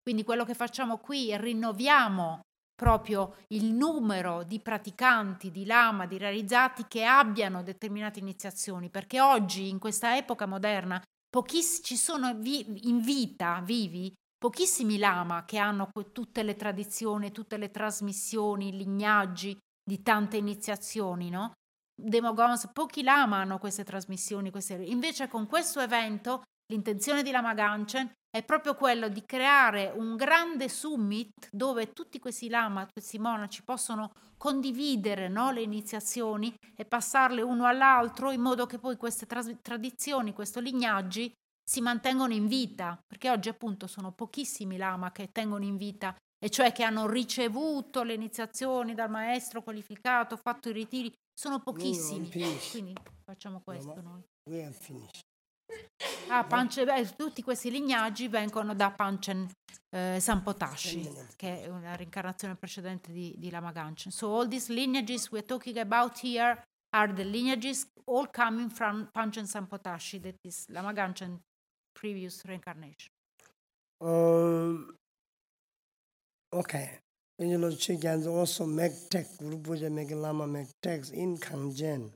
Quindi 0.03 0.25
quello 0.25 0.45
che 0.45 0.55
facciamo 0.55 0.99
qui 0.99 1.31
è 1.31 1.39
rinnoviamo 1.39 2.41
proprio 2.81 3.35
il 3.49 3.75
numero 3.75 4.43
di 4.43 4.59
praticanti, 4.59 5.51
di 5.51 5.67
lama, 5.67 6.07
di 6.07 6.17
realizzati 6.17 6.87
che 6.89 7.05
abbiano 7.05 7.63
determinate 7.63 8.21
iniziazioni, 8.21 8.89
perché 8.89 9.21
oggi, 9.21 9.69
in 9.69 9.79
questa 9.79 10.17
epoca 10.17 10.47
moderna, 10.47 10.99
pochiss- 11.29 11.85
ci 11.85 11.99
sono 11.99 12.33
vi- 12.37 12.89
in 12.89 13.03
vita, 13.03 13.61
vivi, 13.63 14.11
pochissimi 14.35 14.97
lama 14.97 15.45
che 15.45 15.59
hanno 15.59 15.91
que- 15.93 16.11
tutte 16.11 16.43
le 16.43 16.57
tradizioni, 16.57 17.33
tutte 17.33 17.59
le 17.59 17.71
trasmissioni, 17.71 18.69
i 18.69 18.77
lignaggi 18.79 19.55
di 19.85 20.01
tante 20.01 20.39
iniziazioni, 20.39 21.29
no? 21.29 21.53
Demogons, 21.95 22.71
pochi 22.73 23.03
lama 23.03 23.43
hanno 23.43 23.59
queste 23.59 23.85
trasmissioni, 23.85 24.51
queste... 24.51 24.73
invece 24.73 25.29
con 25.29 25.47
questo 25.47 25.81
evento 25.81 26.45
l'intenzione 26.71 27.23
di 27.23 27.33
Lama 27.33 27.53
Ganchen 27.53 28.11
è 28.31 28.45
proprio 28.45 28.77
quello 28.77 29.09
di 29.09 29.25
creare 29.27 29.93
un 29.95 30.15
grande 30.15 30.69
summit 30.69 31.49
dove 31.51 31.93
tutti 31.93 32.21
questi 32.21 32.49
lama, 32.49 32.87
questi 32.91 33.19
monaci 33.19 33.65
possono 33.65 34.13
condividere 34.37 35.29
no, 35.29 35.51
le 35.51 35.63
iniziazioni 35.63 36.55
e 36.77 36.85
passarle 36.85 37.43
uno 37.43 37.67
all'altro 37.67 38.31
in 38.31 38.41
modo 38.41 38.67
che 38.67 38.79
poi 38.79 38.97
queste 38.97 39.27
tras- 39.27 39.57
tradizioni, 39.61 40.33
questi 40.33 40.63
lignaggi 40.63 41.33
si 41.63 41.81
mantengono 41.81 42.33
in 42.33 42.47
vita, 42.47 42.99
perché 43.05 43.31
oggi 43.31 43.49
appunto 43.49 43.87
sono 43.87 44.13
pochissimi 44.13 44.77
lama 44.77 45.13
che 45.13 45.31
tengono 45.31 45.65
in 45.65 45.77
vita, 45.77 46.17
e 46.43 46.51
cioè 46.51 46.73
che 46.73 46.85
hanno 46.85 47.09
ricevuto 47.09 48.03
le 48.03 48.15
iniziazioni 48.15 48.95
dal 48.95 49.11
maestro 49.11 49.63
qualificato, 49.63 50.37
fatto 50.37 50.69
i 50.69 50.73
ritiri, 50.73 51.13
sono 51.33 51.61
pochissimi. 51.61 52.29
Quindi 52.71 52.95
facciamo 53.25 53.61
questo 53.61 54.01
noi. 54.01 54.23
Ah, 56.29 56.45
Panchen- 56.45 56.87
beh, 56.87 57.17
tutti 57.17 57.43
questi 57.43 57.71
lignaggi 57.71 58.29
vengono 58.29 58.75
da 58.75 58.91
Panchen 58.91 59.49
eh, 59.91 60.19
Sampotashi, 60.21 61.11
che 61.37 61.63
è 61.63 61.67
una 61.69 61.97
reincarnazione 61.97 62.55
precedente 62.57 63.13
di, 63.13 63.35
di 63.37 63.51
Lama 63.51 63.73
Ganchen. 63.73 64.13
So 64.13 64.29
all 64.29 64.49
these 64.49 64.73
lineages 64.73 65.31
we're 65.31 65.45
talking 65.45 65.79
about 65.79 66.19
here 66.23 66.63
are 66.95 67.13
the 67.13 67.25
lineages 67.25 67.87
all 68.07 68.29
coming 68.31 68.71
from 68.71 69.09
Panchen 69.13 69.47
Sampotashi, 69.47 70.21
that 70.23 70.37
is 70.43 70.67
Lama 70.69 70.93
Ganchen 70.93 71.41
previous 71.93 72.43
reincarnation. 72.45 73.11
Um, 74.01 74.95
okay. 76.53 76.99
When 77.37 77.51
you 77.51 77.59
look 77.59 77.79
chickens 77.79 78.27
also 78.27 78.67
make 78.67 78.93
text, 79.09 79.39
Guru 79.39 79.59
Puja 79.59 79.91
make 79.91 80.11
Lama 80.11 80.47
make 80.47 80.69
text 80.83 81.13
in 81.13 81.39
Kangjen. 81.39 82.13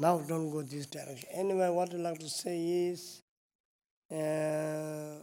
Now 0.00 0.16
don't 0.16 0.50
go 0.50 0.62
this 0.62 0.86
direction. 0.86 1.28
Anyway, 1.30 1.68
what 1.68 1.92
I'd 1.92 2.00
like 2.00 2.18
to 2.20 2.28
say 2.30 2.88
is 2.88 3.20
uh, 4.10 5.16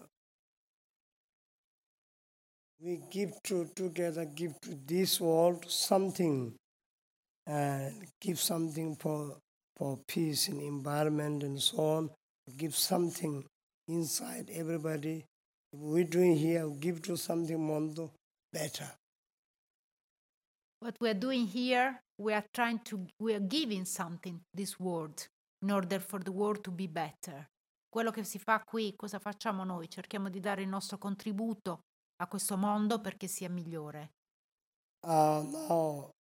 we 2.80 3.02
give 3.10 3.32
to 3.46 3.66
together, 3.76 4.26
give 4.26 4.54
to 4.62 4.78
this 4.86 5.20
world 5.20 5.66
something 5.68 6.54
and 7.48 8.06
give 8.22 8.40
something 8.40 8.96
for 8.96 9.38
for 9.78 9.98
peace 10.08 10.48
and 10.48 10.62
environment 10.62 11.42
and 11.42 11.60
so 11.60 11.78
on. 11.80 12.10
Give 12.56 12.76
something 12.76 13.44
inside 13.88 14.52
everybody. 14.54 15.26
We're 15.74 16.04
doing 16.04 16.36
here, 16.36 16.70
give 16.80 17.02
to 17.04 17.18
something 17.18 17.60
mondo 17.68 18.12
better. 18.54 18.92
What 20.82 20.96
we're 21.02 21.16
doing 21.16 21.48
here, 21.48 22.00
we 22.20 22.34
are 22.34 22.46
trying 22.52 22.80
to, 22.84 23.06
we 23.20 23.34
are 23.34 23.40
giving 23.48 23.86
something 23.86 24.38
to 24.38 24.46
this 24.54 24.80
world 24.80 25.28
in 25.62 25.72
order 25.72 26.00
for 26.00 26.20
the 26.20 26.32
world 26.32 26.64
to 26.64 26.72
be 26.72 26.88
better. 26.88 27.48
Quello 27.90 28.12
che 28.12 28.24
si 28.24 28.38
fa 28.38 28.62
qui, 28.64 28.94
cosa 28.96 29.20
facciamo 29.20 29.64
noi? 29.64 29.90
Cerchiamo 29.90 30.30
di 30.30 30.40
dare 30.40 30.62
il 30.62 30.68
nostro 30.68 30.98
contributo 30.98 31.82
a 32.18 32.28
questo 32.28 32.58
mondo 32.58 33.00
perché 33.00 33.28
sia 33.28 33.50
migliore. 33.50 34.12
Uh, 35.06 35.44
now, 35.44 36.12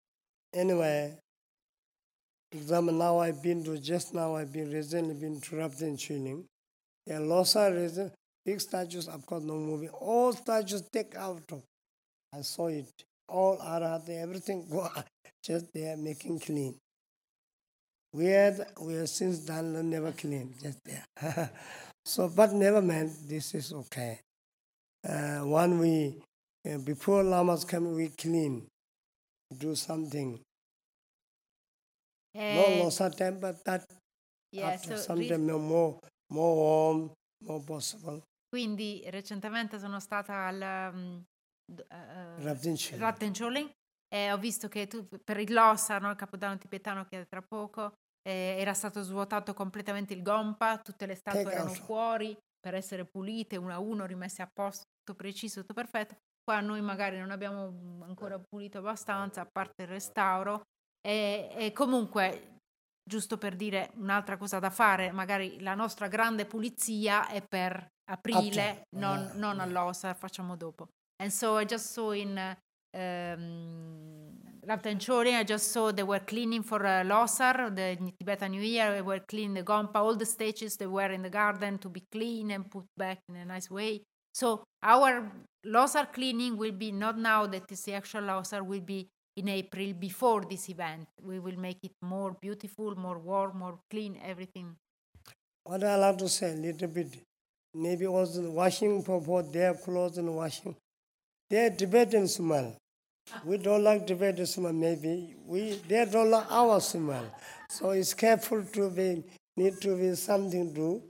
anyway, 0.54 1.18
example 2.52 2.94
now 2.94 3.20
I've 3.20 3.42
been 3.42 3.64
to, 3.64 3.78
just 3.78 4.14
now 4.14 4.36
I've 4.36 4.52
been 4.52 4.72
recently 4.72 5.14
been 5.14 5.40
to 5.40 5.56
Rapton 5.56 5.98
Tuning. 5.98 6.46
Yeah, 7.06 7.20
Losa 7.20 7.70
reason, 7.70 8.12
big 8.46 8.60
statues, 8.60 9.08
of 9.08 9.26
course, 9.26 9.44
no 9.44 9.56
moving. 9.56 9.90
All 9.90 10.34
statues 10.34 10.84
take 10.92 11.16
out 11.16 11.52
of. 11.52 11.64
I 12.34 12.42
saw 12.42 12.68
it. 12.68 12.92
All 13.28 13.58
arhat, 13.58 14.10
everything 14.10 14.68
go. 14.70 14.90
Just 15.48 15.72
they 15.74 15.88
are 15.88 15.96
making 15.96 16.40
clean. 16.42 16.76
We 18.12 18.26
had, 18.26 18.68
we 18.82 18.96
have 18.96 19.08
since 19.08 19.40
done 19.40 19.90
never 19.90 20.12
clean, 20.12 20.54
just 20.62 20.80
there. 20.84 21.06
so, 22.06 22.28
but 22.28 22.52
never 22.52 22.82
mind, 22.82 23.12
this 23.28 23.56
is 23.56 23.72
okay. 23.72 24.20
Uh, 25.08 25.40
one 25.48 25.80
we, 25.80 26.18
uh, 26.70 26.80
before 26.80 27.24
lamas 27.24 27.64
come, 27.64 27.94
we 27.96 28.10
clean, 28.10 28.68
do 29.58 29.74
something. 29.76 30.38
Eh, 32.36 32.54
No 32.54 32.84
Losar 32.84 33.16
time, 33.16 33.40
but 33.40 33.64
that 33.64 33.86
yeah, 34.52 34.68
after 34.68 34.98
so 34.98 35.04
some 35.04 35.20
re- 35.20 35.38
more, 35.38 35.98
more 36.30 36.56
warm, 36.56 37.12
more 37.42 37.62
possible. 37.62 38.22
quindi 38.50 39.04
recentemente 39.10 39.80
sono 39.80 40.00
stata 40.00 40.34
al 40.48 40.62
um, 40.94 41.24
d- 41.66 41.86
eh, 41.90 42.44
Raptinci. 42.44 42.98
Rattencholing 44.08 44.14
e 44.14 44.32
ho 44.32 44.38
visto 44.38 44.68
che 44.68 44.88
tu, 44.88 45.08
per 45.24 45.40
il 45.40 45.52
Lhasa, 45.52 46.00
no, 46.00 46.10
il 46.10 46.16
capodanno 46.16 46.58
tibetano 46.58 47.06
che 47.06 47.22
è 47.22 47.28
tra 47.28 47.42
poco, 47.42 47.94
eh, 48.22 48.58
era 48.60 48.74
stato 48.74 49.02
svuotato 49.02 49.54
completamente 49.54 50.14
il 50.14 50.22
Gompa, 50.22 50.78
tutte 50.78 51.06
le 51.06 51.16
statue 51.16 51.52
erano 51.52 51.70
fuori 51.70 52.38
per 52.60 52.74
essere 52.76 53.06
pulite 53.06 53.58
uno 53.58 53.74
a 53.74 53.80
uno, 53.80 54.06
rimesse 54.06 54.42
a 54.42 54.50
posto, 54.52 54.84
tutto 55.04 55.16
preciso, 55.16 55.62
tutto 55.62 55.74
perfetto. 55.74 56.16
Qua 56.44 56.60
noi 56.62 56.82
magari 56.82 57.18
non 57.18 57.32
abbiamo 57.32 58.04
ancora 58.04 58.40
pulito 58.40 58.78
abbastanza, 58.80 59.42
a 59.42 59.48
parte 59.52 59.84
il 59.84 59.90
restauro. 59.90 60.62
E, 61.02 61.50
e 61.56 61.72
comunque, 61.74 62.60
giusto 63.04 63.38
per 63.38 63.56
dire 63.56 63.92
un'altra 63.96 64.38
cosa 64.38 64.60
da 64.60 64.70
fare, 64.70 65.12
magari 65.12 65.60
la 65.62 65.76
nostra 65.76 66.08
grande 66.08 66.46
pulizia 66.46 67.28
è 67.28 67.42
per 67.46 67.88
aprile, 68.10 68.70
After, 68.70 68.84
non, 68.98 69.20
yeah, 69.20 69.34
non 69.34 69.56
yeah. 69.56 69.64
all'osa, 69.64 70.14
facciamo 70.14 70.56
dopo. 70.56 70.88
And 71.22 71.32
so 71.32 71.60
I 71.60 71.66
just 71.66 71.92
saw 71.92 72.12
in 72.12 72.38
uh, 72.38 72.56
um, 72.94 74.18
Rabten 74.68 75.00
Choeling, 75.00 75.36
I 75.36 75.44
just 75.44 75.72
saw 75.72 75.92
they 75.92 76.04
were 76.04 76.20
cleaning 76.20 76.62
for 76.62 76.86
uh, 76.86 77.04
Losar, 77.04 77.74
the 77.74 77.98
Tibetan 78.20 78.52
New 78.52 78.62
Year, 78.62 78.96
they 78.96 79.02
were 79.02 79.20
cleaning 79.20 79.54
the 79.54 79.64
Gompa, 79.64 79.96
all 79.96 80.16
the 80.16 80.26
stages 80.26 80.76
they 80.76 80.88
were 80.88 81.10
in 81.12 81.22
the 81.22 81.30
garden 81.30 81.78
to 81.78 81.90
be 81.90 82.04
clean 82.12 82.52
and 82.52 82.70
put 82.70 82.86
back 82.98 83.20
in 83.30 83.38
a 83.38 83.46
nice 83.46 83.72
way. 83.72 84.02
So 84.34 84.64
our 84.84 85.32
Losar 85.66 86.12
cleaning 86.12 86.58
will 86.58 86.74
be 86.74 86.92
not 86.92 87.18
now 87.18 87.46
that 87.48 87.72
is 87.72 87.82
the 87.84 87.94
actual 87.94 88.22
Losar, 88.24 88.66
will 88.66 88.82
be 88.82 89.08
in 89.38 89.48
April 89.48 89.94
before 89.94 90.44
this 90.44 90.68
event. 90.70 91.08
We 91.22 91.40
will 91.40 91.58
make 91.58 91.78
it 91.84 91.94
more 92.02 92.36
beautiful, 92.42 92.96
more 92.96 93.20
warm, 93.20 93.60
more 93.60 93.80
clean, 93.90 94.20
everything. 94.24 94.76
What 95.64 95.84
I 95.84 95.96
like 95.96 96.18
to 96.18 96.28
say 96.30 96.52
a 96.52 96.56
little 96.56 96.88
bit, 96.88 97.16
maybe 97.74 98.06
also 98.08 98.50
washing 98.50 99.02
for, 99.04 99.22
for 99.22 99.44
their 99.44 99.76
clothes 99.76 100.18
and 100.18 100.36
washing. 100.36 100.76
They're 101.50 101.70
Tibetan 101.70 102.28
smell. 102.28 102.76
We 103.46 103.58
don't 103.58 103.84
like 103.84 104.06
Tibetan 104.06 104.46
smell, 104.46 104.74
maybe. 104.74 105.36
We, 105.46 105.80
they 105.88 106.06
don't 106.06 106.30
like 106.30 106.52
our 106.52 106.80
smell. 106.82 107.26
So 107.70 107.92
it's 107.92 108.14
careful 108.14 108.64
to 108.64 108.90
be 108.90 109.24
need 109.56 109.80
to 109.82 109.98
be 109.98 110.16
something 110.16 110.74
to. 110.76 111.02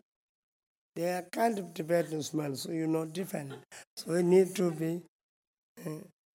They 0.96 1.14
are 1.14 1.24
kind 1.32 1.60
of 1.60 1.74
Tibetan 1.74 2.24
smell, 2.24 2.56
so 2.56 2.72
you 2.72 2.88
know 2.88 3.06
different. 3.06 3.54
So 3.96 4.14
it 4.14 4.24
need 4.24 4.56
to 4.56 4.72
be 4.72 5.02
uh, 5.86 5.90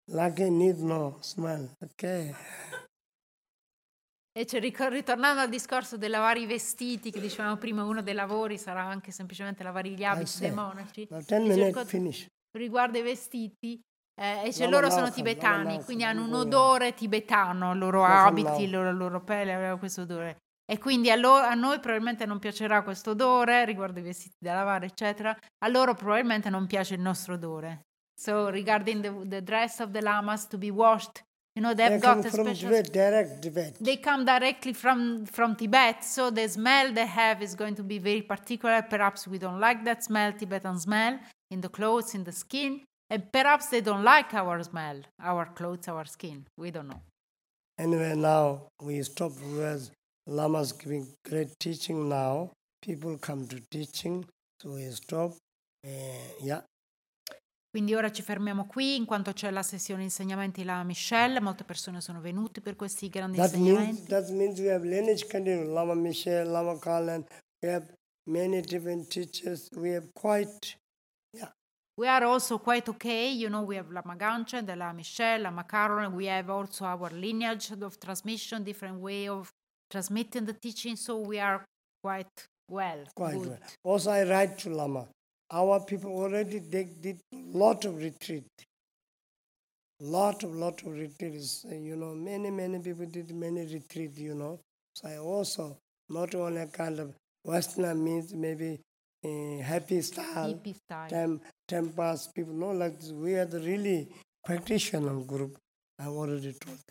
like 0.08 0.38
a 0.40 0.50
need 0.50 0.78
no 0.78 1.16
smell. 1.20 1.68
Okay. 1.82 2.34
E 4.34 4.46
cioè, 4.46 4.60
ritornando 4.60 5.42
al 5.42 5.50
discorso 5.50 5.98
del 5.98 6.10
lavare 6.10 6.40
i 6.40 6.46
vestiti, 6.46 7.10
che 7.10 7.20
dicevamo 7.20 7.56
prima, 7.56 7.84
uno 7.84 8.02
dei 8.02 8.14
lavori 8.14 8.56
sarà 8.56 8.82
anche 8.82 9.10
semplicemente 9.10 9.62
lavare 9.62 9.90
gli 9.90 10.04
abiti 10.04 10.38
dei 10.38 10.52
monaci. 10.52 11.06
Riguardo 12.54 12.98
ai 12.98 13.04
vestiti, 13.04 13.78
eh, 14.20 14.46
e 14.46 14.52
cioè 14.52 14.68
loro 14.68 14.90
sono 14.90 15.10
tibetani, 15.10 15.82
quindi 15.82 16.04
hanno 16.04 16.24
un 16.24 16.34
odore 16.34 16.94
tibetano, 16.94 17.72
i 17.72 17.78
loro 17.78 18.04
abiti, 18.04 18.68
la 18.68 18.90
loro, 18.90 19.22
pelle 19.22 19.54
aveva 19.54 19.78
questo 19.78 20.02
odore. 20.02 20.36
E 20.64 20.78
quindi 20.78 21.10
a, 21.10 21.16
loro, 21.16 21.44
a, 21.44 21.54
noi 21.54 21.80
probabilmente 21.80 22.24
non 22.24 22.38
piacerà 22.38 22.82
questo 22.82 23.10
odore 23.10 23.64
riguardo 23.64 23.98
i 23.98 24.02
vestiti 24.02 24.36
da 24.38 24.54
lavare, 24.54 24.86
eccetera. 24.86 25.36
A 25.64 25.68
loro 25.68 25.94
probabilmente 25.94 26.50
non 26.50 26.66
piace 26.66 26.94
il 26.94 27.00
nostro 27.00 27.34
odore. 27.34 27.82
So, 28.14 28.50
regarding 28.50 29.02
the, 29.02 29.28
the 29.28 29.42
dress 29.42 29.80
of 29.80 29.90
the 29.90 30.00
lamas 30.00 30.46
to 30.48 30.58
be 30.58 30.70
washed, 30.70 31.24
you 31.54 31.62
know, 31.62 31.74
they've 31.74 31.90
they 31.90 31.98
got 31.98 32.24
a 32.24 32.30
special. 32.30 32.70
They 33.80 33.96
come 33.98 34.24
directly 34.24 34.72
from 34.72 35.26
from 35.26 35.56
Tibet, 35.56 36.04
so 36.04 36.30
the 36.30 36.48
smell 36.48 36.92
they 36.92 37.06
have 37.06 37.42
is 37.42 37.54
going 37.54 37.74
to 37.74 37.82
be 37.82 37.98
very 37.98 38.22
particular. 38.22 38.82
Perhaps 38.82 39.26
we 39.26 39.38
don't 39.38 39.58
like 39.58 39.84
that 39.84 40.04
smell, 40.04 40.32
Tibetan 40.32 40.78
smell, 40.78 41.18
in 41.50 41.60
the 41.60 41.68
clothes, 41.68 42.14
in 42.14 42.22
the 42.24 42.32
skin. 42.32 42.82
And 43.12 43.30
perhaps 43.30 43.68
they 43.68 43.82
don't 43.82 44.02
like 44.04 44.32
our 44.32 44.62
smell, 44.62 45.02
our 45.20 45.52
clothes, 45.52 45.86
our 45.86 46.06
skin. 46.06 46.46
We 46.56 46.70
don't 46.70 46.88
know. 46.88 47.02
Anyway, 47.78 48.14
now 48.14 48.68
we 48.80 49.02
stop 49.02 49.32
with 49.42 49.90
Lamas 50.26 50.72
giving 50.72 51.06
great 51.22 51.50
teaching 51.58 52.08
now. 52.08 52.52
People 52.80 53.18
come 53.18 53.46
to 53.48 53.60
teaching, 53.70 54.24
so 54.58 54.70
we 54.70 54.90
stop. 54.92 55.32
Uh, 55.84 55.90
yeah. 56.42 56.62
Quindi 57.70 57.94
ora 57.94 58.10
ci 58.10 58.22
fermiamo 58.22 58.64
qui 58.66 58.96
in 58.96 59.04
quanto 59.04 59.32
c'è 59.32 59.50
la 59.50 59.62
sessione 59.62 60.04
insegnamenti 60.04 60.64
la 60.64 60.82
Michelle, 60.82 61.38
molte 61.40 61.64
persone 61.64 62.00
sono 62.00 62.20
venute 62.22 62.62
per 62.62 62.76
questi 62.76 63.10
grandi 63.10 63.36
that 63.36 63.52
insegnamenti. 63.52 63.92
Means, 63.92 64.08
that 64.08 64.28
means 64.30 64.58
we 64.58 64.70
have 64.70 64.86
lineage 64.86 65.26
continue, 65.26 65.64
Lama 65.66 65.94
Michelle, 65.94 66.48
Lama 66.50 66.78
Kalan, 66.78 67.26
we 67.60 67.68
have 67.68 67.92
many 68.26 68.62
different 68.62 69.08
teachers, 69.10 69.68
we 69.76 69.94
have 69.94 70.08
quite 70.14 70.76
We 72.02 72.08
are 72.08 72.24
also 72.24 72.58
quite 72.58 72.88
okay. 72.88 73.30
You 73.30 73.48
know, 73.48 73.62
we 73.62 73.76
have 73.76 73.88
Lama 73.92 74.16
Maganche, 74.16 74.66
the 74.66 74.74
La 74.74 74.92
Michelle, 74.92 75.42
La 75.42 75.62
Caroline. 75.62 76.12
We 76.12 76.26
have 76.26 76.50
also 76.50 76.84
our 76.84 77.08
lineage 77.10 77.70
of 77.80 78.00
transmission, 78.00 78.64
different 78.64 78.98
way 78.98 79.28
of 79.28 79.52
transmitting 79.88 80.44
the 80.44 80.52
teaching. 80.52 80.96
So 80.96 81.20
we 81.20 81.38
are 81.38 81.64
quite 82.02 82.48
well. 82.68 83.04
Quite 83.14 83.34
good. 83.34 83.48
well. 83.50 83.58
Also, 83.84 84.10
I 84.10 84.24
write 84.28 84.58
to 84.58 84.70
Lama. 84.70 85.06
Our 85.52 85.78
people 85.84 86.10
already 86.10 86.58
they 86.58 86.88
did 87.00 87.20
lot 87.32 87.84
of 87.84 87.94
retreat. 88.02 88.50
Lot 90.00 90.42
of 90.42 90.56
lot 90.56 90.82
of 90.82 90.94
retreats. 90.94 91.64
You 91.70 91.94
know, 91.94 92.16
many 92.16 92.50
many 92.50 92.80
people 92.80 93.06
did 93.06 93.32
many 93.32 93.64
retreat. 93.72 94.18
You 94.18 94.34
know, 94.34 94.58
so 94.96 95.08
I 95.08 95.18
also 95.18 95.78
not 96.08 96.34
only 96.34 96.66
kind 96.66 96.98
of 96.98 97.14
Western 97.44 98.02
means 98.02 98.34
maybe 98.34 98.80
uh, 99.24 99.60
happy 99.62 100.02
style, 100.02 100.60
style. 100.74 101.08
Time, 101.08 101.40
time 101.66 101.92
pass, 101.94 102.28
people 102.28 102.54
know 102.54 102.72
like 102.72 102.98
this. 102.98 103.10
We 103.10 103.38
are 103.38 103.46
the 103.46 103.60
really 103.60 104.08
practitioner 104.42 105.24
group. 105.24 105.58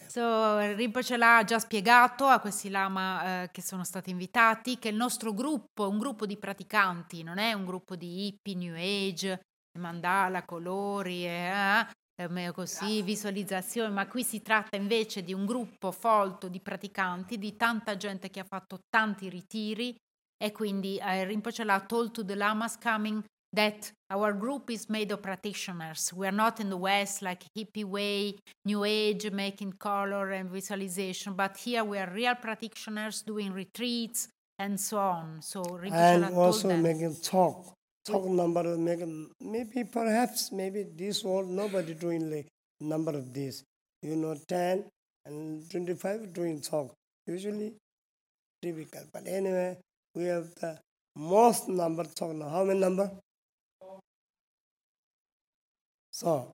So 0.08 0.58
Rinpoche 0.74 1.18
l'ha 1.18 1.44
già 1.46 1.60
spiegato 1.60 2.28
a 2.28 2.40
questi 2.40 2.70
lama 2.70 3.44
eh, 3.44 3.50
che 3.52 3.62
sono 3.62 3.84
stati 3.84 4.10
invitati 4.10 4.80
che 4.80 4.88
il 4.88 4.96
nostro 4.96 5.34
gruppo 5.34 5.84
è 5.84 5.88
un 5.88 5.98
gruppo 5.98 6.26
di 6.26 6.38
praticanti, 6.38 7.22
non 7.22 7.38
è 7.38 7.52
un 7.52 7.66
gruppo 7.66 7.98
di 7.98 8.28
hippie, 8.28 8.56
new 8.56 8.74
age, 8.74 9.42
mandala, 9.78 10.46
colori, 10.46 11.26
eh, 11.26 11.86
eh, 12.16 12.52
così, 12.54 13.02
visualizzazione, 13.02 13.90
ma 13.90 14.08
qui 14.08 14.24
si 14.24 14.42
tratta 14.42 14.78
invece 14.78 15.24
di 15.24 15.34
un 15.34 15.46
gruppo 15.46 15.92
folto 15.92 16.48
di 16.48 16.62
praticanti, 16.62 17.38
di 17.38 17.58
tanta 17.58 17.98
gente 17.98 18.30
che 18.30 18.40
ha 18.40 18.46
fatto 18.48 18.80
tanti 18.88 19.28
ritiri 19.28 19.94
e 20.42 20.52
quindi 20.52 21.00
uh, 21.00 21.26
Rinpoche 21.26 21.64
l'ha 21.64 21.80
told 21.82 22.14
to 22.14 22.24
the 22.24 22.36
lamas 22.36 22.76
coming 22.78 23.24
that 23.54 23.92
our 24.10 24.34
group 24.34 24.70
is 24.70 24.88
made 24.88 25.12
of 25.12 25.22
practitioners. 25.22 26.12
We 26.14 26.26
are 26.26 26.36
not 26.36 26.60
in 26.60 26.70
the 26.70 26.78
West 26.78 27.22
like 27.22 27.44
hippie 27.54 27.84
way, 27.84 28.38
new 28.66 28.84
age, 28.86 29.30
making 29.30 29.74
color 29.78 30.32
and 30.32 30.50
visualization, 30.50 31.34
but 31.34 31.58
here 31.58 31.84
we 31.84 31.98
are 32.00 32.10
real 32.10 32.36
practitioners 32.36 33.22
doing 33.22 33.52
retreats 33.52 34.30
and 34.58 34.80
so 34.80 34.98
on. 34.98 35.42
So 35.42 35.64
Rinpoche 35.64 35.92
and 35.92 36.26
also 36.34 36.70
them. 36.70 36.82
making 36.82 37.16
talk, 37.22 37.74
talk 38.06 38.26
number, 38.26 38.64
making 38.78 39.30
maybe 39.42 39.84
perhaps 39.84 40.52
maybe 40.52 40.84
this 40.84 41.24
world 41.24 41.50
nobody 41.50 41.94
doing 41.94 42.32
like 42.32 42.48
number 42.80 43.12
of 43.12 43.34
this. 43.34 43.64
You 44.02 44.16
know, 44.16 44.36
ten 44.48 44.86
and 45.26 45.70
twenty-five 45.70 46.34
doing 46.34 46.62
talk. 46.62 46.94
Usually 47.28 47.74
difficult, 48.62 49.12
but 49.12 49.28
anyway, 49.28 49.78
we 50.16 50.26
have 50.26 50.53
the 50.55 50.80
most 51.16 51.68
number 51.70 52.05
now. 52.20 52.49
How 52.49 52.64
many 52.64 52.80
number? 52.80 53.12
So, 56.12 56.51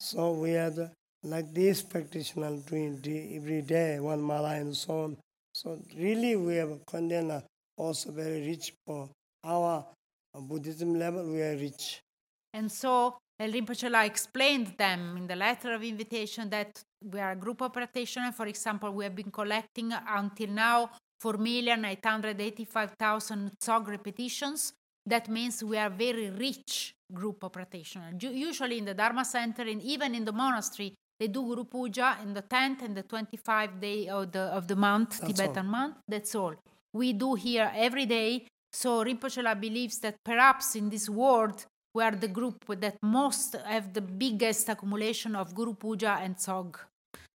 so 0.00 0.32
we 0.32 0.56
are 0.56 0.70
the, 0.70 0.90
like 1.22 1.52
this 1.52 1.82
practitioner 1.82 2.56
doing 2.66 2.98
every 3.36 3.62
day, 3.62 4.00
one 4.00 4.22
mala 4.22 4.54
and 4.54 4.74
so 4.76 5.04
on. 5.04 5.16
So 5.52 5.78
really 5.96 6.36
we 6.36 6.56
have 6.56 6.70
a 6.70 6.78
container 6.86 7.42
also 7.76 8.10
very 8.10 8.46
rich 8.46 8.72
for 8.86 9.08
our 9.44 9.84
Buddhism 10.34 10.98
level, 10.98 11.30
we 11.30 11.42
are 11.42 11.56
rich. 11.56 12.00
And 12.52 12.70
so 12.70 13.18
Rinpoche 13.40 14.06
explained 14.06 14.74
them 14.76 15.16
in 15.16 15.26
the 15.26 15.36
letter 15.36 15.74
of 15.74 15.82
invitation 15.82 16.50
that 16.50 16.82
we 17.02 17.20
are 17.20 17.32
a 17.32 17.36
group 17.36 17.60
of 17.62 17.72
practitioners. 17.72 18.34
For 18.34 18.46
example, 18.46 18.92
we 18.92 19.04
have 19.04 19.16
been 19.16 19.30
collecting 19.30 19.92
until 19.92 20.48
now 20.48 20.90
4,885,000 21.22 23.50
Tsog 23.60 23.88
repetitions. 23.88 24.72
That 25.06 25.28
means 25.28 25.62
we 25.64 25.76
are 25.78 25.90
very 25.90 26.30
rich 26.30 26.94
group 27.12 27.42
of 27.42 27.52
practitioners. 27.52 28.14
Usually 28.22 28.78
in 28.78 28.84
the 28.84 28.94
Dharma 28.94 29.24
Center 29.24 29.62
and 29.62 29.82
even 29.82 30.14
in 30.14 30.24
the 30.24 30.32
monastery, 30.32 30.94
they 31.18 31.26
do 31.28 31.42
Guru 31.42 31.64
Puja 31.64 32.18
in 32.22 32.32
the 32.32 32.42
10th 32.42 32.82
and 32.82 32.96
the 32.96 33.02
25th 33.02 33.80
day 33.80 34.08
of 34.08 34.32
the, 34.32 34.40
of 34.40 34.66
the 34.66 34.76
month, 34.76 35.20
That's 35.20 35.34
Tibetan 35.34 35.66
all. 35.66 35.72
month. 35.72 35.96
That's 36.08 36.34
all. 36.34 36.54
We 36.92 37.12
do 37.12 37.34
here 37.34 37.70
every 37.74 38.06
day. 38.06 38.46
So 38.72 39.04
Rinpoche 39.04 39.60
believes 39.60 39.98
that 39.98 40.14
perhaps 40.24 40.76
in 40.76 40.88
this 40.88 41.10
world, 41.10 41.66
we 41.92 42.04
are 42.04 42.12
the 42.12 42.28
group 42.28 42.64
that 42.80 42.96
most 43.02 43.56
have 43.66 43.92
the 43.92 44.00
biggest 44.00 44.68
accumulation 44.68 45.34
of 45.36 45.54
Guru 45.54 45.74
Puja 45.74 46.20
and 46.22 46.36
Tsog. 46.36 46.76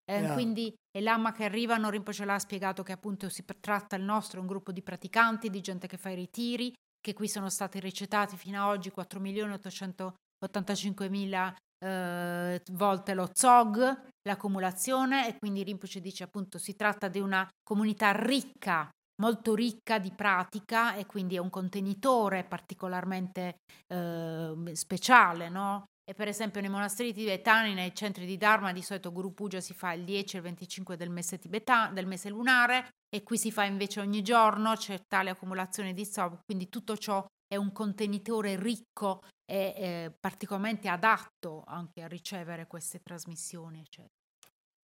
Eh, 0.08 0.22
yeah. 0.22 0.34
Quindi 0.34 0.72
i 0.98 1.02
lama 1.02 1.32
che 1.32 1.46
arrivano, 1.46 1.90
Rinpoche 1.90 2.26
l'ha 2.26 2.38
spiegato 2.38 2.84
che 2.84 2.92
appunto 2.92 3.28
si 3.30 3.44
tratta 3.60 3.96
il 3.96 4.04
nostro, 4.04 4.40
un 4.40 4.46
gruppo 4.48 4.72
di 4.72 4.84
praticanti, 4.84 5.50
di 5.50 5.62
gente 5.62 5.88
che 5.88 5.98
fa 5.98 6.10
i 6.10 6.16
ritiri, 6.16 6.72
che 7.00 7.14
qui 7.14 7.28
sono 7.28 7.50
stati 7.50 7.80
recitati 7.80 8.38
fino 8.38 8.64
ad 8.64 8.70
oggi 8.70 8.92
4.885.000 8.96 11.56
eh, 11.86 12.62
volte 12.72 13.14
lo 13.14 13.30
zog, 13.34 14.08
l'accumulazione, 14.22 15.28
e 15.28 15.38
quindi 15.38 15.64
Rinpoche 15.64 16.00
dice 16.00 16.24
appunto 16.24 16.58
si 16.58 16.76
tratta 16.76 17.08
di 17.08 17.20
una 17.20 17.48
comunità 17.64 18.12
ricca, 18.12 18.90
molto 19.22 19.56
ricca 19.56 20.00
di 20.00 20.12
pratica 20.12 20.96
e 20.96 21.06
quindi 21.06 21.36
è 21.36 21.40
un 21.40 21.50
contenitore 21.50 22.44
particolarmente 22.44 23.58
eh, 23.88 24.72
speciale, 24.74 25.50
no? 25.50 25.86
E 26.08 26.14
per 26.14 26.28
esempio 26.28 26.62
nei 26.62 26.70
monasteri 26.70 27.14
tibetani, 27.14 27.74
nei 27.74 27.94
centri 27.96 28.28
di 28.28 28.38
Dharma, 28.38 28.72
di 28.72 28.84
solito 28.84 29.12
Guru 29.12 29.34
Puja 29.34 29.60
si 29.60 29.74
fa 29.74 29.92
il 29.94 30.04
10 30.04 30.36
e 30.36 30.38
il 30.38 30.46
25 30.46 30.96
del 30.96 31.10
mese, 31.10 31.40
tibetano, 31.40 31.94
del 31.94 32.06
mese 32.06 32.30
lunare 32.30 32.90
e 33.10 33.24
qui 33.24 33.38
si 33.38 33.52
fa 33.52 33.64
invece 33.64 34.02
ogni 34.02 34.22
giorno, 34.22 34.76
c'è 34.76 35.02
tale 35.08 35.32
accumulazione 35.32 35.94
di 35.94 36.06
sob, 36.06 36.38
quindi 36.46 36.70
tutto 36.70 36.96
ciò 36.98 37.26
è 37.48 37.56
un 37.56 37.72
contenitore 37.72 38.56
ricco 38.56 39.24
e 39.46 39.74
eh, 39.78 40.14
particolarmente 40.20 40.90
adatto 40.90 41.64
anche 41.66 42.02
a 42.02 42.08
ricevere 42.08 42.68
queste 42.68 43.00
trasmissioni. 43.02 43.84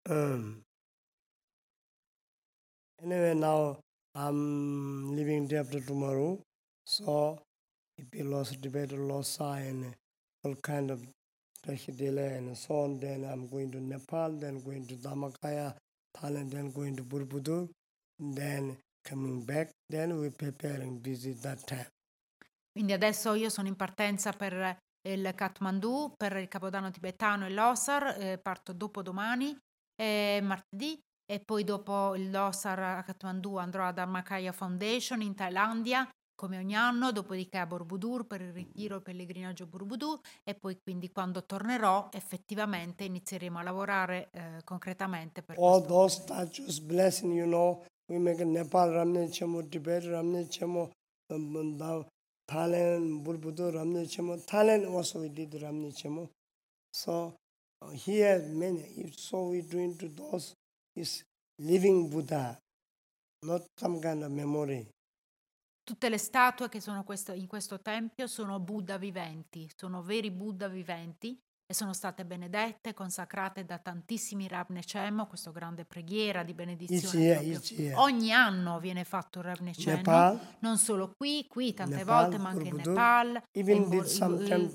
Um, 0.09 0.63
anyway, 3.01 3.35
now 3.35 3.79
I'm 4.15 5.13
leaving 5.13 5.47
day 5.47 5.57
after 5.57 5.83
tomorrow, 5.83 6.41
so 6.83 7.43
if 7.97 8.07
you 8.13 8.23
lost 8.29 8.59
debate, 8.59 8.95
lost 8.95 9.35
sign, 9.35 9.93
all 10.43 10.55
kind 10.55 10.91
of 10.91 11.01
Tahidele 11.65 12.37
and 12.37 12.55
so 12.57 12.83
on. 12.83 12.99
Then 12.99 13.23
I'm 13.23 13.47
going 13.47 13.71
to 13.71 13.79
Nepal, 13.79 14.31
then 14.39 14.61
going 14.63 14.85
to 14.87 14.95
Dhammakaya, 14.95 15.75
Thailand, 16.17 16.51
then 16.51 16.71
going 16.71 16.95
to 16.95 17.03
Borobudur, 17.03 17.69
then 18.19 18.77
coming 19.03 19.43
back. 19.45 19.69
Then 19.89 20.19
we're 20.19 20.31
preparing 20.31 20.99
visit 20.99 21.41
that 21.43 21.65
time. 21.65 21.87
Quindi 22.71 22.93
adesso 22.93 23.33
io 23.33 23.49
sono 23.49 23.67
in 23.67 23.75
partenza 23.75 24.31
per 24.31 24.77
il 25.01 25.33
Kathmandu, 25.35 26.13
per 26.15 26.37
il 26.37 26.47
Capodanno 26.47 26.89
tibetano 26.89 27.45
e 27.45 27.49
l'Osar, 27.49 28.15
eh, 28.17 28.37
parto 28.37 28.71
dopo 28.71 29.01
domani, 29.01 29.57
eh, 29.95 30.39
martedì, 30.41 30.97
e 31.31 31.39
poi 31.39 31.63
dopo 31.63 32.13
Losar 32.15 32.79
a 32.79 33.03
Kathmandu 33.03 33.55
andrò 33.55 33.85
ad 33.85 33.95
Dharmakaya 33.95 34.51
Foundation 34.51 35.21
in 35.21 35.33
Thailandia 35.33 36.07
come 36.41 36.57
ogni 36.57 36.75
anno, 36.75 37.11
dopodiché 37.11 37.59
a 37.59 37.67
Borobudur 37.67 38.25
per 38.25 38.41
il 38.41 38.51
ritiro 38.51 38.97
e 38.97 39.01
pellegrinaggio 39.01 39.65
a 39.65 39.67
Borobudur 39.67 40.19
e 40.43 40.55
poi 40.55 40.75
quindi 40.81 41.11
quando 41.11 41.45
tornerò 41.45 42.09
effettivamente 42.11 43.03
inizieremo 43.03 43.59
a 43.59 43.61
lavorare 43.61 44.29
eh, 44.31 44.63
concretamente 44.63 45.43
per 45.43 45.59
All 45.59 45.85
those 45.85 46.21
statues 46.21 46.79
blessing, 46.79 47.35
you 47.35 47.45
know, 47.45 47.85
we 48.07 48.17
make 48.17 48.43
Nepal 48.43 48.89
Ramne 48.89 49.29
Chemo, 49.29 49.61
Tibet 49.69 50.05
Ramne 50.05 50.47
Chemo, 50.47 50.89
um, 51.27 51.55
um, 51.55 52.05
Thailand, 52.43 53.21
Borobudur 53.21 53.73
Ramne 53.73 54.07
Chemo. 54.07 54.35
Thailand 54.43 54.87
also 54.87 55.19
we 55.19 55.29
did 55.29 55.53
Ramne 55.53 55.93
Chemo. 55.93 56.27
So 56.91 57.35
uh, 57.83 57.91
here 57.91 58.39
many, 58.49 59.11
so 59.15 59.49
we 59.49 59.61
doing 59.61 59.95
to 59.97 60.07
those 60.09 60.55
is 60.95 61.23
living 61.59 62.09
Buddha, 62.09 62.57
not 63.43 63.61
some 63.77 64.01
kind 64.01 64.23
of 64.23 64.31
memory. 64.31 64.87
Tutte 65.91 66.07
le 66.07 66.17
statue 66.17 66.69
che 66.69 66.79
sono 66.79 67.03
questo- 67.03 67.33
in 67.33 67.47
questo 67.47 67.81
tempio 67.81 68.25
sono 68.25 68.61
Buddha 68.61 68.95
viventi, 68.97 69.69
sono 69.75 70.01
veri 70.01 70.31
Buddha 70.31 70.69
viventi 70.69 71.37
e 71.65 71.73
sono 71.73 71.91
state 71.91 72.23
benedette, 72.23 72.93
consacrate 72.93 73.65
da 73.65 73.77
tantissimi 73.77 74.47
Rabnecemo, 74.47 75.27
questa 75.27 75.51
grande 75.51 75.83
preghiera 75.83 76.43
di 76.43 76.53
benedizione. 76.53 77.25
each 77.41 77.71
year. 77.77 77.97
Ogni 77.97 78.31
anno 78.31 78.79
viene 78.79 79.03
fatto 79.03 79.39
il 79.39 79.45
Rabneceno, 79.45 79.97
Nepal, 79.97 80.39
non 80.59 80.77
solo 80.77 81.11
qui, 81.13 81.45
qui 81.49 81.73
tante 81.73 81.95
Nepal, 81.97 82.21
volte, 82.21 82.37
ma 82.37 82.49
anche 82.49 82.63
in 82.69 82.69
Borobudur, 82.69 82.93
Nepal, 82.93 83.43
in 83.51 83.65
in- 84.53 84.71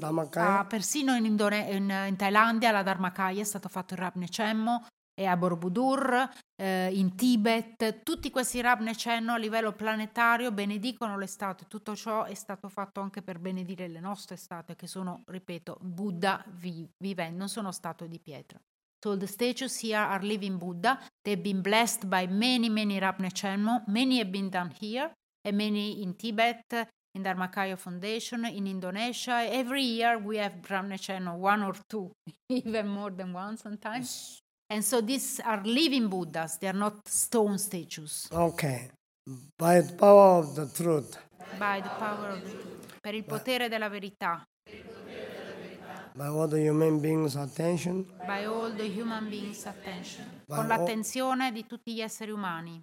ah, 0.61 0.65
persino 0.67 1.15
in, 1.17 1.25
Indone- 1.25 1.71
in- 1.71 2.05
in 2.09 2.17
Thailandia, 2.17 2.69
alla 2.69 2.83
Dharmakaya, 2.83 3.41
è 3.41 3.45
stato 3.45 3.69
fatto 3.71 3.95
il 3.95 4.01
Rabnecemmo 4.01 4.85
e 5.19 5.25
a 5.25 5.37
Borobudur, 5.37 6.29
eh, 6.61 6.91
in 6.93 7.17
Tibet, 7.17 8.03
tutti 8.03 8.31
questi 8.31 8.61
Rabneceno 8.61 9.33
a 9.33 9.39
livello 9.39 9.73
planetario 9.73 10.53
benedicono 10.53 11.17
le 11.17 11.27
statue. 11.27 11.67
Tutto 11.67 11.97
ciò 11.97 12.25
è 12.25 12.35
stato 12.35 12.69
fatto 12.69 13.01
anche 13.01 13.23
per 13.23 13.39
benedire 13.39 13.89
le 13.89 14.01
nostre 14.01 14.37
statue, 14.37 14.77
che 14.77 14.87
sono, 14.87 15.23
ripeto, 15.27 15.79
Buddha 15.81 16.45
vi- 16.49 16.87
viventi, 16.99 17.37
non 17.39 17.49
sono 17.49 17.73
statue 17.73 18.09
di 18.09 18.21
pietra. 18.21 18.61
So 19.03 19.17
the 19.17 19.27
statues 19.27 19.83
here 19.83 19.97
are 19.97 20.23
living 20.23 20.59
Buddha. 20.59 20.99
They've 21.23 21.41
been 21.41 21.63
blessed 21.63 22.07
by 22.07 22.27
many, 22.27 22.69
many 22.69 22.99
Rabnechenmo. 22.99 23.85
Many 23.87 24.19
have 24.19 24.31
been 24.31 24.49
done 24.49 24.73
here, 24.79 25.13
and 25.47 25.57
many 25.57 26.03
in 26.03 26.17
Tibet, 26.17 26.91
in 27.15 27.23
Dharmakaya 27.23 27.77
Foundation, 27.77 28.45
in 28.45 28.67
Indonesia. 28.67 29.47
Every 29.49 29.83
year 29.83 30.19
we 30.19 30.39
have 30.39 30.61
Rabnechenmo, 30.61 31.37
one 31.37 31.63
or 31.63 31.75
two, 31.89 32.11
even 32.49 32.89
more 32.89 33.11
than 33.11 33.33
one 33.33 33.57
sometimes. 33.57 34.43
And 34.69 34.83
so 34.83 35.01
these 35.01 35.41
are 35.45 35.61
living 35.65 36.09
Buddhas, 36.09 36.59
they 36.59 36.69
are 36.69 36.77
not 36.77 37.07
stone 37.09 37.57
statues. 37.59 38.27
Okay. 38.33 38.91
By 39.57 39.81
the 39.81 39.93
power 39.95 40.39
of 40.39 40.55
the 40.55 40.67
truth, 40.67 41.17
By 41.59 41.81
the 41.81 41.89
power 41.99 42.31
of 42.31 42.43
the 42.43 42.51
truth. 42.51 42.99
Per 43.01 43.15
il 43.15 43.25
potere 43.25 43.69
della 43.69 43.89
verità, 43.89 44.43
by 46.15 46.27
all 46.27 46.49
the 46.49 46.59
human 46.59 46.99
beings' 47.01 47.37
attention, 47.37 48.05
by 48.27 48.45
all 48.47 48.73
the 48.75 48.85
human 48.89 49.29
beings' 49.29 49.65
attention. 49.67 50.25
By 50.49 50.57
Con 50.57 50.71
all- 50.71 50.79
l'attenzione 50.79 51.53
di 51.53 51.67
tutti 51.67 51.93
gli 51.95 52.01
esseri 52.01 52.31
umani. 52.33 52.83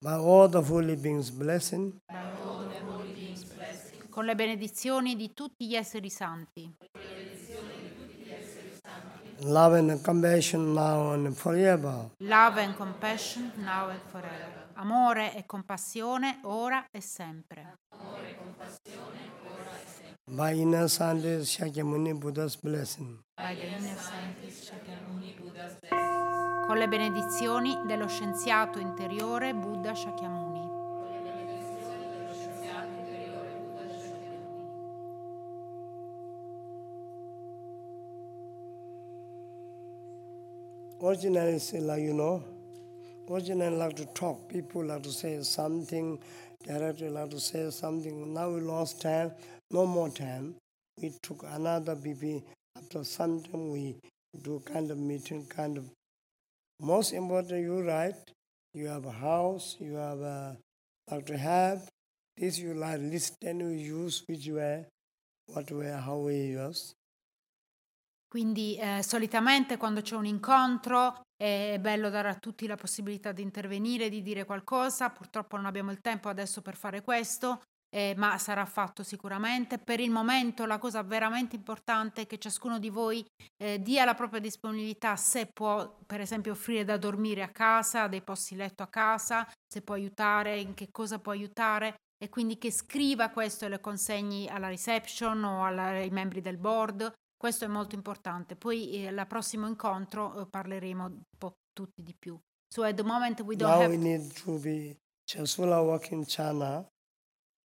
by 0.00 0.14
all 0.14 0.48
the 0.48 0.60
holy 0.60 0.96
beings' 0.96 1.30
blessing, 1.30 1.94
con 4.10 4.24
le 4.26 4.34
benedizioni 4.34 5.16
di 5.16 5.32
tutti 5.32 5.66
gli 5.66 5.74
esseri 5.76 6.10
santi, 6.10 6.70
love 9.44 9.74
and 9.74 10.00
compassion 10.02 10.72
now 10.74 11.12
and 11.12 11.34
forever. 11.36 12.10
love 12.20 12.58
and 12.58 12.74
compassion 12.76 13.50
now 13.56 13.88
and 13.90 14.00
forever, 14.10 14.68
amore 14.74 15.34
e 15.34 15.44
compassione 15.46 16.38
ora 16.44 16.86
e 16.90 17.00
sempre, 17.00 17.76
By 20.24 20.52
inner 20.60 20.88
Sante 20.88 21.42
Shakyamuni 21.44 22.14
Buddha's 22.14 22.56
blessing. 22.56 23.18
By 23.36 23.54
the 23.54 23.66
inner 23.66 23.96
scientist 23.98 24.70
Shakyamuni 24.70 25.34
Buddha's 25.36 25.76
blessing. 25.80 26.66
con 26.66 26.78
le 26.78 26.88
benedizioni 26.88 27.76
dello 27.86 28.06
scienziato 28.06 28.78
interiore 28.78 29.52
Buddha 29.52 29.94
Shakyamuni. 29.94 30.41
Originally, 41.02 41.58
say 41.58 41.80
like 41.80 42.00
you 42.00 42.14
know, 42.14 42.44
originally 43.28 43.76
like 43.76 43.96
to 43.96 44.06
talk. 44.14 44.48
People 44.48 44.84
like 44.84 45.02
to 45.02 45.10
say 45.10 45.42
something, 45.42 46.16
directly 46.64 47.08
like 47.08 47.30
to 47.30 47.40
say 47.40 47.70
something. 47.70 48.32
Now 48.32 48.50
we 48.50 48.60
lost 48.60 49.02
time, 49.02 49.32
no 49.72 49.84
more 49.84 50.10
time. 50.10 50.54
We 51.00 51.12
took 51.20 51.44
another 51.50 51.96
BP. 51.96 52.44
After 52.76 53.02
some 53.02 53.42
time, 53.42 53.72
we 53.72 53.96
do 54.44 54.62
kind 54.64 54.92
of 54.92 54.98
meeting, 54.98 55.44
kind 55.46 55.76
of. 55.76 55.90
Most 56.80 57.12
important, 57.12 57.62
you 57.62 57.82
write. 57.82 58.30
You 58.72 58.86
have 58.86 59.04
a 59.04 59.10
house. 59.10 59.76
You 59.80 59.94
have 59.94 60.20
a 60.20 60.56
like 61.10 61.26
to 61.26 61.36
have. 61.36 61.88
This 62.36 62.60
you 62.60 62.74
like 62.74 63.00
list. 63.00 63.38
Then 63.40 63.58
you 63.58 63.70
use 63.70 64.22
which 64.28 64.46
way, 64.46 64.86
what 65.46 65.68
way, 65.72 65.90
how 65.90 66.18
we 66.18 66.36
use. 66.36 66.94
Quindi 68.32 68.78
eh, 68.78 69.02
solitamente 69.02 69.76
quando 69.76 70.00
c'è 70.00 70.16
un 70.16 70.24
incontro 70.24 71.20
è 71.36 71.76
bello 71.78 72.08
dare 72.08 72.30
a 72.30 72.34
tutti 72.34 72.66
la 72.66 72.76
possibilità 72.76 73.30
di 73.30 73.42
intervenire, 73.42 74.08
di 74.08 74.22
dire 74.22 74.46
qualcosa, 74.46 75.10
purtroppo 75.10 75.56
non 75.56 75.66
abbiamo 75.66 75.90
il 75.90 76.00
tempo 76.00 76.30
adesso 76.30 76.62
per 76.62 76.74
fare 76.74 77.02
questo, 77.02 77.60
eh, 77.94 78.14
ma 78.16 78.38
sarà 78.38 78.64
fatto 78.64 79.02
sicuramente. 79.02 79.76
Per 79.76 80.00
il 80.00 80.10
momento 80.10 80.64
la 80.64 80.78
cosa 80.78 81.02
veramente 81.02 81.56
importante 81.56 82.22
è 82.22 82.26
che 82.26 82.38
ciascuno 82.38 82.78
di 82.78 82.88
voi 82.88 83.22
eh, 83.62 83.82
dia 83.82 84.06
la 84.06 84.14
propria 84.14 84.40
disponibilità 84.40 85.14
se 85.16 85.50
può, 85.52 85.98
per 86.06 86.22
esempio, 86.22 86.52
offrire 86.52 86.86
da 86.86 86.96
dormire 86.96 87.42
a 87.42 87.50
casa, 87.50 88.06
dei 88.06 88.22
posti 88.22 88.56
letto 88.56 88.82
a 88.82 88.88
casa, 88.88 89.46
se 89.70 89.82
può 89.82 89.94
aiutare, 89.94 90.58
in 90.58 90.72
che 90.72 90.88
cosa 90.90 91.18
può 91.18 91.32
aiutare 91.32 91.96
e 92.16 92.30
quindi 92.30 92.56
che 92.56 92.70
scriva 92.70 93.28
questo 93.28 93.66
e 93.66 93.68
lo 93.68 93.78
consegni 93.78 94.48
alla 94.48 94.68
reception 94.68 95.44
o 95.44 95.66
alla- 95.66 95.88
ai 95.88 96.08
membri 96.08 96.40
del 96.40 96.56
board. 96.56 97.12
Questo 97.42 97.64
è 97.64 97.68
molto 97.68 97.96
importante. 97.96 98.54
Poi 98.54 98.92
eh, 98.92 99.08
al 99.08 99.26
prossimo 99.26 99.66
incontro 99.66 100.42
eh, 100.42 100.46
parleremo 100.46 101.04
un 101.04 101.22
po' 101.36 101.56
tutti 101.72 102.00
di 102.00 102.14
più. 102.14 102.38
So 102.72 102.84
at 102.84 102.94
the 102.94 103.02
moment 103.02 103.40
we 103.40 103.56
don't 103.56 103.68
now 103.68 103.80
have 103.80 103.90
we 103.90 103.96
need 103.96 104.32
to 104.44 104.60
be 104.60 104.96
Chasula 105.24 105.82
working 105.82 106.24
China, 106.24 106.86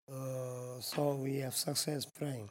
uh, 0.09 0.79
so 0.79 1.15
we 1.15 1.41
have 1.43 1.53
success 1.53 2.05
praying. 2.05 2.49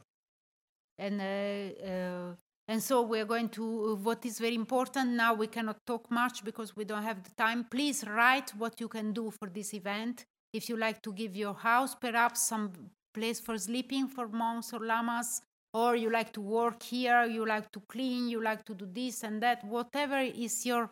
and 0.99 1.19
uh, 1.19 1.87
uh, 1.87 2.37
and 2.69 2.83
so 2.83 3.01
we're 3.01 3.25
going 3.25 3.49
to 3.49 3.97
what 4.03 4.23
is 4.27 4.39
very 4.39 4.55
important 4.55 5.13
now 5.13 5.33
we 5.33 5.47
cannot 5.47 5.79
talk 5.87 6.11
much 6.11 6.45
because 6.45 6.77
we 6.77 6.85
don't 6.85 7.03
have 7.03 7.23
the 7.23 7.31
time 7.37 7.65
please 7.65 8.05
write 8.05 8.51
what 8.59 8.79
you 8.81 8.89
can 8.89 9.13
do 9.13 9.31
for 9.31 9.49
this 9.49 9.73
event 9.73 10.27
if 10.53 10.69
you 10.69 10.77
like 10.77 11.01
to 11.01 11.13
give 11.13 11.35
your 11.35 11.55
house 11.55 11.95
perhaps 11.95 12.47
some 12.47 12.71
place 13.13 13.41
for 13.41 13.59
sleeping 13.59 14.09
for 14.09 14.29
monks 14.29 14.73
or 14.73 14.81
lamas 14.81 15.43
or 15.75 15.97
you 15.97 16.11
like 16.11 16.33
to 16.33 16.41
work 16.41 16.83
here 16.83 17.25
you 17.25 17.45
like 17.45 17.71
to 17.73 17.81
clean 17.93 18.29
you 18.29 18.41
like 18.43 18.65
to 18.65 18.75
do 18.75 18.87
this 18.93 19.23
and 19.25 19.43
that 19.43 19.63
whatever 19.65 20.21
is 20.21 20.65
your 20.65 20.89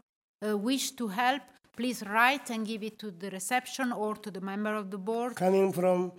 uh, 0.46 0.58
wish 0.58 0.90
to 0.92 1.08
help 1.08 1.42
please 1.76 2.02
write 2.06 2.50
and 2.50 2.66
give 2.66 2.82
it 2.82 2.98
to 2.98 3.10
the 3.10 3.30
reception 3.30 3.92
or 3.92 4.14
to 4.16 4.30
the 4.30 4.40
member 4.40 4.74
of 4.74 4.90
the 4.90 4.98
board 4.98 5.34
Coming 5.36 5.72
from, 5.72 6.12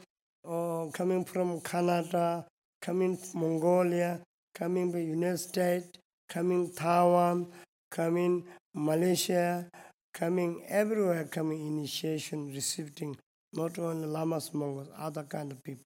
uh, 0.47 0.88
coming 0.93 1.24
from 1.26 1.61
Canada, 1.61 2.45
coming 2.82 3.16
from 3.18 3.41
Mongolia, 3.41 4.22
coming 4.55 4.91
from 4.91 5.01
United 5.01 5.38
States, 5.38 5.88
coming 6.28 6.72
Taiwan, 6.74 7.47
coming 7.91 8.43
Malaysia, 8.74 9.70
coming 10.14 10.64
everywhere, 10.68 11.26
coming 11.26 11.59
initiation, 11.68 12.47
receiving 12.53 13.16
not 13.53 13.78
only 13.78 14.07
lamas, 14.07 14.53
mongols, 14.53 14.89
other 14.97 15.24
kind 15.24 15.51
of 15.51 15.64
people. 15.64 15.84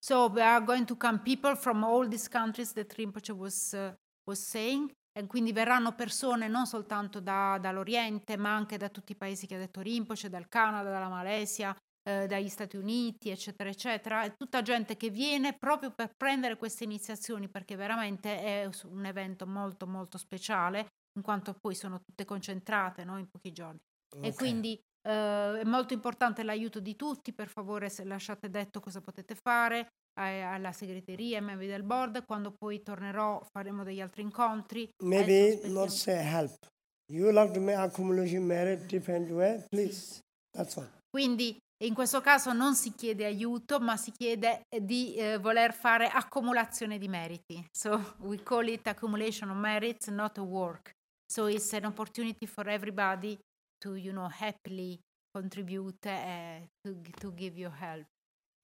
So 0.00 0.28
we 0.28 0.40
are 0.42 0.64
going 0.64 0.86
to 0.86 0.96
come 0.96 1.20
people 1.22 1.56
from 1.56 1.82
all 1.84 2.06
these 2.08 2.28
countries 2.28 2.72
that 2.74 2.94
Rinpoche 2.96 3.32
was, 3.34 3.72
uh, 3.72 3.92
was 4.24 4.40
saying, 4.40 4.90
e 5.12 5.26
quindi 5.26 5.52
verranno 5.52 5.94
persone 5.94 6.46
non 6.48 6.66
soltanto 6.66 7.20
da- 7.20 7.58
dall'Oriente, 7.60 8.36
ma 8.36 8.54
anche 8.54 8.76
da 8.76 8.88
tutti 8.88 9.12
i 9.12 9.16
paesi 9.16 9.46
che 9.46 9.56
ha 9.56 9.58
detto 9.58 9.80
Rinpoche, 9.80 10.28
dal 10.28 10.48
Canada, 10.48 10.90
dalla 10.90 11.08
Malesia, 11.08 11.74
eh, 12.08 12.26
dagli 12.26 12.48
Stati 12.48 12.76
Uniti, 12.76 13.30
eccetera, 13.30 13.68
eccetera. 13.68 14.22
È 14.22 14.32
tutta 14.36 14.62
gente 14.62 14.96
che 14.96 15.10
viene 15.10 15.56
proprio 15.58 15.90
per 15.90 16.12
prendere 16.16 16.56
queste 16.56 16.84
iniziazioni, 16.84 17.48
perché 17.48 17.74
veramente 17.74 18.38
è 18.40 18.70
un 18.84 19.04
evento 19.04 19.46
molto, 19.46 19.86
molto 19.86 20.16
speciale, 20.16 20.86
in 21.16 21.22
quanto 21.22 21.54
poi 21.58 21.74
sono 21.74 21.98
tutte 22.00 22.24
concentrate 22.24 23.04
no, 23.04 23.18
in 23.18 23.28
pochi 23.28 23.50
giorni. 23.50 23.78
E 24.20 24.32
Okay. 24.32 24.34
quindi 24.34 24.78
eh, 25.02 25.60
è 25.60 25.64
molto 25.64 25.94
importante 25.94 26.42
l'aiuto 26.42 26.80
di 26.80 26.96
tutti, 26.96 27.32
per 27.32 27.48
favore 27.48 27.88
se 27.88 28.04
lasciate 28.04 28.50
detto 28.50 28.80
cosa 28.80 29.00
potete 29.00 29.34
fare 29.34 29.88
eh, 30.18 30.40
alla 30.40 30.72
segreteria, 30.72 31.38
ai 31.38 31.44
membri 31.44 31.66
del 31.66 31.82
board, 31.82 32.24
quando 32.24 32.52
poi 32.52 32.82
tornerò 32.82 33.42
faremo 33.50 33.84
degli 33.84 34.00
altri 34.00 34.22
incontri. 34.22 34.88
Maybe 35.02 35.52
Adesso 35.52 35.68
not 35.68 35.88
say 35.88 36.16
help. 36.16 36.66
You 37.10 37.30
like 37.30 37.52
to 37.52 37.60
make 37.60 37.78
accumulation 37.78 38.44
merit 38.44 38.86
different 38.86 39.30
way, 39.30 39.64
please. 39.68 40.20
That's 40.50 40.76
all. 40.76 40.88
Quindi 41.08 41.56
in 41.84 41.94
questo 41.94 42.20
caso 42.20 42.52
non 42.52 42.74
si 42.74 42.92
chiede 42.92 43.24
aiuto, 43.24 43.78
ma 43.78 43.96
si 43.96 44.10
chiede 44.10 44.62
di 44.82 45.14
eh, 45.14 45.38
voler 45.38 45.72
fare 45.72 46.08
accumulazione 46.08 46.98
di 46.98 47.08
meriti. 47.08 47.64
So 47.72 48.16
we 48.18 48.42
call 48.42 48.68
it 48.68 48.86
accumulation 48.88 49.48
of 49.50 49.56
merits, 49.56 50.08
not 50.08 50.36
a 50.38 50.42
work. 50.42 50.90
So 51.30 51.46
it's 51.46 51.72
an 51.72 51.84
opportunity 51.84 52.46
for 52.46 52.68
everybody 52.68 53.38
to 53.80 53.96
you 53.96 54.12
know 54.12 54.28
happily 54.28 55.00
contribute 55.34 56.06
uh, 56.06 56.60
to 56.84 56.94
to 57.20 57.30
give 57.32 57.58
your 57.60 57.72
help 57.72 58.06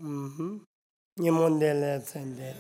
mhm 0.01 0.61
ni 1.17 1.31
mondele 1.31 2.01
tsende 2.01 2.55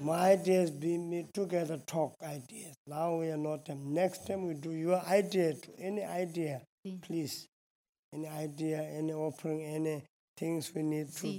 My 0.00 0.32
ideas 0.32 0.70
be 0.70 0.98
me 0.98 1.26
together 1.32 1.78
talk 1.86 2.14
ideas. 2.22 2.74
Now 2.86 3.16
we 3.20 3.28
are 3.30 3.36
not 3.36 3.64
them. 3.66 3.92
Next 3.94 4.26
time 4.26 4.46
we 4.46 4.54
do 4.54 4.72
your 4.72 5.00
idea 5.06 5.54
to 5.54 5.68
any 5.78 6.02
idea, 6.04 6.62
please. 7.02 7.46
Any 8.12 8.26
idea, 8.26 8.80
any 8.82 9.12
offering, 9.12 9.62
any 9.62 10.02
Sì. 11.10 11.38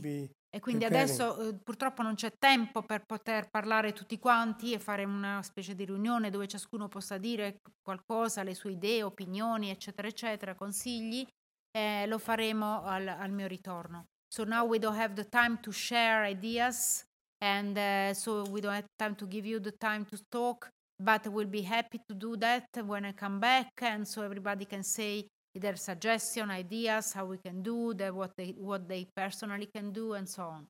E 0.53 0.59
quindi 0.59 0.83
adesso 0.83 1.47
eh, 1.49 1.53
purtroppo 1.55 2.01
non 2.01 2.15
c'è 2.15 2.33
tempo 2.37 2.83
per 2.83 3.05
poter 3.05 3.49
parlare 3.49 3.93
tutti 3.93 4.19
quanti 4.19 4.73
e 4.73 4.79
fare 4.79 5.05
una 5.05 5.41
specie 5.43 5.75
di 5.75 5.85
riunione 5.85 6.29
dove 6.29 6.47
ciascuno 6.47 6.89
possa 6.89 7.17
dire 7.17 7.61
qualcosa, 7.81 8.43
le 8.43 8.53
sue 8.53 8.71
idee, 8.73 9.01
opinioni, 9.03 9.69
eccetera, 9.69 10.07
eccetera, 10.09 10.53
consigli. 10.55 11.25
Eh, 11.71 12.05
lo 12.07 12.17
faremo 12.17 12.83
al, 12.83 13.07
al 13.07 13.31
mio 13.31 13.47
ritorno. 13.47 14.07
So 14.27 14.43
now 14.43 14.65
we 14.67 14.77
don't 14.77 14.97
have 14.97 15.13
the 15.13 15.27
time 15.29 15.59
to 15.61 15.71
share 15.71 16.29
ideas 16.29 17.05
and 17.41 17.77
uh, 17.77 18.13
so 18.13 18.43
we 18.49 18.59
don't 18.59 18.73
have 18.73 18.87
time 18.97 19.15
to 19.15 19.25
give 19.27 19.47
you 19.47 19.59
the 19.59 19.71
time 19.77 20.05
to 20.05 20.17
talk, 20.29 20.69
but 21.01 21.25
we'll 21.27 21.47
be 21.49 21.63
happy 21.63 22.01
to 22.07 22.13
do 22.13 22.35
that 22.37 22.65
when 22.85 23.05
I 23.05 23.13
come 23.13 23.39
back 23.39 23.71
and 23.81 24.05
so 24.05 24.21
everybody 24.21 24.65
can 24.65 24.83
say 24.83 25.27
their 25.53 25.75
suggestion, 25.75 26.49
ideas, 26.49 27.13
how 27.13 27.25
we 27.25 27.37
can 27.37 27.61
do 27.61 27.93
that, 27.95 28.13
what 28.13 28.35
they 28.37 28.53
what 28.57 28.87
they 28.87 29.07
personally 29.15 29.67
can 29.67 29.91
do, 29.91 30.13
and 30.13 30.27
so 30.27 30.43
on. 30.43 30.67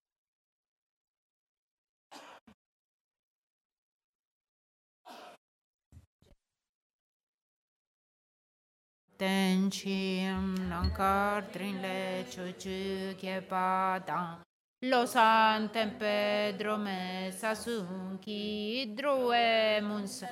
Ten 9.20 9.70
chim 9.70 10.56
nankar 10.68 11.52
trin 11.54 11.80
le 11.80 12.26
chu 12.32 12.54
chu 12.58 13.14
kye 13.20 13.42
pa 13.48 14.00
dang. 14.00 14.38
Lo 14.82 15.06
san 15.06 15.70
tem 15.70 15.92
Pedro 15.92 16.78
me 16.78 17.30
sasun 17.32 18.20
ki 18.20 18.96
droe 18.98 19.80
muns 19.84 20.24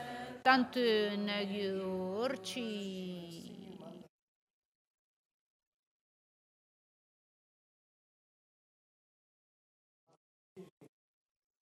tantun 0.44 1.30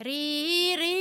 Riri. 0.07 0.95